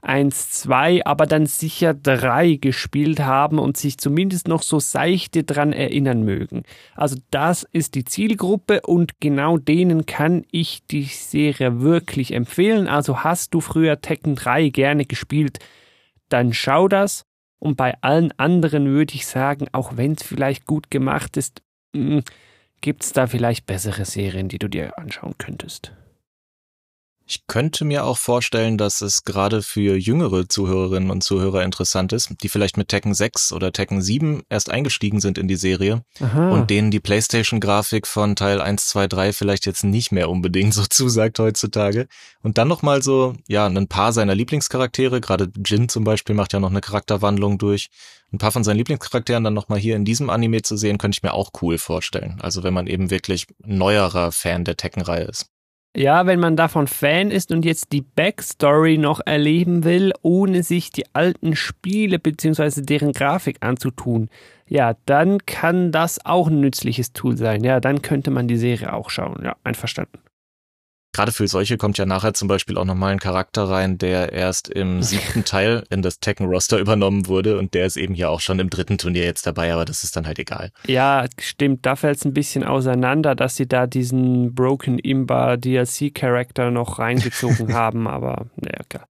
1, 0.02 0.50
2, 0.50 1.04
aber 1.04 1.26
dann 1.26 1.46
sicher 1.46 1.92
3 1.92 2.54
gespielt 2.54 3.20
haben 3.20 3.58
und 3.58 3.76
sich 3.76 3.98
zumindest 3.98 4.46
noch 4.46 4.62
so 4.62 4.78
seichte 4.78 5.42
dran 5.42 5.72
erinnern 5.72 6.22
mögen. 6.22 6.62
Also 6.94 7.16
das 7.30 7.66
ist 7.72 7.94
die 7.94 8.04
Zielgruppe 8.04 8.82
und 8.82 9.20
genau 9.20 9.58
denen 9.58 10.06
kann 10.06 10.44
ich 10.52 10.86
die 10.86 11.04
Serie 11.04 11.80
wirklich 11.80 12.32
empfehlen. 12.32 12.86
Also 12.86 13.24
hast 13.24 13.54
du 13.54 13.60
früher 13.60 14.00
Tekken 14.00 14.36
3 14.36 14.68
gerne 14.68 15.04
gespielt, 15.04 15.58
dann 16.28 16.52
schau 16.52 16.88
das. 16.88 17.24
Und 17.58 17.76
bei 17.76 18.00
allen 18.02 18.30
anderen 18.38 18.86
würde 18.86 19.14
ich 19.14 19.26
sagen, 19.26 19.66
auch 19.72 19.96
wenn 19.96 20.12
es 20.12 20.22
vielleicht 20.22 20.64
gut 20.64 20.92
gemacht 20.92 21.36
ist, 21.36 21.60
hm, 21.92 22.22
gibt 22.80 23.02
es 23.02 23.12
da 23.12 23.26
vielleicht 23.26 23.66
bessere 23.66 24.04
Serien, 24.04 24.48
die 24.48 24.60
du 24.60 24.68
dir 24.68 24.96
anschauen 24.96 25.34
könntest. 25.38 25.92
Ich 27.30 27.46
könnte 27.46 27.84
mir 27.84 28.06
auch 28.06 28.16
vorstellen, 28.16 28.78
dass 28.78 29.02
es 29.02 29.22
gerade 29.22 29.60
für 29.60 29.96
jüngere 29.96 30.48
Zuhörerinnen 30.48 31.10
und 31.10 31.22
Zuhörer 31.22 31.62
interessant 31.62 32.14
ist, 32.14 32.30
die 32.42 32.48
vielleicht 32.48 32.78
mit 32.78 32.88
Tekken 32.88 33.12
6 33.12 33.52
oder 33.52 33.70
Tekken 33.70 34.00
7 34.00 34.44
erst 34.48 34.70
eingestiegen 34.70 35.20
sind 35.20 35.36
in 35.36 35.46
die 35.46 35.56
Serie 35.56 36.04
Aha. 36.20 36.48
und 36.48 36.70
denen 36.70 36.90
die 36.90 37.00
PlayStation-Grafik 37.00 38.06
von 38.06 38.34
Teil 38.34 38.62
1, 38.62 38.86
2, 38.86 39.08
3 39.08 39.32
vielleicht 39.34 39.66
jetzt 39.66 39.84
nicht 39.84 40.10
mehr 40.10 40.30
unbedingt 40.30 40.72
so 40.74 40.84
zusagt 40.88 41.38
heutzutage. 41.38 42.08
Und 42.40 42.56
dann 42.56 42.66
nochmal 42.66 43.02
so, 43.02 43.34
ja, 43.46 43.66
ein 43.66 43.88
paar 43.88 44.14
seiner 44.14 44.34
Lieblingscharaktere, 44.34 45.20
gerade 45.20 45.52
Jin 45.62 45.90
zum 45.90 46.04
Beispiel 46.04 46.34
macht 46.34 46.54
ja 46.54 46.60
noch 46.60 46.70
eine 46.70 46.80
Charakterwandlung 46.80 47.58
durch. 47.58 47.90
Ein 48.32 48.38
paar 48.38 48.52
von 48.52 48.64
seinen 48.64 48.78
Lieblingscharakteren 48.78 49.44
dann 49.44 49.52
nochmal 49.52 49.78
hier 49.78 49.96
in 49.96 50.06
diesem 50.06 50.30
Anime 50.30 50.62
zu 50.62 50.78
sehen, 50.78 50.96
könnte 50.96 51.16
ich 51.16 51.22
mir 51.22 51.34
auch 51.34 51.50
cool 51.60 51.76
vorstellen. 51.76 52.38
Also 52.40 52.62
wenn 52.62 52.72
man 52.72 52.86
eben 52.86 53.10
wirklich 53.10 53.46
neuerer 53.58 54.32
Fan 54.32 54.64
der 54.64 54.78
Tekken-Reihe 54.78 55.24
ist. 55.24 55.50
Ja, 55.98 56.26
wenn 56.26 56.38
man 56.38 56.54
davon 56.54 56.86
Fan 56.86 57.32
ist 57.32 57.50
und 57.50 57.64
jetzt 57.64 57.90
die 57.90 58.02
Backstory 58.02 58.98
noch 58.98 59.18
erleben 59.26 59.82
will, 59.82 60.12
ohne 60.22 60.62
sich 60.62 60.92
die 60.92 61.02
alten 61.12 61.56
Spiele 61.56 62.20
bzw. 62.20 62.82
deren 62.82 63.12
Grafik 63.12 63.56
anzutun, 63.62 64.28
ja, 64.68 64.94
dann 65.06 65.44
kann 65.44 65.90
das 65.90 66.24
auch 66.24 66.46
ein 66.46 66.60
nützliches 66.60 67.14
Tool 67.14 67.36
sein. 67.36 67.64
Ja, 67.64 67.80
dann 67.80 68.00
könnte 68.00 68.30
man 68.30 68.46
die 68.46 68.58
Serie 68.58 68.92
auch 68.92 69.10
schauen. 69.10 69.40
Ja, 69.42 69.56
einverstanden. 69.64 70.20
Gerade 71.18 71.32
für 71.32 71.48
solche 71.48 71.78
kommt 71.78 71.98
ja 71.98 72.06
nachher 72.06 72.32
zum 72.32 72.46
Beispiel 72.46 72.78
auch 72.78 72.84
nochmal 72.84 73.10
ein 73.10 73.18
Charakter 73.18 73.64
rein, 73.64 73.98
der 73.98 74.32
erst 74.32 74.68
im 74.68 75.02
siebten 75.02 75.44
Teil 75.44 75.82
in 75.90 76.00
das 76.00 76.20
Tekken-Roster 76.20 76.78
übernommen 76.78 77.26
wurde 77.26 77.58
und 77.58 77.74
der 77.74 77.86
ist 77.86 77.96
eben 77.96 78.14
ja 78.14 78.28
auch 78.28 78.38
schon 78.38 78.60
im 78.60 78.70
dritten 78.70 78.98
Turnier 78.98 79.24
jetzt 79.24 79.44
dabei, 79.44 79.72
aber 79.72 79.84
das 79.84 80.04
ist 80.04 80.14
dann 80.14 80.28
halt 80.28 80.38
egal. 80.38 80.70
Ja, 80.86 81.26
stimmt, 81.40 81.84
da 81.86 81.96
fällt 81.96 82.18
es 82.18 82.24
ein 82.24 82.34
bisschen 82.34 82.62
auseinander, 82.62 83.34
dass 83.34 83.56
sie 83.56 83.66
da 83.66 83.88
diesen 83.88 84.54
Broken 84.54 85.00
Imba 85.00 85.56
DLC-Charakter 85.56 86.70
noch 86.70 87.00
reingezogen 87.00 87.74
haben, 87.74 88.06
aber 88.06 88.46
naja, 88.54 88.84
klar. 88.88 89.08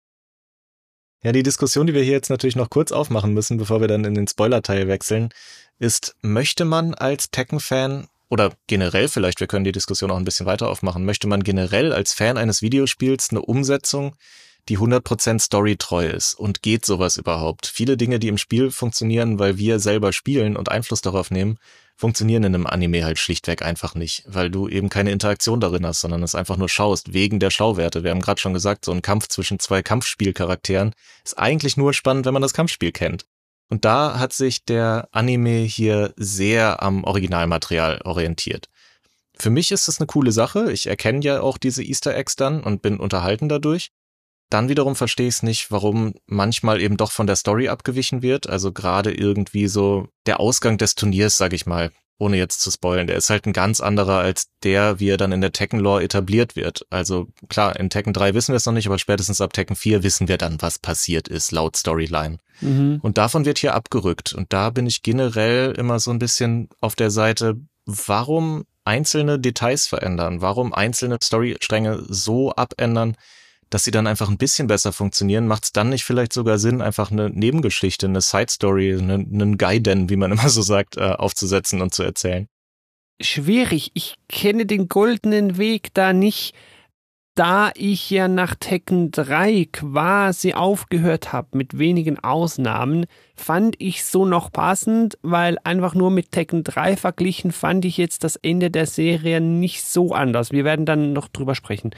Ja, 1.22 1.32
die 1.32 1.42
Diskussion, 1.42 1.86
die 1.86 1.94
wir 1.94 2.02
hier 2.02 2.12
jetzt 2.12 2.28
natürlich 2.28 2.54
noch 2.56 2.68
kurz 2.68 2.92
aufmachen 2.92 3.32
müssen, 3.32 3.56
bevor 3.56 3.80
wir 3.80 3.88
dann 3.88 4.04
in 4.04 4.12
den 4.12 4.28
Spoiler-Teil 4.28 4.88
wechseln, 4.88 5.30
ist, 5.78 6.16
möchte 6.20 6.66
man 6.66 6.92
als 6.92 7.30
Tekken-Fan 7.30 8.08
oder 8.28 8.52
generell 8.66 9.08
vielleicht, 9.08 9.40
wir 9.40 9.46
können 9.46 9.64
die 9.64 9.72
Diskussion 9.72 10.10
auch 10.10 10.16
ein 10.16 10.24
bisschen 10.24 10.46
weiter 10.46 10.68
aufmachen, 10.68 11.04
möchte 11.04 11.26
man 11.26 11.42
generell 11.42 11.92
als 11.92 12.12
Fan 12.12 12.36
eines 12.36 12.62
Videospiels 12.62 13.30
eine 13.30 13.42
Umsetzung, 13.42 14.16
die 14.68 14.78
100% 14.78 15.40
storytreu 15.40 16.06
ist 16.06 16.34
und 16.34 16.62
geht 16.62 16.86
sowas 16.86 17.16
überhaupt? 17.16 17.66
Viele 17.66 17.96
Dinge, 17.96 18.18
die 18.18 18.28
im 18.28 18.38
Spiel 18.38 18.70
funktionieren, 18.70 19.38
weil 19.38 19.58
wir 19.58 19.78
selber 19.78 20.12
spielen 20.12 20.56
und 20.56 20.70
Einfluss 20.70 21.02
darauf 21.02 21.30
nehmen, 21.30 21.58
funktionieren 21.96 22.44
in 22.44 22.54
einem 22.54 22.66
Anime 22.66 23.04
halt 23.04 23.18
schlichtweg 23.18 23.62
einfach 23.62 23.94
nicht, 23.94 24.24
weil 24.26 24.50
du 24.50 24.68
eben 24.68 24.88
keine 24.88 25.12
Interaktion 25.12 25.60
darin 25.60 25.86
hast, 25.86 26.00
sondern 26.00 26.22
es 26.22 26.34
einfach 26.34 26.56
nur 26.56 26.68
schaust, 26.68 27.12
wegen 27.12 27.38
der 27.38 27.50
Schauwerte. 27.50 28.02
Wir 28.02 28.10
haben 28.10 28.20
gerade 28.20 28.40
schon 28.40 28.54
gesagt, 28.54 28.84
so 28.84 28.92
ein 28.92 29.02
Kampf 29.02 29.28
zwischen 29.28 29.58
zwei 29.58 29.82
Kampfspielcharakteren 29.82 30.92
ist 31.24 31.38
eigentlich 31.38 31.76
nur 31.76 31.92
spannend, 31.92 32.26
wenn 32.26 32.34
man 32.34 32.42
das 32.42 32.54
Kampfspiel 32.54 32.90
kennt. 32.90 33.26
Und 33.68 33.84
da 33.84 34.18
hat 34.18 34.32
sich 34.32 34.64
der 34.64 35.08
Anime 35.12 35.60
hier 35.62 36.12
sehr 36.16 36.82
am 36.82 37.04
Originalmaterial 37.04 38.02
orientiert. 38.04 38.68
Für 39.36 39.50
mich 39.50 39.72
ist 39.72 39.88
das 39.88 39.98
eine 39.98 40.06
coole 40.06 40.32
Sache. 40.32 40.70
Ich 40.70 40.86
erkenne 40.86 41.24
ja 41.24 41.40
auch 41.40 41.58
diese 41.58 41.82
Easter 41.82 42.14
Eggs 42.14 42.36
dann 42.36 42.62
und 42.62 42.82
bin 42.82 42.98
unterhalten 42.98 43.48
dadurch. 43.48 43.90
Dann 44.50 44.68
wiederum 44.68 44.94
verstehe 44.94 45.26
ich 45.26 45.36
es 45.36 45.42
nicht, 45.42 45.70
warum 45.70 46.14
manchmal 46.26 46.80
eben 46.80 46.96
doch 46.96 47.10
von 47.10 47.26
der 47.26 47.36
Story 47.36 47.68
abgewichen 47.68 48.22
wird. 48.22 48.48
Also 48.48 48.72
gerade 48.72 49.12
irgendwie 49.12 49.66
so 49.66 50.08
der 50.26 50.38
Ausgang 50.38 50.78
des 50.78 50.94
Turniers, 50.94 51.36
sag 51.36 51.52
ich 51.52 51.66
mal, 51.66 51.90
ohne 52.18 52.36
jetzt 52.36 52.60
zu 52.60 52.70
spoilen, 52.70 53.08
der 53.08 53.16
ist 53.16 53.30
halt 53.30 53.46
ein 53.46 53.52
ganz 53.52 53.80
anderer 53.80 54.18
als 54.18 54.46
der, 54.62 55.00
wie 55.00 55.08
er 55.08 55.16
dann 55.16 55.32
in 55.32 55.40
der 55.40 55.50
Tekken-Lore 55.52 56.04
etabliert 56.04 56.54
wird. 56.54 56.86
Also 56.90 57.26
klar, 57.48 57.74
in 57.76 57.90
Tekken 57.90 58.12
3 58.12 58.34
wissen 58.34 58.52
wir 58.52 58.58
es 58.58 58.66
noch 58.66 58.72
nicht, 58.72 58.86
aber 58.86 58.98
spätestens 58.98 59.40
ab 59.40 59.52
Tekken 59.52 59.74
4 59.74 60.04
wissen 60.04 60.28
wir 60.28 60.38
dann, 60.38 60.62
was 60.62 60.78
passiert 60.78 61.26
ist, 61.26 61.50
laut 61.50 61.76
Storyline. 61.76 62.38
Mhm. 62.60 62.98
Und 63.02 63.18
davon 63.18 63.44
wird 63.44 63.58
hier 63.58 63.74
abgerückt. 63.74 64.32
Und 64.32 64.52
da 64.52 64.70
bin 64.70 64.86
ich 64.86 65.02
generell 65.02 65.72
immer 65.72 65.98
so 65.98 66.10
ein 66.10 66.18
bisschen 66.18 66.68
auf 66.80 66.94
der 66.94 67.10
Seite, 67.10 67.56
warum 67.86 68.64
einzelne 68.84 69.38
Details 69.38 69.86
verändern, 69.86 70.40
warum 70.40 70.72
einzelne 70.72 71.18
Storystränge 71.22 72.04
so 72.08 72.54
abändern, 72.54 73.16
dass 73.70 73.84
sie 73.84 73.90
dann 73.90 74.06
einfach 74.06 74.28
ein 74.28 74.38
bisschen 74.38 74.68
besser 74.68 74.92
funktionieren, 74.92 75.48
macht 75.48 75.64
es 75.64 75.72
dann 75.72 75.88
nicht 75.88 76.04
vielleicht 76.04 76.32
sogar 76.32 76.58
Sinn, 76.58 76.80
einfach 76.80 77.10
eine 77.10 77.30
Nebengeschichte, 77.30 78.06
eine 78.06 78.20
Side 78.20 78.50
Story, 78.50 78.92
einen, 78.92 79.34
einen 79.34 79.58
Gaiden, 79.58 80.10
wie 80.10 80.16
man 80.16 80.32
immer 80.32 80.48
so 80.48 80.62
sagt, 80.62 80.96
äh, 80.96 81.00
aufzusetzen 81.00 81.80
und 81.80 81.94
zu 81.94 82.02
erzählen? 82.02 82.46
Schwierig. 83.20 83.90
Ich 83.94 84.16
kenne 84.28 84.66
den 84.66 84.88
goldenen 84.88 85.56
Weg 85.56 85.94
da 85.94 86.12
nicht. 86.12 86.54
Da 87.36 87.72
ich 87.74 88.10
ja 88.10 88.28
nach 88.28 88.54
Tekken 88.54 89.10
3 89.10 89.66
quasi 89.72 90.54
aufgehört 90.54 91.32
habe, 91.32 91.56
mit 91.58 91.78
wenigen 91.78 92.20
Ausnahmen, 92.20 93.06
fand 93.34 93.74
ich 93.80 94.04
so 94.04 94.24
noch 94.24 94.52
passend, 94.52 95.18
weil 95.22 95.58
einfach 95.64 95.94
nur 95.94 96.12
mit 96.12 96.30
Tekken 96.30 96.62
3 96.62 96.96
verglichen 96.96 97.50
fand 97.50 97.84
ich 97.84 97.96
jetzt 97.96 98.22
das 98.22 98.36
Ende 98.36 98.70
der 98.70 98.86
Serie 98.86 99.40
nicht 99.40 99.82
so 99.84 100.12
anders. 100.12 100.52
Wir 100.52 100.64
werden 100.64 100.86
dann 100.86 101.12
noch 101.12 101.26
drüber 101.26 101.56
sprechen 101.56 101.90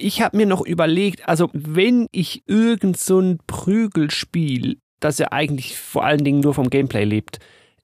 ich 0.00 0.22
habe 0.22 0.36
mir 0.36 0.46
noch 0.46 0.64
überlegt, 0.64 1.28
also 1.28 1.50
wenn 1.52 2.08
ich 2.12 2.42
irgend 2.46 2.98
so 2.98 3.20
ein 3.20 3.38
Prügelspiel, 3.46 4.78
das 5.00 5.18
ja 5.18 5.32
eigentlich 5.32 5.78
vor 5.78 6.04
allen 6.04 6.24
Dingen 6.24 6.40
nur 6.40 6.54
vom 6.54 6.70
Gameplay 6.70 7.04
lebt, 7.04 7.38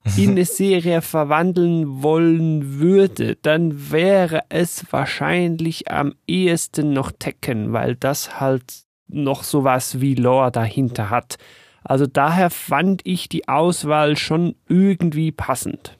in 0.16 0.32
eine 0.32 0.44
Serie 0.44 1.00
verwandeln 1.02 2.02
wollen 2.02 2.78
würde, 2.78 3.36
dann 3.36 3.90
wäre 3.90 4.42
es 4.50 4.84
wahrscheinlich 4.90 5.90
am 5.90 6.14
ehesten 6.26 6.92
noch 6.92 7.10
Tekken, 7.12 7.72
weil 7.72 7.96
das 7.96 8.40
halt 8.40 8.84
noch 9.08 9.44
sowas 9.44 10.00
wie 10.00 10.14
Lore 10.14 10.50
dahinter 10.50 11.10
hat. 11.10 11.36
Also 11.82 12.06
daher 12.06 12.50
fand 12.50 13.02
ich 13.04 13.28
die 13.28 13.48
Auswahl 13.48 14.16
schon 14.16 14.56
irgendwie 14.68 15.32
passend. 15.32 15.98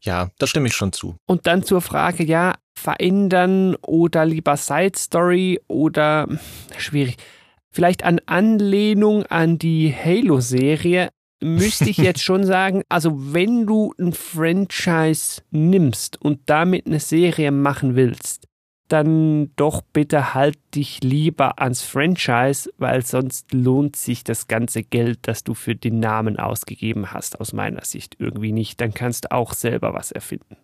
Ja, 0.00 0.30
da 0.38 0.46
stimme 0.46 0.68
ich 0.68 0.74
schon 0.74 0.92
zu. 0.92 1.16
Und 1.26 1.46
dann 1.46 1.62
zur 1.62 1.80
Frage, 1.80 2.24
ja, 2.24 2.54
verändern 2.78 3.76
oder 3.82 4.24
lieber 4.24 4.56
Side 4.56 4.96
Story 4.96 5.60
oder 5.68 6.28
schwierig. 6.78 7.16
Vielleicht 7.70 8.04
an 8.04 8.20
Anlehnung 8.26 9.24
an 9.26 9.58
die 9.58 9.94
Halo-Serie 9.94 11.10
müsste 11.40 11.90
ich 11.90 11.98
jetzt 11.98 12.22
schon 12.22 12.44
sagen, 12.44 12.82
also 12.88 13.32
wenn 13.32 13.66
du 13.66 13.92
ein 13.98 14.12
Franchise 14.12 15.42
nimmst 15.50 16.20
und 16.20 16.40
damit 16.46 16.86
eine 16.86 17.00
Serie 17.00 17.50
machen 17.50 17.96
willst, 17.96 18.46
dann 18.88 19.50
doch 19.56 19.82
bitte 19.82 20.34
halt 20.34 20.58
dich 20.74 21.02
lieber 21.02 21.60
ans 21.60 21.82
Franchise, 21.82 22.70
weil 22.78 23.04
sonst 23.04 23.52
lohnt 23.52 23.96
sich 23.96 24.22
das 24.22 24.46
ganze 24.46 24.84
Geld, 24.84 25.18
das 25.22 25.42
du 25.42 25.54
für 25.54 25.74
den 25.74 25.98
Namen 25.98 26.38
ausgegeben 26.38 27.12
hast, 27.12 27.40
aus 27.40 27.52
meiner 27.52 27.84
Sicht 27.84 28.16
irgendwie 28.18 28.52
nicht. 28.52 28.80
Dann 28.80 28.94
kannst 28.94 29.24
du 29.24 29.32
auch 29.32 29.54
selber 29.54 29.92
was 29.94 30.12
erfinden. 30.12 30.56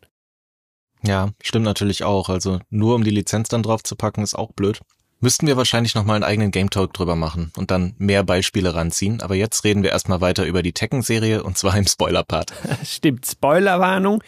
Ja, 1.04 1.30
stimmt 1.42 1.64
natürlich 1.64 2.04
auch. 2.04 2.28
Also 2.28 2.60
nur 2.70 2.94
um 2.94 3.02
die 3.02 3.10
Lizenz 3.10 3.48
dann 3.48 3.64
drauf 3.64 3.82
zu 3.82 3.96
packen, 3.96 4.22
ist 4.22 4.36
auch 4.36 4.52
blöd. 4.52 4.80
Müssten 5.22 5.46
wir 5.46 5.56
wahrscheinlich 5.56 5.94
nochmal 5.94 6.16
einen 6.16 6.24
eigenen 6.24 6.50
Game 6.50 6.68
Talk 6.68 6.94
drüber 6.94 7.14
machen 7.14 7.52
und 7.56 7.70
dann 7.70 7.94
mehr 7.96 8.24
Beispiele 8.24 8.74
ranziehen. 8.74 9.22
Aber 9.22 9.36
jetzt 9.36 9.62
reden 9.62 9.84
wir 9.84 9.90
erstmal 9.90 10.20
weiter 10.20 10.44
über 10.44 10.64
die 10.64 10.72
Tekken-Serie 10.72 11.44
und 11.44 11.56
zwar 11.56 11.76
im 11.76 11.86
Spoiler-Part. 11.86 12.52
Stimmt, 12.84 13.24
Spoilerwarnung. 13.24 14.20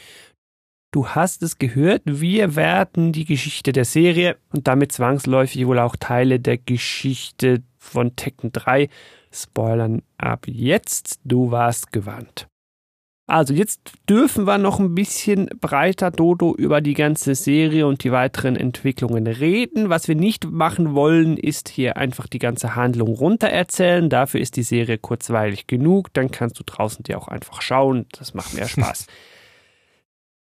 Du 0.93 1.09
hast 1.09 1.43
es 1.43 1.59
gehört, 1.59 2.03
wir 2.05 2.55
werden 2.55 3.11
die 3.11 3.25
Geschichte 3.25 3.73
der 3.73 3.85
Serie 3.85 4.37
und 4.53 4.69
damit 4.69 4.93
zwangsläufig 4.93 5.67
wohl 5.67 5.81
auch 5.81 5.97
Teile 5.97 6.39
der 6.39 6.59
Geschichte 6.59 7.65
von 7.77 8.15
Tekken 8.15 8.53
3 8.53 8.89
spoilern 9.33 10.03
ab 10.17 10.47
jetzt. 10.47 11.19
Du 11.25 11.51
warst 11.51 11.91
gewarnt. 11.91 12.47
Also 13.27 13.55
jetzt 13.55 13.81
dürfen 14.09 14.47
wir 14.47 14.59
noch 14.59 14.79
ein 14.79 14.95
bisschen 14.95 15.49
breiter 15.59 16.11
Dodo 16.11 16.55
über 16.55 16.83
die 16.83 16.93
ganze 16.93 17.35
Serie 17.35 17.87
und 17.87 18.05
die 18.05 18.13
weiteren 18.13 18.55
Entwicklungen 18.55 19.27
reden. 19.27 19.89
Was 19.89 20.09
wir 20.09 20.15
nicht 20.15 20.51
machen 20.51 20.95
wollen, 20.95 21.39
ist 21.39 21.71
hier 21.71 21.97
einfach 21.97 22.27
die 22.27 22.39
ganze 22.39 22.77
Handlung 22.77 23.09
runtererzählen. 23.09 24.11
Dafür 24.11 24.41
ist 24.41 24.57
die 24.57 24.63
Serie 24.63 24.99
kurzweilig 24.99 25.67
genug. 25.67 26.13
Dann 26.13 26.31
kannst 26.31 26.59
du 26.59 26.65
draußen 26.67 27.03
dir 27.03 27.17
auch 27.17 27.29
einfach 27.29 27.63
schauen. 27.63 28.05
Das 28.13 28.35
macht 28.35 28.53
mehr 28.53 28.69
Spaß. 28.69 29.07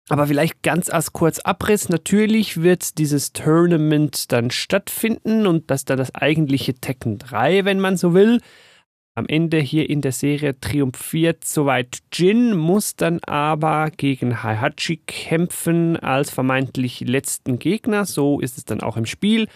Aber 0.09 0.27
vielleicht 0.27 0.61
ganz 0.61 0.89
als 0.89 1.13
kurz 1.13 1.39
Abriss. 1.39 1.87
Natürlich 1.87 2.61
wird 2.61 2.97
dieses 2.97 3.31
Tournament 3.31 4.33
dann 4.33 4.51
stattfinden 4.51 5.47
und 5.47 5.71
das 5.71 5.85
dann 5.85 5.97
das 5.97 6.13
eigentliche 6.13 6.75
Tekken 6.75 7.19
3, 7.19 7.63
wenn 7.63 7.79
man 7.79 7.95
so 7.95 8.13
will. 8.13 8.41
Am 9.17 9.27
Ende 9.29 9.59
hier 9.59 9.89
in 9.89 10.01
der 10.01 10.11
Serie 10.11 10.59
triumphiert 10.59 11.45
soweit 11.45 11.99
Jin, 12.11 12.53
muss 12.53 12.97
dann 12.97 13.21
aber 13.23 13.89
gegen 13.95 14.43
Heihachi 14.43 14.97
kämpfen 15.07 15.95
als 15.95 16.31
vermeintlich 16.31 16.99
letzten 16.99 17.57
Gegner. 17.57 18.03
So 18.03 18.41
ist 18.41 18.57
es 18.57 18.65
dann 18.65 18.81
auch 18.81 18.97
im 18.97 19.05
Spiel. 19.05 19.47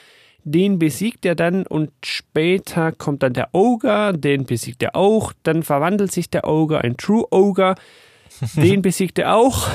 Den 0.45 0.79
besiegt 0.79 1.25
er 1.25 1.35
dann 1.35 1.67
und 1.67 1.91
später 2.05 2.93
kommt 2.93 3.21
dann 3.21 3.33
der 3.33 3.49
Ogre, 3.51 4.13
den 4.17 4.45
besiegt 4.45 4.81
er 4.81 4.95
auch. 4.95 5.33
Dann 5.43 5.63
verwandelt 5.63 6.13
sich 6.13 6.29
der 6.29 6.47
Ogre 6.47 6.79
ein 6.79 6.95
True 6.95 7.25
Ogre. 7.29 7.75
Den 8.55 8.81
besiegt 8.81 9.19
er 9.19 9.35
auch. 9.35 9.67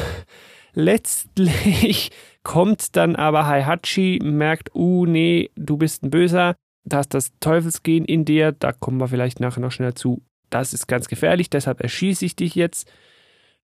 Letztlich 0.73 2.11
kommt 2.43 2.97
dann 2.97 3.17
aber 3.17 3.47
Heihachi, 3.47 4.21
merkt, 4.23 4.75
uh, 4.75 5.05
nee, 5.05 5.51
du 5.57 5.77
bist 5.77 6.03
ein 6.03 6.09
Böser 6.09 6.57
da 6.85 7.01
ist 7.01 7.15
das 7.15 7.33
Teufelsgehen 7.41 8.05
in 8.05 8.25
dir, 8.25 8.53
da 8.53 8.73
kommen 8.73 8.99
wir 8.99 9.09
vielleicht 9.09 9.41
nachher 9.41 9.61
noch 9.61 9.73
schnell 9.73 9.95
zu. 9.95 10.23
Das 10.51 10.73
ist 10.73 10.87
ganz 10.87 11.09
gefährlich, 11.09 11.51
deshalb 11.51 11.81
erschieße 11.81 12.25
ich 12.25 12.37
dich 12.37 12.55
jetzt. 12.55 12.91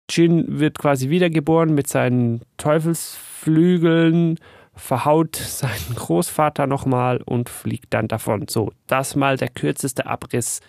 Jin 0.09 0.59
wird 0.59 0.79
quasi 0.79 1.11
wiedergeboren 1.11 1.75
mit 1.75 1.88
seinen 1.88 2.42
Teufelsflügeln, 2.57 4.38
verhaut 4.75 5.37
seinen 5.37 5.94
Großvater 5.94 6.66
nochmal 6.66 7.20
und 7.23 7.49
fliegt 7.49 7.92
dann 7.92 8.09
davon. 8.09 8.46
So, 8.49 8.73
das 8.87 9.16
mal 9.16 9.37
der 9.37 9.49
kürzeste 9.49 10.07
Abriss 10.07 10.61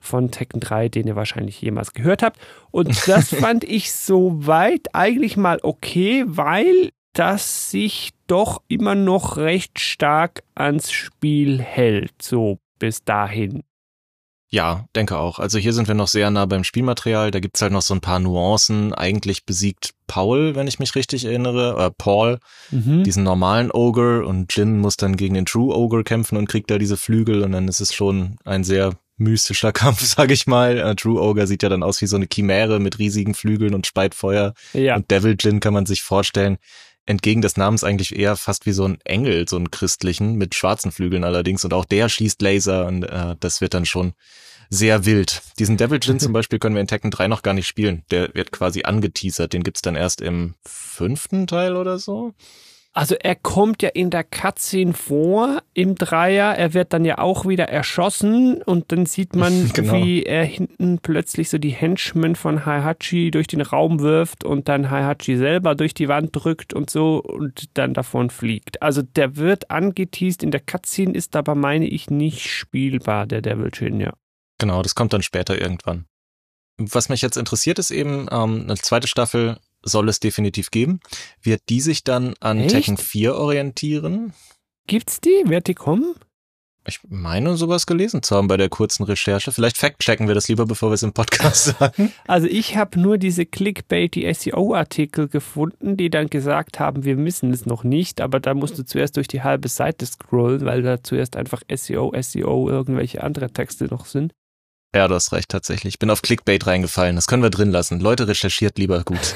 von 0.00 0.30
Tekken 0.30 0.60
3, 0.60 0.90
den 0.90 1.06
ihr 1.06 1.16
wahrscheinlich 1.16 1.60
jemals 1.62 1.92
gehört 1.94 2.22
habt. 2.22 2.38
Und 2.70 2.88
das 3.08 3.34
fand 3.34 3.64
ich 3.64 3.92
soweit 3.92 4.94
eigentlich 4.94 5.36
mal 5.36 5.58
okay, 5.62 6.24
weil 6.26 6.90
das 7.14 7.70
sich 7.70 8.10
doch 8.26 8.62
immer 8.68 8.94
noch 8.94 9.36
recht 9.36 9.78
stark 9.80 10.42
ans 10.54 10.90
Spiel 10.92 11.60
hält, 11.60 12.12
so 12.22 12.58
bis 12.78 13.04
dahin. 13.04 13.62
Ja, 14.50 14.84
denke 14.94 15.18
auch. 15.18 15.40
Also 15.40 15.58
hier 15.58 15.72
sind 15.72 15.88
wir 15.88 15.96
noch 15.96 16.06
sehr 16.06 16.30
nah 16.30 16.46
beim 16.46 16.62
Spielmaterial. 16.62 17.32
Da 17.32 17.40
gibt's 17.40 17.60
halt 17.60 17.72
noch 17.72 17.82
so 17.82 17.92
ein 17.92 18.00
paar 18.00 18.20
Nuancen. 18.20 18.94
Eigentlich 18.94 19.44
besiegt 19.46 19.90
Paul, 20.06 20.54
wenn 20.54 20.68
ich 20.68 20.78
mich 20.78 20.94
richtig 20.94 21.24
erinnere, 21.24 21.76
äh, 21.86 21.90
Paul, 21.90 22.38
Mhm. 22.70 23.02
diesen 23.02 23.24
normalen 23.24 23.72
Ogre 23.72 24.24
und 24.24 24.54
Jin 24.54 24.78
muss 24.78 24.96
dann 24.96 25.16
gegen 25.16 25.34
den 25.34 25.46
True 25.46 25.74
Ogre 25.74 26.04
kämpfen 26.04 26.36
und 26.36 26.48
kriegt 26.48 26.70
da 26.70 26.78
diese 26.78 26.96
Flügel 26.96 27.42
und 27.42 27.50
dann 27.50 27.66
ist 27.66 27.80
es 27.80 27.92
schon 27.92 28.36
ein 28.44 28.62
sehr 28.62 28.92
mystischer 29.16 29.72
Kampf, 29.98 30.02
sag 30.02 30.30
ich 30.30 30.46
mal. 30.46 30.78
Äh, 30.78 30.94
True 30.94 31.20
Ogre 31.20 31.48
sieht 31.48 31.64
ja 31.64 31.68
dann 31.68 31.82
aus 31.82 32.00
wie 32.00 32.06
so 32.06 32.14
eine 32.14 32.28
Chimäre 32.32 32.78
mit 32.78 33.00
riesigen 33.00 33.34
Flügeln 33.34 33.74
und 33.74 33.88
speit 33.88 34.14
Feuer. 34.14 34.54
Ja. 34.72 34.94
Und 34.94 35.10
Devil 35.10 35.34
Jin 35.40 35.58
kann 35.58 35.74
man 35.74 35.86
sich 35.86 36.02
vorstellen, 36.02 36.58
entgegen 37.06 37.42
des 37.42 37.56
Namens 37.56 37.84
eigentlich 37.84 38.16
eher 38.16 38.36
fast 38.36 38.66
wie 38.66 38.72
so 38.72 38.84
ein 38.84 38.98
Engel, 39.04 39.46
so 39.48 39.56
einen 39.56 39.70
christlichen, 39.70 40.36
mit 40.36 40.54
schwarzen 40.54 40.92
Flügeln 40.92 41.24
allerdings. 41.24 41.64
Und 41.64 41.74
auch 41.74 41.84
der 41.84 42.08
schießt 42.08 42.40
Laser 42.40 42.86
und 42.86 43.04
äh, 43.04 43.36
das 43.40 43.60
wird 43.60 43.74
dann 43.74 43.84
schon 43.84 44.14
sehr 44.70 45.04
wild. 45.04 45.42
Diesen 45.58 45.76
Devil 45.76 46.00
Jin 46.02 46.18
zum 46.18 46.32
Beispiel 46.34 46.58
können 46.58 46.74
wir 46.74 46.80
in 46.80 46.86
Tekken 46.86 47.10
3 47.10 47.28
noch 47.28 47.42
gar 47.42 47.54
nicht 47.54 47.68
spielen. 47.68 48.04
Der 48.10 48.34
wird 48.34 48.52
quasi 48.52 48.82
angeteasert. 48.84 49.52
Den 49.52 49.62
gibt's 49.62 49.82
dann 49.82 49.96
erst 49.96 50.20
im 50.20 50.54
fünften 50.64 51.46
Teil 51.46 51.76
oder 51.76 51.98
so. 51.98 52.32
Also 52.96 53.16
er 53.18 53.34
kommt 53.34 53.82
ja 53.82 53.88
in 53.88 54.10
der 54.10 54.22
Cutscene 54.22 54.92
vor 54.92 55.62
im 55.74 55.96
Dreier, 55.96 56.54
er 56.54 56.74
wird 56.74 56.92
dann 56.92 57.04
ja 57.04 57.18
auch 57.18 57.44
wieder 57.44 57.68
erschossen 57.68 58.62
und 58.62 58.92
dann 58.92 59.04
sieht 59.04 59.34
man, 59.36 59.68
Genau. 59.74 59.94
wie 59.94 60.22
er 60.22 60.44
hinten 60.44 61.00
plötzlich 61.00 61.50
so 61.50 61.58
die 61.58 61.70
Henchmen 61.70 62.36
von 62.36 62.64
Heihachi 62.64 63.32
durch 63.32 63.48
den 63.48 63.62
Raum 63.62 63.98
wirft 63.98 64.44
und 64.44 64.68
dann 64.68 64.92
Heihachi 64.92 65.36
selber 65.36 65.74
durch 65.74 65.92
die 65.94 66.06
Wand 66.06 66.30
drückt 66.36 66.72
und 66.72 66.88
so 66.88 67.20
und 67.20 67.76
dann 67.76 67.94
davon 67.94 68.30
fliegt. 68.30 68.80
Also 68.80 69.02
der 69.02 69.34
wird 69.34 69.72
angeteased 69.72 70.44
in 70.44 70.52
der 70.52 70.60
Cutscene, 70.60 71.14
ist 71.14 71.34
aber, 71.34 71.56
meine 71.56 71.88
ich, 71.88 72.10
nicht 72.10 72.48
spielbar, 72.48 73.26
der 73.26 73.42
Devil 73.42 73.70
Jin, 73.74 73.98
ja. 73.98 74.12
Genau, 74.58 74.82
das 74.82 74.94
kommt 74.94 75.12
dann 75.12 75.22
später 75.22 75.60
irgendwann. 75.60 76.04
Was 76.78 77.08
mich 77.08 77.22
jetzt 77.22 77.36
interessiert, 77.36 77.80
ist 77.80 77.90
eben, 77.90 78.28
ähm, 78.30 78.62
eine 78.62 78.76
zweite 78.76 79.08
Staffel 79.08 79.58
soll 79.84 80.08
es 80.08 80.20
definitiv 80.20 80.70
geben. 80.70 81.00
Wird 81.42 81.62
die 81.68 81.80
sich 81.80 82.04
dann 82.04 82.34
an 82.40 82.60
Echt? 82.60 82.70
Tekken 82.70 82.96
4 82.96 83.34
orientieren? 83.34 84.32
Gibt's 84.86 85.20
die? 85.20 85.44
Wird 85.46 85.66
die 85.66 85.74
kommen? 85.74 86.14
Ich 86.86 87.00
meine, 87.08 87.56
sowas 87.56 87.86
gelesen 87.86 88.22
zu 88.22 88.36
haben 88.36 88.46
bei 88.46 88.58
der 88.58 88.68
kurzen 88.68 89.04
Recherche. 89.04 89.52
Vielleicht 89.52 89.78
fact-checken 89.78 90.28
wir 90.28 90.34
das 90.34 90.48
lieber, 90.48 90.66
bevor 90.66 90.90
wir 90.90 90.94
es 90.94 91.02
im 91.02 91.14
Podcast 91.14 91.64
sagen. 91.78 92.12
Also 92.26 92.46
ich 92.46 92.76
habe 92.76 93.00
nur 93.00 93.16
diese 93.16 93.46
Clickbait, 93.46 94.14
die 94.14 94.30
SEO-Artikel 94.32 95.28
gefunden, 95.28 95.96
die 95.96 96.10
dann 96.10 96.28
gesagt 96.28 96.80
haben, 96.80 97.04
wir 97.04 97.16
wissen 97.16 97.54
es 97.54 97.64
noch 97.64 97.84
nicht, 97.84 98.20
aber 98.20 98.38
da 98.38 98.52
musst 98.52 98.78
du 98.78 98.84
zuerst 98.84 99.16
durch 99.16 99.28
die 99.28 99.42
halbe 99.42 99.68
Seite 99.68 100.04
scrollen, 100.04 100.66
weil 100.66 100.82
da 100.82 101.02
zuerst 101.02 101.36
einfach 101.36 101.62
SEO, 101.74 102.12
SEO, 102.20 102.68
irgendwelche 102.68 103.22
andere 103.22 103.50
Texte 103.50 103.86
noch 103.86 104.04
sind. 104.04 104.34
Ja, 104.94 105.08
du 105.08 105.14
hast 105.16 105.32
recht, 105.32 105.48
tatsächlich. 105.48 105.94
Ich 105.94 105.98
bin 105.98 106.08
auf 106.08 106.22
Clickbait 106.22 106.64
reingefallen. 106.68 107.16
Das 107.16 107.26
können 107.26 107.42
wir 107.42 107.50
drin 107.50 107.72
lassen. 107.72 107.98
Leute, 107.98 108.28
recherchiert 108.28 108.78
lieber 108.78 109.02
gut. 109.02 109.18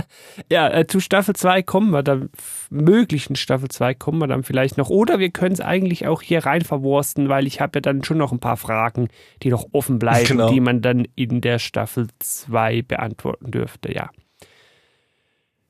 ja, 0.50 0.68
äh, 0.72 0.86
zu 0.86 1.00
Staffel 1.00 1.34
2 1.34 1.62
kommen 1.62 1.90
wir 1.90 2.04
dann, 2.04 2.30
möglichen 2.70 3.34
Staffel 3.34 3.68
2 3.68 3.94
kommen 3.94 4.18
wir 4.18 4.28
dann 4.28 4.44
vielleicht 4.44 4.78
noch. 4.78 4.88
Oder 4.88 5.18
wir 5.18 5.30
können 5.30 5.54
es 5.54 5.60
eigentlich 5.60 6.06
auch 6.06 6.22
hier 6.22 6.46
rein 6.46 6.62
verwursten, 6.62 7.28
weil 7.28 7.48
ich 7.48 7.60
habe 7.60 7.78
ja 7.78 7.80
dann 7.80 8.04
schon 8.04 8.18
noch 8.18 8.30
ein 8.30 8.38
paar 8.38 8.56
Fragen, 8.56 9.08
die 9.42 9.50
noch 9.50 9.66
offen 9.72 9.98
bleiben, 9.98 10.28
Genau. 10.28 10.52
die 10.52 10.60
man 10.60 10.82
dann 10.82 11.06
in 11.16 11.40
der 11.40 11.58
Staffel 11.58 12.06
2 12.20 12.82
beantworten 12.82 13.50
dürfte, 13.50 13.92
ja. 13.92 14.10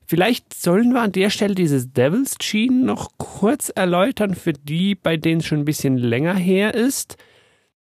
Vielleicht 0.05 0.53
sollen 0.53 0.91
wir 0.93 1.01
an 1.01 1.13
der 1.13 1.29
Stelle 1.29 1.55
dieses 1.55 1.93
Devil's 1.93 2.35
Gene 2.37 2.83
noch 2.83 3.11
kurz 3.17 3.71
erläutern 3.73 4.35
für 4.35 4.51
die, 4.51 4.93
bei 4.93 5.15
denen 5.15 5.39
es 5.39 5.47
schon 5.47 5.59
ein 5.59 5.65
bisschen 5.65 5.97
länger 5.97 6.35
her 6.35 6.75
ist. 6.75 7.17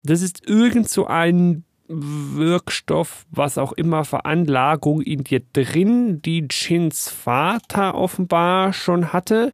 Das 0.07 0.23
ist 0.23 0.47
irgend 0.47 0.88
so 0.88 1.07
ein 1.07 1.64
Wirkstoff, 1.88 3.27
was 3.31 3.59
auch 3.59 3.73
immer, 3.73 4.05
Veranlagung 4.05 5.03
in 5.03 5.25
dir 5.25 5.40
drin, 5.53 6.21
die 6.23 6.47
Jins 6.51 7.09
Vater 7.09 7.95
offenbar 7.95 8.73
schon 8.73 9.12
hatte. 9.12 9.53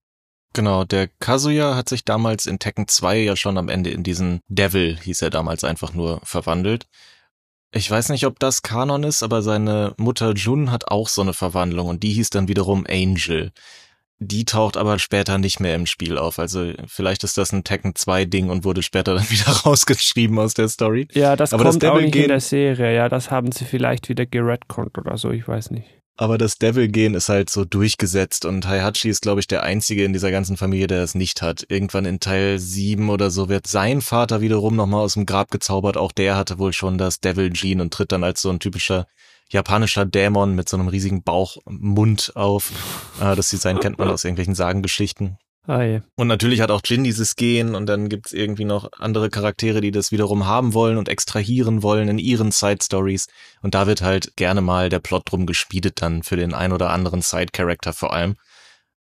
genau, 0.55 0.85
der 0.85 1.09
Kazuya 1.21 1.75
hat 1.75 1.89
sich 1.89 2.05
damals 2.05 2.47
in 2.47 2.59
Tekken 2.59 2.89
2 2.89 3.19
ja 3.19 3.37
schon 3.37 3.59
am 3.59 3.69
Ende 3.69 3.91
in 3.91 4.03
diesen 4.03 4.41
Devil, 4.49 4.99
hieß 4.99 5.23
er 5.23 5.31
damals 5.31 5.65
einfach 5.65 5.95
nur, 5.95 6.21
verwandelt. 6.25 6.87
Ich 7.75 7.91
weiß 7.91 8.11
nicht, 8.11 8.27
ob 8.27 8.39
das 8.39 8.61
Kanon 8.61 9.03
ist, 9.03 9.23
aber 9.23 9.41
seine 9.41 9.95
Mutter 9.97 10.33
Jun 10.33 10.71
hat 10.71 10.89
auch 10.89 11.09
so 11.09 11.23
eine 11.23 11.33
Verwandlung 11.33 11.89
und 11.89 12.03
die 12.03 12.13
hieß 12.13 12.29
dann 12.31 12.49
wiederum 12.49 12.87
Angel. 12.87 13.53
Die 14.23 14.45
taucht 14.45 14.77
aber 14.77 14.99
später 14.99 15.39
nicht 15.39 15.61
mehr 15.61 15.75
im 15.75 15.87
Spiel 15.87 16.17
auf. 16.17 16.39
Also 16.39 16.73
vielleicht 16.87 17.25
ist 17.25 17.37
das 17.39 17.53
ein 17.53 17.65
Tekken 17.65 17.95
2 17.95 18.25
Ding 18.25 18.51
und 18.51 18.65
wurde 18.65 18.83
später 18.83 19.15
dann 19.17 19.29
wieder 19.29 19.51
rausgeschrieben 19.51 20.39
aus 20.39 20.55
der 20.55 20.69
Story. 20.69 21.09
Ja, 21.13 21.37
das 21.37 21.53
Aber 21.53 21.65
das 21.65 21.75
kommt 21.75 21.85
auch 21.85 21.95
Devil 21.97 22.07
nicht 22.07 22.17
in 22.17 22.29
der 22.29 22.41
Serie. 22.41 22.95
Ja, 22.95 23.09
das 23.09 23.31
haben 23.31 23.53
sie 23.53 23.65
vielleicht 23.65 24.09
wieder 24.09 24.27
geredconnt 24.27 24.97
oder 24.99 25.17
so, 25.19 25.31
ich 25.31 25.47
weiß 25.47 25.71
nicht. 25.71 25.87
Aber 26.17 26.37
das 26.37 26.59
Devil-Gen 26.59 27.15
ist 27.15 27.31
halt 27.31 27.49
so 27.49 27.65
durchgesetzt 27.65 28.45
und 28.45 28.69
Heihachi 28.69 29.09
ist, 29.09 29.23
glaube 29.23 29.41
ich, 29.41 29.49
der 29.49 29.63
Einzige 29.63 30.05
in 30.05 30.13
dieser 30.13 30.31
ganzen 30.31 30.59
Familie, 30.59 30.87
der 30.87 31.03
es 31.03 31.15
nicht 31.15 31.41
hat. 31.41 31.65
Irgendwann 31.69 32.05
in 32.05 32.21
Teil 32.21 32.59
7 32.59 33.09
oder 33.09 33.31
so 33.31 33.49
wird 33.49 33.67
sein 33.67 34.03
Vater 34.03 34.43
wiederum 34.43 34.77
nochmal 34.77 35.01
aus 35.01 35.15
dem 35.15 35.25
Grab 35.25 35.51
gezaubert. 35.51 35.97
Auch 35.97 36.13
der 36.13 36.37
hatte 36.37 36.59
wohl 36.59 36.75
schon 36.75 36.99
das 36.99 37.21
Devil-Gene 37.21 37.83
und 37.83 37.95
tritt 37.95 38.13
dann 38.13 38.25
als 38.25 38.43
so 38.43 38.51
ein 38.51 38.61
typischer 38.61 39.07
japanischer 39.53 40.05
Dämon 40.05 40.55
mit 40.55 40.69
so 40.69 40.77
einem 40.77 40.89
riesigen 40.89 41.23
Bauchmund 41.23 42.33
auf. 42.35 42.71
Äh, 43.21 43.37
Das 43.37 43.51
Design 43.51 43.79
kennt 43.79 43.99
man 43.99 44.09
aus 44.09 44.25
irgendwelchen 44.25 44.55
Sagengeschichten. 44.55 45.37
Ah, 45.67 45.83
je. 45.83 46.01
Und 46.17 46.27
natürlich 46.27 46.61
hat 46.61 46.73
auch 46.73 46.81
Jin 46.85 47.05
dieses 47.05 47.37
Gen 47.37 47.77
und 47.77 47.87
dann 47.87 48.09
gibt's 48.09 48.33
irgendwie 48.33 48.65
noch 48.65 48.91
andere 48.99 49.31
Charaktere, 49.31 49.81
die 49.81 49.93
das 49.93 50.11
wiederum 50.11 50.47
haben 50.47 50.75
wollen 50.75 50.99
und 50.99 51.09
extrahieren 51.09 51.85
wollen 51.85 52.09
in 52.09 52.19
ihren 52.19 52.51
Side-Stories. 52.51 53.29
Und 53.61 53.75
da 53.75 53.87
wird 53.87 54.03
halt 54.03 54.35
gerne 54.37 54.61
mal 54.61 54.89
der 54.89 54.99
Plot 54.99 55.31
drum 55.31 55.47
geschmiedet 55.47 56.03
dann 56.03 56.25
für 56.25 56.37
den 56.37 56.53
ein 56.53 56.73
oder 56.73 56.91
anderen 56.91 57.23
Side-Character 57.23 57.93
vor 57.93 58.13
allem. 58.13 58.35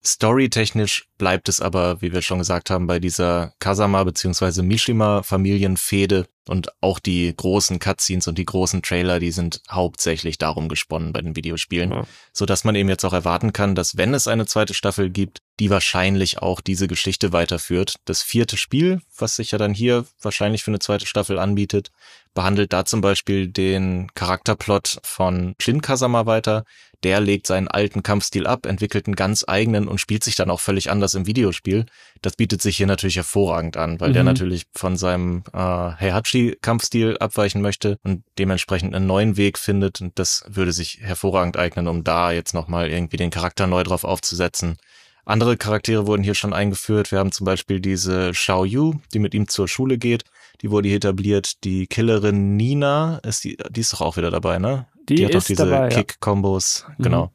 Storytechnisch 0.06 1.06
bleibt 1.18 1.48
es 1.48 1.62
aber, 1.62 2.02
wie 2.02 2.12
wir 2.14 2.22
schon 2.22 2.40
gesagt 2.40 2.70
haben, 2.70 2.88
bei 2.88 3.00
dieser 3.00 3.54
Kasama 3.60 4.04
bzw. 4.04 4.62
Mishima 4.62 5.24
Familienfehde 5.24 6.28
und 6.50 6.70
auch 6.82 7.00
die 7.00 7.34
großen 7.34 7.80
Cutscenes 7.80 8.28
und 8.28 8.38
die 8.38 8.46
großen 8.46 8.82
Trailer, 8.82 9.20
die 9.20 9.32
sind 9.32 9.62
hauptsächlich 9.72 10.38
darum 10.38 10.68
gesponnen 10.68 11.14
bei 11.14 11.22
den 11.22 11.38
Videospielen 11.38 11.92
Ja. 11.92 12.04
so 12.34 12.46
dass 12.46 12.66
man 12.66 12.76
eben 12.76 12.90
jetzt 12.90 13.06
auch 13.06 13.14
erwarten 13.14 13.54
kann, 13.54 13.76
dass 13.76 13.96
wenn 13.96 14.14
es 14.14 14.28
eine 14.28 14.46
zweite 14.46 14.74
Staffel 14.74 15.10
gibt, 15.10 15.40
die 15.62 15.70
wahrscheinlich 15.70 16.40
auch 16.40 16.60
diese 16.60 16.88
Geschichte 16.88 17.32
weiterführt. 17.32 17.96
Das 18.04 18.22
vierte 18.24 18.58
Spiel, 18.58 19.02
was 19.18 19.38
sich 19.38 19.52
ja 19.52 19.58
dann 19.58 19.74
hier 19.74 20.06
wahrscheinlich 20.22 20.64
für 20.64 20.72
eine 20.72 20.80
zweite 20.80 21.06
Staffel 21.06 21.40
anbietet, 21.40 21.92
behandelt 22.34 22.74
da 22.74 22.84
zum 22.84 23.02
Beispiel 23.02 23.48
den 23.48 24.10
Charakterplot 24.16 25.00
von 25.04 25.54
Shin 25.62 25.82
Kazama 25.82 26.26
weiter. 26.26 26.66
Der 27.04 27.20
legt 27.20 27.48
seinen 27.48 27.68
alten 27.68 28.02
Kampfstil 28.02 28.48
ab, 28.48 28.66
entwickelt 28.66 29.08
einen 29.08 29.16
ganz 29.16 29.44
eigenen 29.48 29.88
und 29.88 30.00
spielt 30.00 30.24
sich 30.24 30.36
dann 30.36 30.50
auch 30.50 30.62
völlig 30.62 30.90
anders 30.90 31.16
im 31.16 31.26
Videospiel. 31.28 31.86
Das 32.22 32.38
bietet 32.38 32.62
sich 32.62 32.78
hier 32.78 32.88
natürlich 32.88 33.18
hervorragend 33.18 33.76
an, 33.76 34.00
weil 34.00 34.14
der 34.14 34.24
Mhm. 34.24 34.28
natürlich 34.28 34.64
von 34.74 34.96
seinem 34.96 35.44
äh, 35.54 35.58
Heihachi-Kampfstil 35.58 37.18
abweichen 37.20 37.62
möchte 37.62 37.98
und 38.04 38.24
dementsprechend 38.40 38.96
einen 38.96 39.08
neuen 39.08 39.38
Weg 39.38 39.58
findet. 39.60 40.02
Und 40.02 40.18
das 40.18 40.46
würde 40.48 40.72
sich 40.72 41.00
hervorragend 41.02 41.58
eignen, 41.58 41.88
um 41.88 42.04
da 42.04 42.32
jetzt 42.32 42.54
nochmal 42.54 42.90
irgendwie 42.90 43.18
den 43.18 43.30
Charakter 43.32 43.68
neu 43.68 43.84
drauf 43.84 44.04
aufzusetzen. 44.04 44.78
Andere 45.26 45.56
Charaktere 45.56 46.06
wurden 46.06 46.24
hier 46.24 46.36
schon 46.36 46.54
eingeführt. 46.54 47.12
Wir 47.12 47.20
haben 47.20 47.32
zum 47.32 47.46
Beispiel 47.46 47.80
diese 47.80 48.32
Xiao 48.32 48.66
Yu, 48.66 48.96
die 49.14 49.20
mit 49.20 49.34
ihm 49.34 49.48
zur 49.48 49.70
Schule 49.70 49.98
geht. 49.98 50.26
Die 50.62 50.70
wurde 50.70 50.90
hier 50.90 50.98
etabliert. 50.98 51.64
Die 51.64 51.88
Killerin 51.88 52.58
Nina, 52.58 53.20
ist 53.24 53.44
die, 53.46 53.58
die 53.70 53.80
ist 53.82 53.94
doch 53.94 54.02
auch 54.02 54.18
wieder 54.18 54.32
dabei, 54.32 54.60
ne? 54.60 54.88
Die, 55.10 55.26
hat 55.26 55.34
doch 55.34 55.40
ist 55.40 55.50
diese 55.50 55.66
dabei. 55.66 55.90
Ja. 55.90 55.90
Kick-Kombos. 55.90 56.86
Mhm. 56.98 57.04
Genau. 57.04 57.32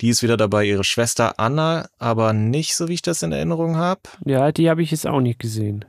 Die 0.00 0.08
ist 0.08 0.22
wieder 0.22 0.36
dabei, 0.36 0.64
ihre 0.64 0.84
Schwester 0.84 1.38
Anna, 1.38 1.88
aber 1.98 2.32
nicht 2.32 2.76
so, 2.76 2.88
wie 2.88 2.94
ich 2.94 3.02
das 3.02 3.22
in 3.22 3.32
Erinnerung 3.32 3.76
habe. 3.76 4.02
ja, 4.24 4.52
die 4.52 4.68
habe 4.68 4.82
ich 4.82 4.90
jetzt 4.90 5.06
auch 5.06 5.20
nicht 5.20 5.38
gesehen. 5.38 5.84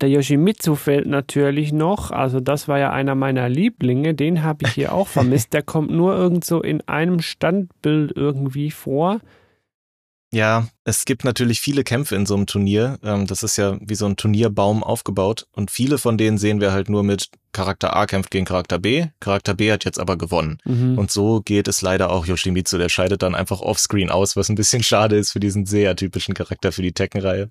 Der 0.00 0.08
Yoshimitsu 0.08 0.76
fehlt 0.76 1.06
natürlich 1.06 1.72
noch. 1.72 2.10
Also 2.10 2.40
das 2.40 2.68
war 2.68 2.78
ja 2.78 2.90
einer 2.90 3.14
meiner 3.14 3.48
Lieblinge. 3.50 4.14
Den 4.14 4.42
habe 4.42 4.64
ich 4.64 4.72
hier 4.72 4.94
auch 4.94 5.08
vermisst. 5.08 5.52
Der 5.52 5.62
kommt 5.62 5.90
nur 5.90 6.16
irgend 6.16 6.44
so 6.44 6.62
in 6.62 6.80
einem 6.88 7.20
Standbild 7.20 8.12
irgendwie 8.16 8.70
vor. 8.70 9.20
Ja, 10.32 10.68
es 10.84 11.06
gibt 11.06 11.24
natürlich 11.24 11.60
viele 11.60 11.82
Kämpfe 11.82 12.14
in 12.14 12.24
so 12.24 12.36
einem 12.36 12.46
Turnier. 12.46 12.98
Ähm, 13.02 13.26
Das 13.26 13.42
ist 13.42 13.56
ja 13.56 13.76
wie 13.80 13.96
so 13.96 14.06
ein 14.06 14.16
Turnierbaum 14.16 14.84
aufgebaut. 14.84 15.46
Und 15.52 15.72
viele 15.72 15.98
von 15.98 16.16
denen 16.18 16.38
sehen 16.38 16.60
wir 16.60 16.72
halt 16.72 16.88
nur 16.88 17.02
mit 17.02 17.30
Charakter 17.52 17.96
A 17.96 18.06
kämpft 18.06 18.30
gegen 18.30 18.44
Charakter 18.44 18.78
B. 18.78 19.06
Charakter 19.18 19.54
B 19.54 19.72
hat 19.72 19.84
jetzt 19.84 19.98
aber 19.98 20.16
gewonnen. 20.16 20.58
Mhm. 20.64 20.98
Und 20.98 21.10
so 21.10 21.40
geht 21.40 21.66
es 21.66 21.82
leider 21.82 22.10
auch 22.10 22.26
Yoshimitsu. 22.26 22.78
Der 22.78 22.88
scheidet 22.88 23.22
dann 23.22 23.34
einfach 23.34 23.60
offscreen 23.60 24.08
aus, 24.08 24.36
was 24.36 24.48
ein 24.48 24.54
bisschen 24.54 24.84
schade 24.84 25.16
ist 25.16 25.32
für 25.32 25.40
diesen 25.40 25.66
sehr 25.66 25.96
typischen 25.96 26.34
Charakter 26.34 26.70
für 26.70 26.82
die 26.82 26.92
Tekken-Reihe. 26.92 27.50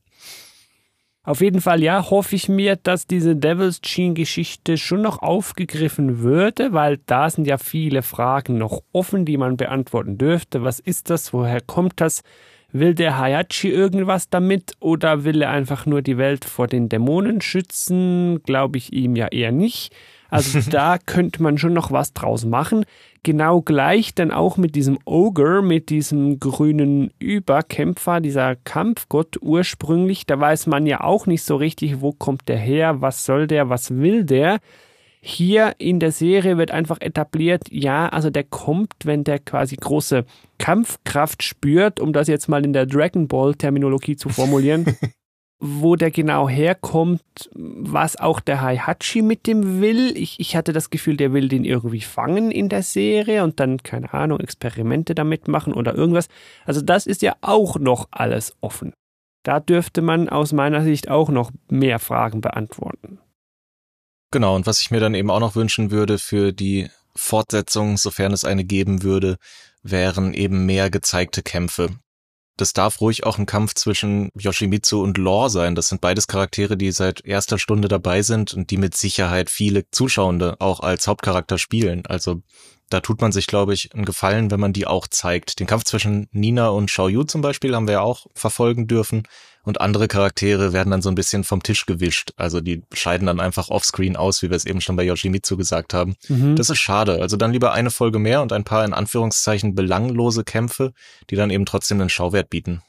Auf 1.23 1.41
jeden 1.41 1.59
Fall, 1.59 1.83
ja, 1.83 2.09
hoffe 2.09 2.33
ich 2.35 2.47
mir, 2.47 2.77
dass 2.77 3.05
diese 3.05 3.35
Devil's 3.35 3.81
Gene-Geschichte 3.81 4.77
schon 4.77 5.01
noch 5.01 5.21
aufgegriffen 5.21 6.19
würde, 6.19 6.71
weil 6.71 6.97
da 7.05 7.29
sind 7.29 7.45
ja 7.45 7.57
viele 7.57 8.03
Fragen 8.03 8.57
noch 8.57 8.81
offen, 8.93 9.25
die 9.25 9.35
man 9.35 9.57
beantworten 9.57 10.17
dürfte. 10.17 10.63
Was 10.63 10.79
ist 10.79 11.09
das? 11.09 11.33
Woher 11.33 11.59
kommt 11.59 11.99
das? 11.99 12.23
Will 12.71 12.93
der 12.93 13.17
Hayachi 13.17 13.69
irgendwas 13.69 14.29
damit 14.29 14.73
oder 14.79 15.23
will 15.23 15.41
er 15.41 15.49
einfach 15.49 15.85
nur 15.85 16.01
die 16.03 16.17
Welt 16.17 16.45
vor 16.45 16.67
den 16.67 16.87
Dämonen 16.87 17.41
schützen? 17.41 18.43
Glaube 18.43 18.77
ich 18.77 18.93
ihm 18.93 19.15
ja 19.15 19.27
eher 19.27 19.51
nicht. 19.51 19.91
Also 20.29 20.59
da 20.69 20.97
könnte 20.97 21.41
man 21.41 21.57
schon 21.57 21.73
noch 21.73 21.91
was 21.91 22.13
draus 22.13 22.45
machen. 22.45 22.85
Genau 23.23 23.61
gleich 23.61 24.13
dann 24.13 24.31
auch 24.31 24.57
mit 24.57 24.75
diesem 24.75 24.99
Ogre, 25.05 25.63
mit 25.63 25.89
diesem 25.89 26.39
grünen 26.39 27.11
Überkämpfer, 27.19 28.21
dieser 28.21 28.55
Kampfgott 28.55 29.37
ursprünglich. 29.41 30.25
Da 30.25 30.39
weiß 30.39 30.67
man 30.67 30.85
ja 30.85 31.01
auch 31.01 31.25
nicht 31.25 31.43
so 31.43 31.55
richtig, 31.55 32.01
wo 32.01 32.11
kommt 32.11 32.47
der 32.47 32.57
her, 32.57 33.01
was 33.01 33.25
soll 33.25 33.47
der, 33.47 33.69
was 33.69 33.97
will 33.97 34.23
der. 34.23 34.59
Hier 35.21 35.73
in 35.79 35.99
der 35.99 36.11
Serie 36.11 36.57
wird 36.57 36.71
einfach 36.71 37.01
etabliert, 37.01 37.63
ja, 37.69 38.07
also 38.07 38.29
der 38.29 38.45
kommt, 38.45 38.93
wenn 39.03 39.25
der 39.25 39.39
quasi 39.39 39.75
große 39.75 40.25
Kampfkraft 40.57 41.43
spürt, 41.43 41.99
um 41.99 42.13
das 42.13 42.27
jetzt 42.27 42.47
mal 42.47 42.63
in 42.63 42.71
der 42.71 42.85
Dragon 42.85 43.27
Ball 43.27 43.53
Terminologie 43.55 44.15
zu 44.15 44.29
formulieren. 44.29 44.85
wo 45.59 45.97
der 45.97 46.09
genau 46.09 46.47
herkommt, 46.47 47.21
was 47.53 48.15
auch 48.15 48.39
der 48.39 48.61
Heihachi 48.61 49.21
mit 49.21 49.45
dem 49.45 49.81
will. 49.81 50.15
Ich, 50.15 50.39
ich 50.39 50.55
hatte 50.55 50.71
das 50.71 50.89
Gefühl, 50.89 51.17
der 51.17 51.33
will 51.33 51.49
den 51.49 51.65
irgendwie 51.65 51.99
fangen 51.99 52.49
in 52.49 52.69
der 52.69 52.81
Serie 52.81 53.43
und 53.43 53.59
dann, 53.59 53.83
keine 53.83 54.13
Ahnung, 54.13 54.39
Experimente 54.39 55.15
damit 55.15 55.49
machen 55.49 55.73
oder 55.73 55.93
irgendwas. 55.93 56.29
Also 56.65 56.81
das 56.81 57.05
ist 57.05 57.21
ja 57.21 57.35
auch 57.41 57.77
noch 57.77 58.07
alles 58.11 58.55
offen. 58.61 58.93
Da 59.43 59.59
dürfte 59.59 60.01
man 60.01 60.29
aus 60.29 60.53
meiner 60.53 60.83
Sicht 60.83 61.09
auch 61.09 61.29
noch 61.29 61.51
mehr 61.69 61.99
Fragen 61.99 62.39
beantworten. 62.39 63.19
Genau, 64.31 64.55
und 64.55 64.67
was 64.67 64.81
ich 64.81 64.91
mir 64.91 64.99
dann 64.99 65.15
eben 65.15 65.31
auch 65.31 65.39
noch 65.39 65.55
wünschen 65.55 65.91
würde 65.91 66.19
für 66.19 66.53
die 66.53 66.89
Fortsetzung, 67.15 67.97
sofern 67.97 68.31
es 68.31 68.45
eine 68.45 68.63
geben 68.63 69.01
würde, 69.01 69.37
wären 69.81 70.33
eben 70.33 70.65
mehr 70.65 70.89
gezeigte 70.89 71.41
Kämpfe. 71.41 71.89
Das 72.57 72.73
darf 72.73 72.99
ruhig 72.99 73.25
auch 73.25 73.37
ein 73.37 73.45
Kampf 73.45 73.73
zwischen 73.73 74.31
Yoshimitsu 74.37 75.01
und 75.01 75.17
Law 75.17 75.49
sein. 75.49 75.75
Das 75.75 75.87
sind 75.87 76.01
beides 76.01 76.27
Charaktere, 76.27 76.75
die 76.75 76.91
seit 76.91 77.23
erster 77.23 77.57
Stunde 77.57 77.87
dabei 77.87 78.21
sind 78.21 78.53
und 78.53 78.69
die 78.69 78.77
mit 78.77 78.97
Sicherheit 78.97 79.49
viele 79.49 79.89
Zuschauende 79.91 80.57
auch 80.59 80.81
als 80.81 81.07
Hauptcharakter 81.07 81.57
spielen. 81.57 82.05
Also 82.05 82.41
da 82.89 82.99
tut 82.99 83.21
man 83.21 83.31
sich, 83.31 83.47
glaube 83.47 83.73
ich, 83.73 83.93
einen 83.93 84.03
Gefallen, 84.03 84.51
wenn 84.51 84.59
man 84.59 84.73
die 84.73 84.87
auch 84.87 85.07
zeigt. 85.07 85.59
Den 85.61 85.67
Kampf 85.67 85.85
zwischen 85.85 86.27
Nina 86.31 86.67
und 86.67 86.87
Xiaoyu 86.87 87.23
zum 87.23 87.41
Beispiel 87.41 87.73
haben 87.73 87.87
wir 87.87 87.93
ja 87.93 88.01
auch 88.01 88.27
verfolgen 88.35 88.87
dürfen. 88.87 89.23
Und 89.63 89.81
andere 89.81 90.07
Charaktere 90.07 90.73
werden 90.73 90.91
dann 90.91 91.01
so 91.01 91.09
ein 91.09 91.15
bisschen 91.15 91.43
vom 91.43 91.61
Tisch 91.61 91.85
gewischt. 91.85 92.31
Also 92.37 92.61
die 92.61 92.83
scheiden 92.93 93.27
dann 93.27 93.39
einfach 93.39 93.69
offscreen 93.69 94.15
aus, 94.15 94.41
wie 94.41 94.49
wir 94.49 94.57
es 94.57 94.65
eben 94.65 94.81
schon 94.81 94.95
bei 94.95 95.03
Yoshimitsu 95.03 95.57
gesagt 95.57 95.93
haben. 95.93 96.15
Mhm. 96.27 96.55
Das 96.55 96.69
ist 96.69 96.79
schade. 96.79 97.21
Also 97.21 97.37
dann 97.37 97.51
lieber 97.51 97.73
eine 97.73 97.91
Folge 97.91 98.19
mehr 98.19 98.41
und 98.41 98.53
ein 98.53 98.63
paar 98.63 98.85
in 98.85 98.93
Anführungszeichen 98.93 99.75
belanglose 99.75 100.43
Kämpfe, 100.43 100.93
die 101.29 101.35
dann 101.35 101.49
eben 101.49 101.65
trotzdem 101.65 101.99
einen 101.99 102.09
Schauwert 102.09 102.49
bieten. 102.49 102.81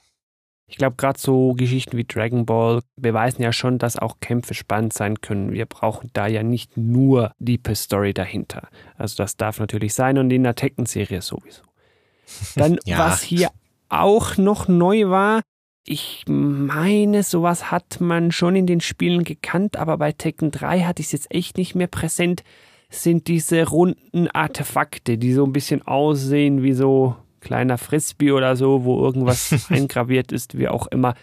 Ich 0.71 0.77
glaube, 0.77 0.95
gerade 0.97 1.19
so 1.19 1.55
Geschichten 1.55 1.97
wie 1.97 2.05
Dragon 2.05 2.47
Ball 2.47 2.81
beweisen 2.95 3.43
ja 3.43 3.53
schon, 3.53 3.79
dass 3.79 3.97
auch 3.97 4.21
Kämpfe 4.21 4.55
spannend 4.55 4.93
sein 4.93 5.21
können. 5.21 5.51
Wir 5.53 5.67
brauchen 5.67 6.11
da 6.13 6.29
ja 6.29 6.45
nicht 6.45 6.77
nur 6.77 7.33
Deepe 7.41 7.75
Story 7.75 8.15
dahinter. 8.15 8.69
Also 8.97 9.17
das 9.17 9.37
darf 9.37 9.59
natürlich 9.59 9.95
sein 9.95 10.17
und 10.17 10.31
in 10.31 10.45
der 10.45 10.55
Tekken-Serie 10.55 11.23
sowieso. 11.23 11.63
Dann, 12.55 12.79
ja. 12.85 13.01
was 13.01 13.21
hier 13.21 13.51
auch 13.89 14.37
noch 14.37 14.69
neu 14.69 15.09
war, 15.09 15.43
ich 15.91 16.23
meine, 16.29 17.25
sowas 17.25 17.73
hat 17.73 18.01
man 18.01 18.31
schon 18.31 18.55
in 18.55 18.67
den 18.67 18.81
Spielen 18.81 19.25
gekannt, 19.25 19.77
aber 19.77 19.99
bei 19.99 20.13
Tekken 20.13 20.53
3 20.53 20.83
hatte 20.83 21.01
ich 21.01 21.07
es 21.07 21.13
jetzt 21.13 21.35
echt 21.35 21.59
nicht 21.59 21.75
mehr 21.75 21.89
präsent, 21.89 22.45
sind 22.91 23.27
diese 23.27 23.69
runden 23.69 24.29
Artefakte, 24.29 25.19
die 25.19 25.33
so 25.33 25.45
ein 25.45 25.53
bisschen 25.53 25.83
aussehen 25.83 26.63
wie 26.63 26.75
so 26.75 27.17
kleiner 27.41 27.77
Frisbee 27.77 28.31
oder 28.31 28.55
so, 28.55 28.85
wo 28.85 29.05
irgendwas 29.05 29.67
eingraviert 29.69 30.31
ist, 30.31 30.57
wie 30.57 30.69
auch 30.69 30.87
immer. 30.87 31.15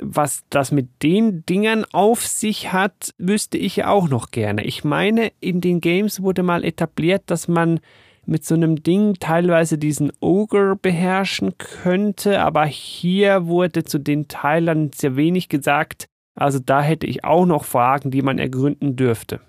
Was 0.00 0.44
das 0.48 0.72
mit 0.72 1.02
den 1.02 1.44
Dingern 1.44 1.84
auf 1.92 2.26
sich 2.26 2.72
hat, 2.72 3.12
wüsste 3.18 3.58
ich 3.58 3.76
ja 3.76 3.88
auch 3.88 4.08
noch 4.08 4.30
gerne. 4.30 4.64
Ich 4.64 4.82
meine, 4.82 5.30
in 5.40 5.60
den 5.60 5.82
Games 5.82 6.22
wurde 6.22 6.42
mal 6.42 6.64
etabliert, 6.64 7.24
dass 7.26 7.48
man 7.48 7.80
mit 8.26 8.44
so 8.44 8.54
einem 8.54 8.82
Ding 8.82 9.14
teilweise 9.20 9.78
diesen 9.78 10.12
Ogre 10.20 10.76
beherrschen 10.76 11.56
könnte, 11.58 12.40
aber 12.40 12.66
hier 12.66 13.46
wurde 13.46 13.84
zu 13.84 13.98
den 13.98 14.28
Teilern 14.28 14.90
sehr 14.94 15.16
wenig 15.16 15.48
gesagt. 15.48 16.06
Also 16.34 16.58
da 16.58 16.80
hätte 16.80 17.06
ich 17.06 17.24
auch 17.24 17.46
noch 17.46 17.64
Fragen, 17.64 18.10
die 18.10 18.22
man 18.22 18.38
ergründen 18.38 18.96
dürfte. 18.96 19.40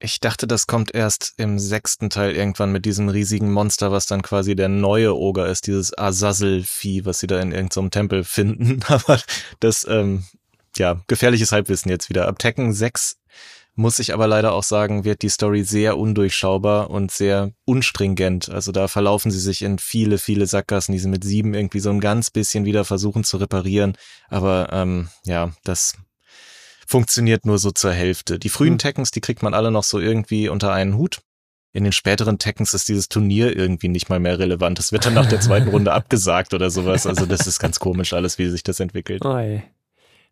Ich 0.00 0.20
dachte, 0.20 0.46
das 0.46 0.66
kommt 0.66 0.94
erst 0.94 1.32
im 1.38 1.58
sechsten 1.58 2.10
Teil 2.10 2.32
irgendwann 2.32 2.72
mit 2.72 2.84
diesem 2.84 3.08
riesigen 3.08 3.50
Monster, 3.52 3.90
was 3.90 4.06
dann 4.06 4.22
quasi 4.22 4.54
der 4.54 4.68
neue 4.68 5.16
Oger 5.16 5.46
ist, 5.46 5.66
dieses 5.66 5.96
Azazel-Vieh, 5.96 7.06
was 7.06 7.20
sie 7.20 7.26
da 7.26 7.40
in 7.40 7.52
irgendeinem 7.52 7.90
Tempel 7.90 8.24
finden. 8.24 8.80
Aber 8.86 9.20
das, 9.60 9.86
ähm, 9.88 10.24
ja, 10.76 11.00
gefährliches 11.06 11.52
Halbwissen 11.52 11.90
jetzt 11.90 12.10
wieder. 12.10 12.28
Ab 12.28 12.38
Tekken 12.38 12.72
6 12.72 13.16
muss 13.76 13.98
ich 13.98 14.14
aber 14.14 14.26
leider 14.26 14.52
auch 14.52 14.62
sagen, 14.62 15.04
wird 15.04 15.22
die 15.22 15.28
Story 15.28 15.64
sehr 15.64 15.98
undurchschaubar 15.98 16.90
und 16.90 17.10
sehr 17.10 17.52
unstringent. 17.64 18.48
Also 18.48 18.70
da 18.70 18.86
verlaufen 18.86 19.30
sie 19.30 19.40
sich 19.40 19.62
in 19.62 19.78
viele, 19.78 20.18
viele 20.18 20.46
Sackgassen, 20.46 20.92
die 20.92 20.98
sie 20.98 21.08
mit 21.08 21.24
sieben 21.24 21.54
irgendwie 21.54 21.80
so 21.80 21.90
ein 21.90 22.00
ganz 22.00 22.30
bisschen 22.30 22.64
wieder 22.64 22.84
versuchen 22.84 23.24
zu 23.24 23.36
reparieren. 23.36 23.96
Aber 24.28 24.68
ähm, 24.72 25.08
ja, 25.24 25.52
das 25.64 25.94
funktioniert 26.86 27.46
nur 27.46 27.58
so 27.58 27.72
zur 27.72 27.92
Hälfte. 27.92 28.38
Die 28.38 28.48
frühen 28.48 28.74
mhm. 28.74 28.78
Tekkens, 28.78 29.10
die 29.10 29.20
kriegt 29.20 29.42
man 29.42 29.54
alle 29.54 29.72
noch 29.72 29.84
so 29.84 29.98
irgendwie 29.98 30.48
unter 30.48 30.72
einen 30.72 30.96
Hut. 30.96 31.20
In 31.72 31.82
den 31.82 31.92
späteren 31.92 32.38
Tekkens 32.38 32.72
ist 32.72 32.88
dieses 32.88 33.08
Turnier 33.08 33.56
irgendwie 33.56 33.88
nicht 33.88 34.08
mal 34.08 34.20
mehr 34.20 34.38
relevant. 34.38 34.78
Es 34.78 34.92
wird 34.92 35.06
dann 35.06 35.14
nach 35.14 35.28
der 35.28 35.40
zweiten 35.40 35.68
Runde 35.70 35.92
abgesagt 35.92 36.54
oder 36.54 36.70
sowas. 36.70 37.04
Also 37.04 37.26
das 37.26 37.48
ist 37.48 37.58
ganz 37.58 37.80
komisch 37.80 38.12
alles, 38.12 38.38
wie 38.38 38.48
sich 38.48 38.62
das 38.62 38.78
entwickelt. 38.78 39.24
Oi. 39.24 39.64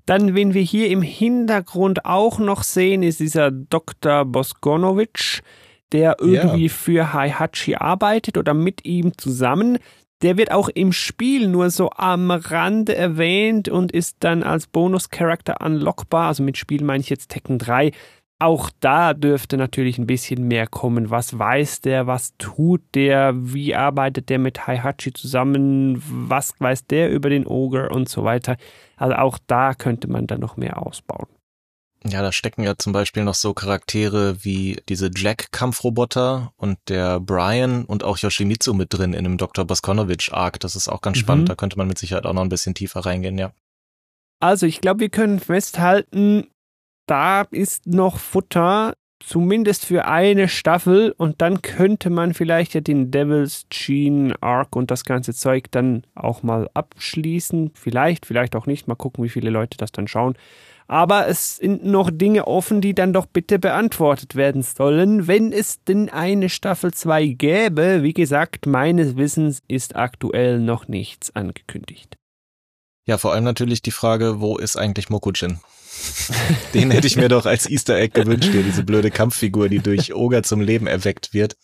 Dann, 0.07 0.35
wen 0.35 0.55
wir 0.55 0.63
hier 0.63 0.89
im 0.89 1.03
Hintergrund 1.03 2.05
auch 2.05 2.39
noch 2.39 2.63
sehen, 2.63 3.03
ist 3.03 3.21
dieser 3.21 3.51
Dr. 3.51 4.25
Boskonovic, 4.25 5.43
der 5.93 6.17
irgendwie 6.19 6.67
ja. 6.67 6.73
für 6.73 7.13
Heihachi 7.13 7.77
arbeitet 7.77 8.37
oder 8.37 8.55
mit 8.55 8.85
ihm 8.85 9.17
zusammen. 9.17 9.79
Der 10.23 10.37
wird 10.37 10.53
auch 10.53 10.69
im 10.69 10.93
Spiel 10.93 11.49
nur 11.49 11.71
so 11.71 11.91
am 11.91 12.31
Rande 12.31 12.95
erwähnt 12.95 13.69
und 13.69 13.93
ist 13.93 14.19
dann 14.21 14.43
als 14.43 14.67
Bonus-Charakter 14.69 15.57
unlockbar. 15.65 16.29
Also 16.29 16.43
mit 16.43 16.57
Spiel 16.57 16.83
meine 16.85 17.01
ich 17.01 17.11
jetzt 17.11 17.31
Tekken 17.31 17.59
3. 17.59 17.93
Auch 18.43 18.71
da 18.81 19.15
dürfte 19.15 19.57
natürlich 19.57 19.99
ein 19.99 20.09
bisschen 20.09 20.49
mehr 20.49 20.67
kommen. 20.67 21.11
Was 21.11 21.39
weiß 21.39 21.81
der? 21.83 22.09
Was 22.09 22.35
tut 22.39 22.83
der? 22.97 23.35
Wie 23.37 23.77
arbeitet 23.77 24.31
der 24.31 24.41
mit 24.41 24.67
Heihachi 24.67 25.13
zusammen? 25.13 26.03
Was 26.05 26.53
weiß 26.59 26.89
der 26.89 27.13
über 27.13 27.31
den 27.31 27.47
Ogre 27.47 27.91
und 27.91 28.09
so 28.09 28.25
weiter? 28.25 28.57
Also 28.97 29.15
auch 29.15 29.39
da 29.47 29.75
könnte 29.75 30.09
man 30.09 30.27
dann 30.27 30.41
noch 30.41 30.57
mehr 30.57 30.85
ausbauen. 30.85 31.29
Ja, 32.05 32.21
da 32.21 32.33
stecken 32.33 32.65
ja 32.65 32.75
zum 32.77 32.93
Beispiel 32.93 33.23
noch 33.23 33.35
so 33.35 33.55
Charaktere 33.55 34.43
wie 34.43 34.83
diese 34.89 35.09
Jack-Kampfroboter 35.15 36.53
und 36.57 36.79
der 36.89 37.21
Brian 37.21 37.85
und 37.85 38.03
auch 38.03 38.19
Yoshimitsu 38.19 38.75
mit 38.75 38.93
drin 38.93 39.13
in 39.13 39.23
dem 39.23 39.37
Dr. 39.37 39.65
Boskonovich-Arc. 39.65 40.59
Das 40.59 40.75
ist 40.75 40.89
auch 40.89 41.01
ganz 41.01 41.19
mhm. 41.19 41.21
spannend. 41.21 41.49
Da 41.49 41.55
könnte 41.55 41.79
man 41.79 41.87
mit 41.87 41.99
Sicherheit 41.99 42.27
auch 42.27 42.33
noch 42.33 42.43
ein 42.43 42.49
bisschen 42.49 42.75
tiefer 42.75 43.07
reingehen, 43.07 43.39
ja. 43.39 43.53
Also 44.41 44.67
ich 44.67 44.81
glaube, 44.81 44.99
wir 44.99 45.09
können 45.09 45.39
festhalten, 45.39 46.49
da 47.13 47.43
ist 47.51 47.87
noch 47.87 48.19
Futter, 48.19 48.95
zumindest 49.21 49.85
für 49.85 50.07
eine 50.07 50.49
Staffel 50.49 51.13
und 51.15 51.43
dann 51.43 51.61
könnte 51.61 52.09
man 52.09 52.33
vielleicht 52.33 52.73
ja 52.73 52.81
den 52.81 53.11
Devil's 53.11 53.67
Gene 53.69 54.35
Arc 54.41 54.75
und 54.75 54.91
das 54.91 55.05
ganze 55.05 55.35
Zeug 55.35 55.71
dann 55.71 56.05
auch 56.15 56.43
mal 56.43 56.71
abschließen. 56.73 57.73
Vielleicht, 57.75 58.25
vielleicht 58.25 58.57
auch 58.57 58.65
nicht. 58.65 58.89
Mal 58.89 58.95
gucken, 58.95 59.23
wie 59.23 59.29
viele 59.29 59.51
Leute 59.51 59.77
das 59.77 59.93
dann 59.93 60.09
schauen. 60.09 60.39
Aber 60.89 61.29
es 61.29 61.59
sind 61.59 61.85
noch 61.85 62.11
Dinge 62.11 62.47
offen, 62.47 62.81
die 62.81 62.95
dann 62.95 63.13
doch 63.13 63.27
bitte 63.27 63.59
beantwortet 63.59 64.35
werden 64.35 64.63
sollen, 64.63 65.27
wenn 65.27 65.53
es 65.53 65.85
denn 65.85 66.09
eine 66.09 66.49
Staffel 66.49 66.95
2 66.95 67.27
gäbe. 67.27 68.03
Wie 68.03 68.15
gesagt, 68.15 68.65
meines 68.65 69.19
Wissens 69.19 69.61
ist 69.69 69.97
aktuell 69.97 70.61
noch 70.61 70.89
nichts 70.89 71.37
angekündigt. 71.37 72.17
Ja, 73.07 73.19
vor 73.19 73.35
allem 73.35 73.45
natürlich 73.45 73.83
die 73.83 73.91
Frage, 73.91 74.41
wo 74.41 74.57
ist 74.57 74.77
eigentlich 74.77 75.11
Mokujin? 75.11 75.61
Den 76.75 76.91
hätte 76.91 77.07
ich 77.07 77.17
mir 77.17 77.29
doch 77.29 77.47
als 77.47 77.69
Easter 77.69 77.97
Egg 77.97 78.21
gewünscht, 78.21 78.51
hier 78.53 78.63
diese 78.63 78.85
blöde 78.85 79.11
Kampffigur, 79.11 79.69
die 79.69 79.81
durch 79.81 80.15
Oger 80.15 80.43
zum 80.43 80.61
Leben 80.61 80.87
erweckt 80.87 81.33
wird. 81.33 81.57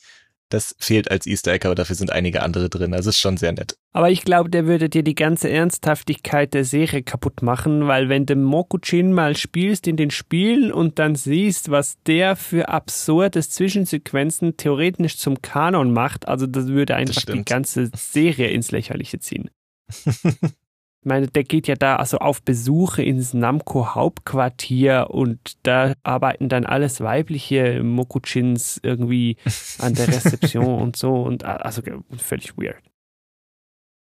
Das 0.51 0.75
fehlt 0.79 1.11
als 1.11 1.27
Easter 1.27 1.53
Egg, 1.53 1.67
aber 1.67 1.75
dafür 1.75 1.95
sind 1.95 2.11
einige 2.11 2.43
andere 2.43 2.71
drin. 2.71 2.95
Also 2.95 3.11
ist 3.11 3.21
schon 3.21 3.37
sehr 3.37 3.53
nett. 3.53 3.77
Aber 3.93 4.11
ich 4.11 4.25
glaube, 4.25 4.49
der 4.49 4.67
würde 4.67 4.89
dir 4.89 5.03
die 5.03 5.15
ganze 5.15 5.51
Ernsthaftigkeit 5.51 6.55
der 6.55 6.65
Serie 6.65 7.03
kaputt 7.03 7.43
machen, 7.43 7.87
weil 7.87 8.09
wenn 8.09 8.25
du 8.25 8.35
Mokuchin 8.35 9.13
mal 9.13 9.37
spielst 9.37 9.87
in 9.87 9.99
den 9.99 10.11
Spielen 10.11 10.73
und 10.73 10.99
dann 10.99 11.17
siehst, 11.17 11.71
was 11.71 11.99
der 12.07 12.35
für 12.35 12.71
absurdes 12.71 13.51
Zwischensequenzen 13.51 14.57
theoretisch 14.57 15.19
zum 15.19 15.43
Kanon 15.43 15.93
macht, 15.93 16.27
also 16.27 16.47
das 16.47 16.69
würde 16.69 16.95
einfach 16.97 17.23
das 17.27 17.35
die 17.35 17.45
ganze 17.45 17.91
Serie 17.95 18.49
ins 18.49 18.71
Lächerliche 18.71 19.19
ziehen. 19.19 19.51
Meine, 21.05 21.29
der 21.29 21.45
geht 21.45 21.69
ja 21.69 21.75
da 21.77 21.97
also 21.97 22.19
auf 22.19 22.43
Besuche 22.43 23.03
ins 23.03 23.33
Namco 23.33 23.95
Hauptquartier 23.95 25.09
und 25.11 25.57
da 25.63 25.95
arbeiten 26.03 26.49
dann 26.49 26.67
alles 26.67 27.01
weibliche 27.01 27.83
Mokuchins 27.83 28.81
irgendwie 28.83 29.37
an 29.79 29.95
der 29.95 30.09
Rezeption 30.09 30.83
und 30.83 30.97
so 30.97 31.23
und 31.23 31.45
also 31.45 31.83
völlig 32.17 32.59
weird. 32.59 32.88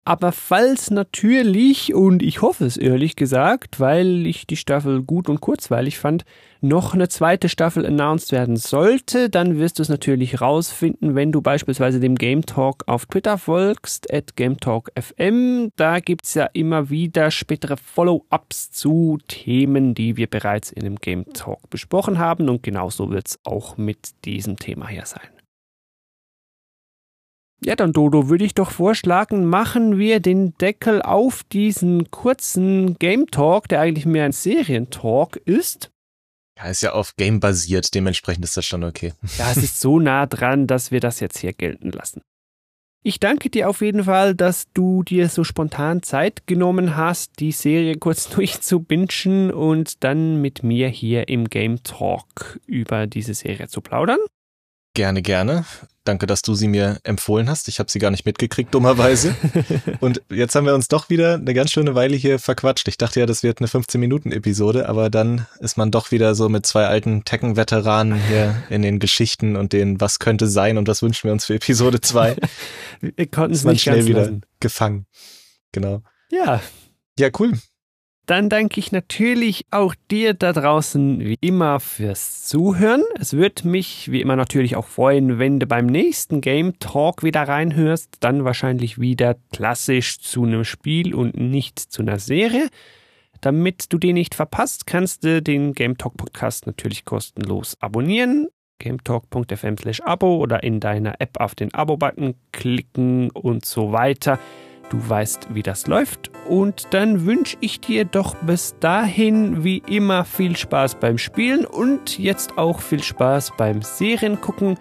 Aber 0.03 0.31
falls 0.31 0.89
natürlich, 0.89 1.93
und 1.93 2.23
ich 2.23 2.41
hoffe 2.41 2.65
es 2.65 2.75
ehrlich 2.75 3.15
gesagt, 3.15 3.79
weil 3.79 4.25
ich 4.25 4.47
die 4.47 4.57
Staffel 4.57 5.03
gut 5.03 5.29
und 5.29 5.41
kurzweilig 5.41 5.99
fand, 5.99 6.25
noch 6.59 6.95
eine 6.95 7.07
zweite 7.07 7.49
Staffel 7.49 7.85
announced 7.85 8.31
werden 8.31 8.55
sollte, 8.55 9.29
dann 9.29 9.59
wirst 9.59 9.77
du 9.77 9.83
es 9.83 9.89
natürlich 9.89 10.41
rausfinden, 10.41 11.13
wenn 11.13 11.31
du 11.31 11.41
beispielsweise 11.41 11.99
dem 11.99 12.15
Game 12.15 12.47
Talk 12.47 12.83
auf 12.87 13.05
Twitter 13.05 13.37
folgst, 13.37 14.11
at 14.11 14.35
GameTalkFM. 14.35 15.69
Da 15.75 15.99
gibt's 15.99 16.33
ja 16.33 16.45
immer 16.53 16.89
wieder 16.89 17.29
spätere 17.29 17.77
Follow-ups 17.77 18.71
zu 18.71 19.19
Themen, 19.27 19.93
die 19.93 20.17
wir 20.17 20.27
bereits 20.27 20.71
in 20.71 20.83
dem 20.83 20.95
Game 20.95 21.31
Talk 21.33 21.69
besprochen 21.69 22.17
haben. 22.17 22.49
Und 22.49 22.63
genauso 22.63 23.11
wird's 23.11 23.39
auch 23.43 23.77
mit 23.77 24.25
diesem 24.25 24.57
Thema 24.57 24.87
hier 24.87 25.05
sein. 25.05 25.40
Ja, 27.63 27.75
dann 27.75 27.93
Dodo, 27.93 28.27
würde 28.27 28.43
ich 28.43 28.55
doch 28.55 28.71
vorschlagen, 28.71 29.45
machen 29.45 29.99
wir 29.99 30.19
den 30.19 30.55
Deckel 30.57 31.01
auf 31.03 31.43
diesen 31.43 32.09
kurzen 32.09 32.97
Game 32.97 33.27
Talk, 33.27 33.67
der 33.67 33.81
eigentlich 33.81 34.07
mehr 34.07 34.25
ein 34.25 34.31
Serientalk 34.31 35.35
ist. 35.45 35.91
Ja, 36.57 36.69
ist 36.69 36.81
ja 36.81 36.93
auf 36.93 37.15
Game 37.17 37.39
basiert, 37.39 37.93
dementsprechend 37.93 38.45
ist 38.45 38.57
das 38.57 38.65
schon 38.65 38.83
okay. 38.83 39.13
Ja, 39.37 39.51
es 39.51 39.57
ist 39.57 39.79
so 39.79 39.99
nah 39.99 40.25
dran, 40.25 40.65
dass 40.65 40.89
wir 40.89 40.99
das 40.99 41.19
jetzt 41.19 41.37
hier 41.37 41.53
gelten 41.53 41.91
lassen. 41.91 42.21
Ich 43.03 43.19
danke 43.19 43.49
dir 43.49 43.67
auf 43.67 43.81
jeden 43.81 44.03
Fall, 44.03 44.35
dass 44.35 44.71
du 44.73 45.01
dir 45.01 45.27
so 45.29 45.43
spontan 45.43 46.03
Zeit 46.03 46.45
genommen 46.45 46.95
hast, 46.95 47.39
die 47.39 47.51
Serie 47.51 47.97
kurz 47.97 48.29
durchzubingen 48.35 49.51
und 49.51 50.03
dann 50.03 50.41
mit 50.41 50.63
mir 50.63 50.87
hier 50.87 51.27
im 51.27 51.47
Game 51.47 51.83
Talk 51.83 52.59
über 52.65 53.05
diese 53.05 53.35
Serie 53.35 53.67
zu 53.67 53.81
plaudern. 53.81 54.19
Gerne, 54.93 55.21
gerne. 55.21 55.65
Danke, 56.03 56.25
dass 56.25 56.41
du 56.41 56.55
sie 56.55 56.67
mir 56.67 56.99
empfohlen 57.03 57.47
hast. 57.47 57.67
Ich 57.67 57.77
habe 57.77 57.89
sie 57.89 57.99
gar 57.99 58.09
nicht 58.09 58.25
mitgekriegt, 58.25 58.73
dummerweise. 58.73 59.35
Und 59.99 60.21
jetzt 60.31 60.55
haben 60.55 60.65
wir 60.65 60.73
uns 60.73 60.87
doch 60.87 61.09
wieder 61.09 61.35
eine 61.35 61.53
ganz 61.53 61.71
schöne 61.71 61.93
Weile 61.93 62.15
hier 62.15 62.39
verquatscht. 62.39 62.87
Ich 62.87 62.97
dachte 62.97 63.19
ja, 63.19 63.27
das 63.27 63.43
wird 63.43 63.59
eine 63.59 63.67
15-Minuten-Episode, 63.67 64.89
aber 64.89 65.11
dann 65.11 65.45
ist 65.59 65.77
man 65.77 65.91
doch 65.91 66.09
wieder 66.11 66.33
so 66.33 66.49
mit 66.49 66.65
zwei 66.65 66.87
alten 66.87 67.23
Tekken-Veteranen 67.23 68.19
hier 68.27 68.63
in 68.69 68.81
den 68.81 68.97
Geschichten 68.97 69.55
und 69.55 69.73
den 69.73 70.01
Was 70.01 70.17
könnte 70.17 70.47
sein 70.47 70.79
und 70.79 70.87
was 70.87 71.03
wünschen 71.03 71.27
wir 71.27 71.33
uns 71.33 71.45
für 71.45 71.53
Episode 71.55 72.01
2. 72.01 72.35
Wir 73.01 73.27
konnten 73.27 73.53
es 73.53 73.63
nicht 73.63 73.83
schnell 73.83 74.05
wieder 74.07 74.21
lassen. 74.21 74.41
gefangen. 74.59 75.05
Genau. 75.71 76.01
Ja. 76.31 76.61
Ja, 77.17 77.29
cool. 77.39 77.53
Dann 78.31 78.47
danke 78.47 78.79
ich 78.79 78.93
natürlich 78.93 79.65
auch 79.71 79.93
dir 80.09 80.33
da 80.33 80.53
draußen 80.53 81.19
wie 81.19 81.35
immer 81.41 81.81
fürs 81.81 82.45
Zuhören. 82.45 83.03
Es 83.19 83.33
würde 83.33 83.67
mich 83.67 84.09
wie 84.09 84.21
immer 84.21 84.37
natürlich 84.37 84.77
auch 84.77 84.85
freuen, 84.85 85.37
wenn 85.37 85.59
du 85.59 85.65
beim 85.65 85.85
nächsten 85.85 86.39
Game 86.39 86.79
Talk 86.79 87.23
wieder 87.23 87.41
reinhörst. 87.41 88.19
Dann 88.21 88.45
wahrscheinlich 88.45 89.01
wieder 89.01 89.35
klassisch 89.51 90.21
zu 90.21 90.45
einem 90.45 90.63
Spiel 90.63 91.13
und 91.13 91.35
nicht 91.35 91.77
zu 91.77 92.03
einer 92.03 92.19
Serie. 92.19 92.69
Damit 93.41 93.91
du 93.91 93.97
den 93.97 94.13
nicht 94.13 94.33
verpasst, 94.33 94.87
kannst 94.87 95.25
du 95.25 95.41
den 95.41 95.73
Game 95.73 95.97
Talk 95.97 96.15
Podcast 96.15 96.67
natürlich 96.67 97.03
kostenlos 97.03 97.75
abonnieren. 97.81 98.47
gametalk.fm 98.79 99.75
slash 99.75 99.99
Abo 100.05 100.37
oder 100.37 100.63
in 100.63 100.79
deiner 100.79 101.19
App 101.19 101.37
auf 101.37 101.53
den 101.53 101.73
Abo-Button 101.73 102.35
klicken 102.53 103.29
und 103.31 103.65
so 103.65 103.91
weiter. 103.91 104.39
Du 104.91 104.99
weißt, 105.07 105.47
wie 105.53 105.63
das 105.63 105.87
läuft. 105.87 106.31
Und 106.49 106.93
dann 106.93 107.25
wünsche 107.25 107.55
ich 107.61 107.79
dir 107.79 108.03
doch 108.03 108.35
bis 108.35 108.75
dahin 108.81 109.63
wie 109.63 109.77
immer 109.87 110.25
viel 110.25 110.57
Spaß 110.57 110.95
beim 110.95 111.17
Spielen 111.17 111.65
und 111.65 112.19
jetzt 112.19 112.57
auch 112.57 112.81
viel 112.81 113.01
Spaß 113.01 113.53
beim 113.57 113.81
Seriengucken, 113.81 114.77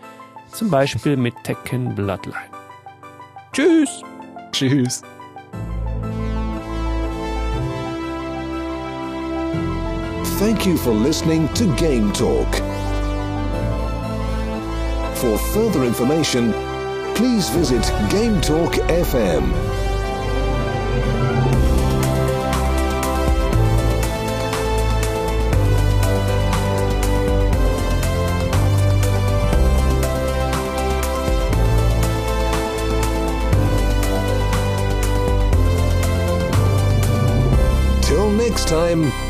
zum 0.52 0.68
Beispiel 0.68 1.16
mit 1.16 1.34
Tekken 1.44 1.94
Bloodline. 1.94 2.34
Tschüss. 3.52 4.02
Tschüss. 4.50 5.02
Thank 10.40 10.66
you 10.66 10.76
for 10.76 10.92
listening 10.92 11.48
to 11.54 11.66
Game 11.76 12.12
Talk. 12.12 12.48
For 15.14 15.38
further 15.52 15.84
information, 15.84 16.52
please 17.14 17.48
visit 17.50 17.92
GameTalk 18.10 18.74
FM. 18.88 19.79
Next 38.50 38.66
time 38.68 39.29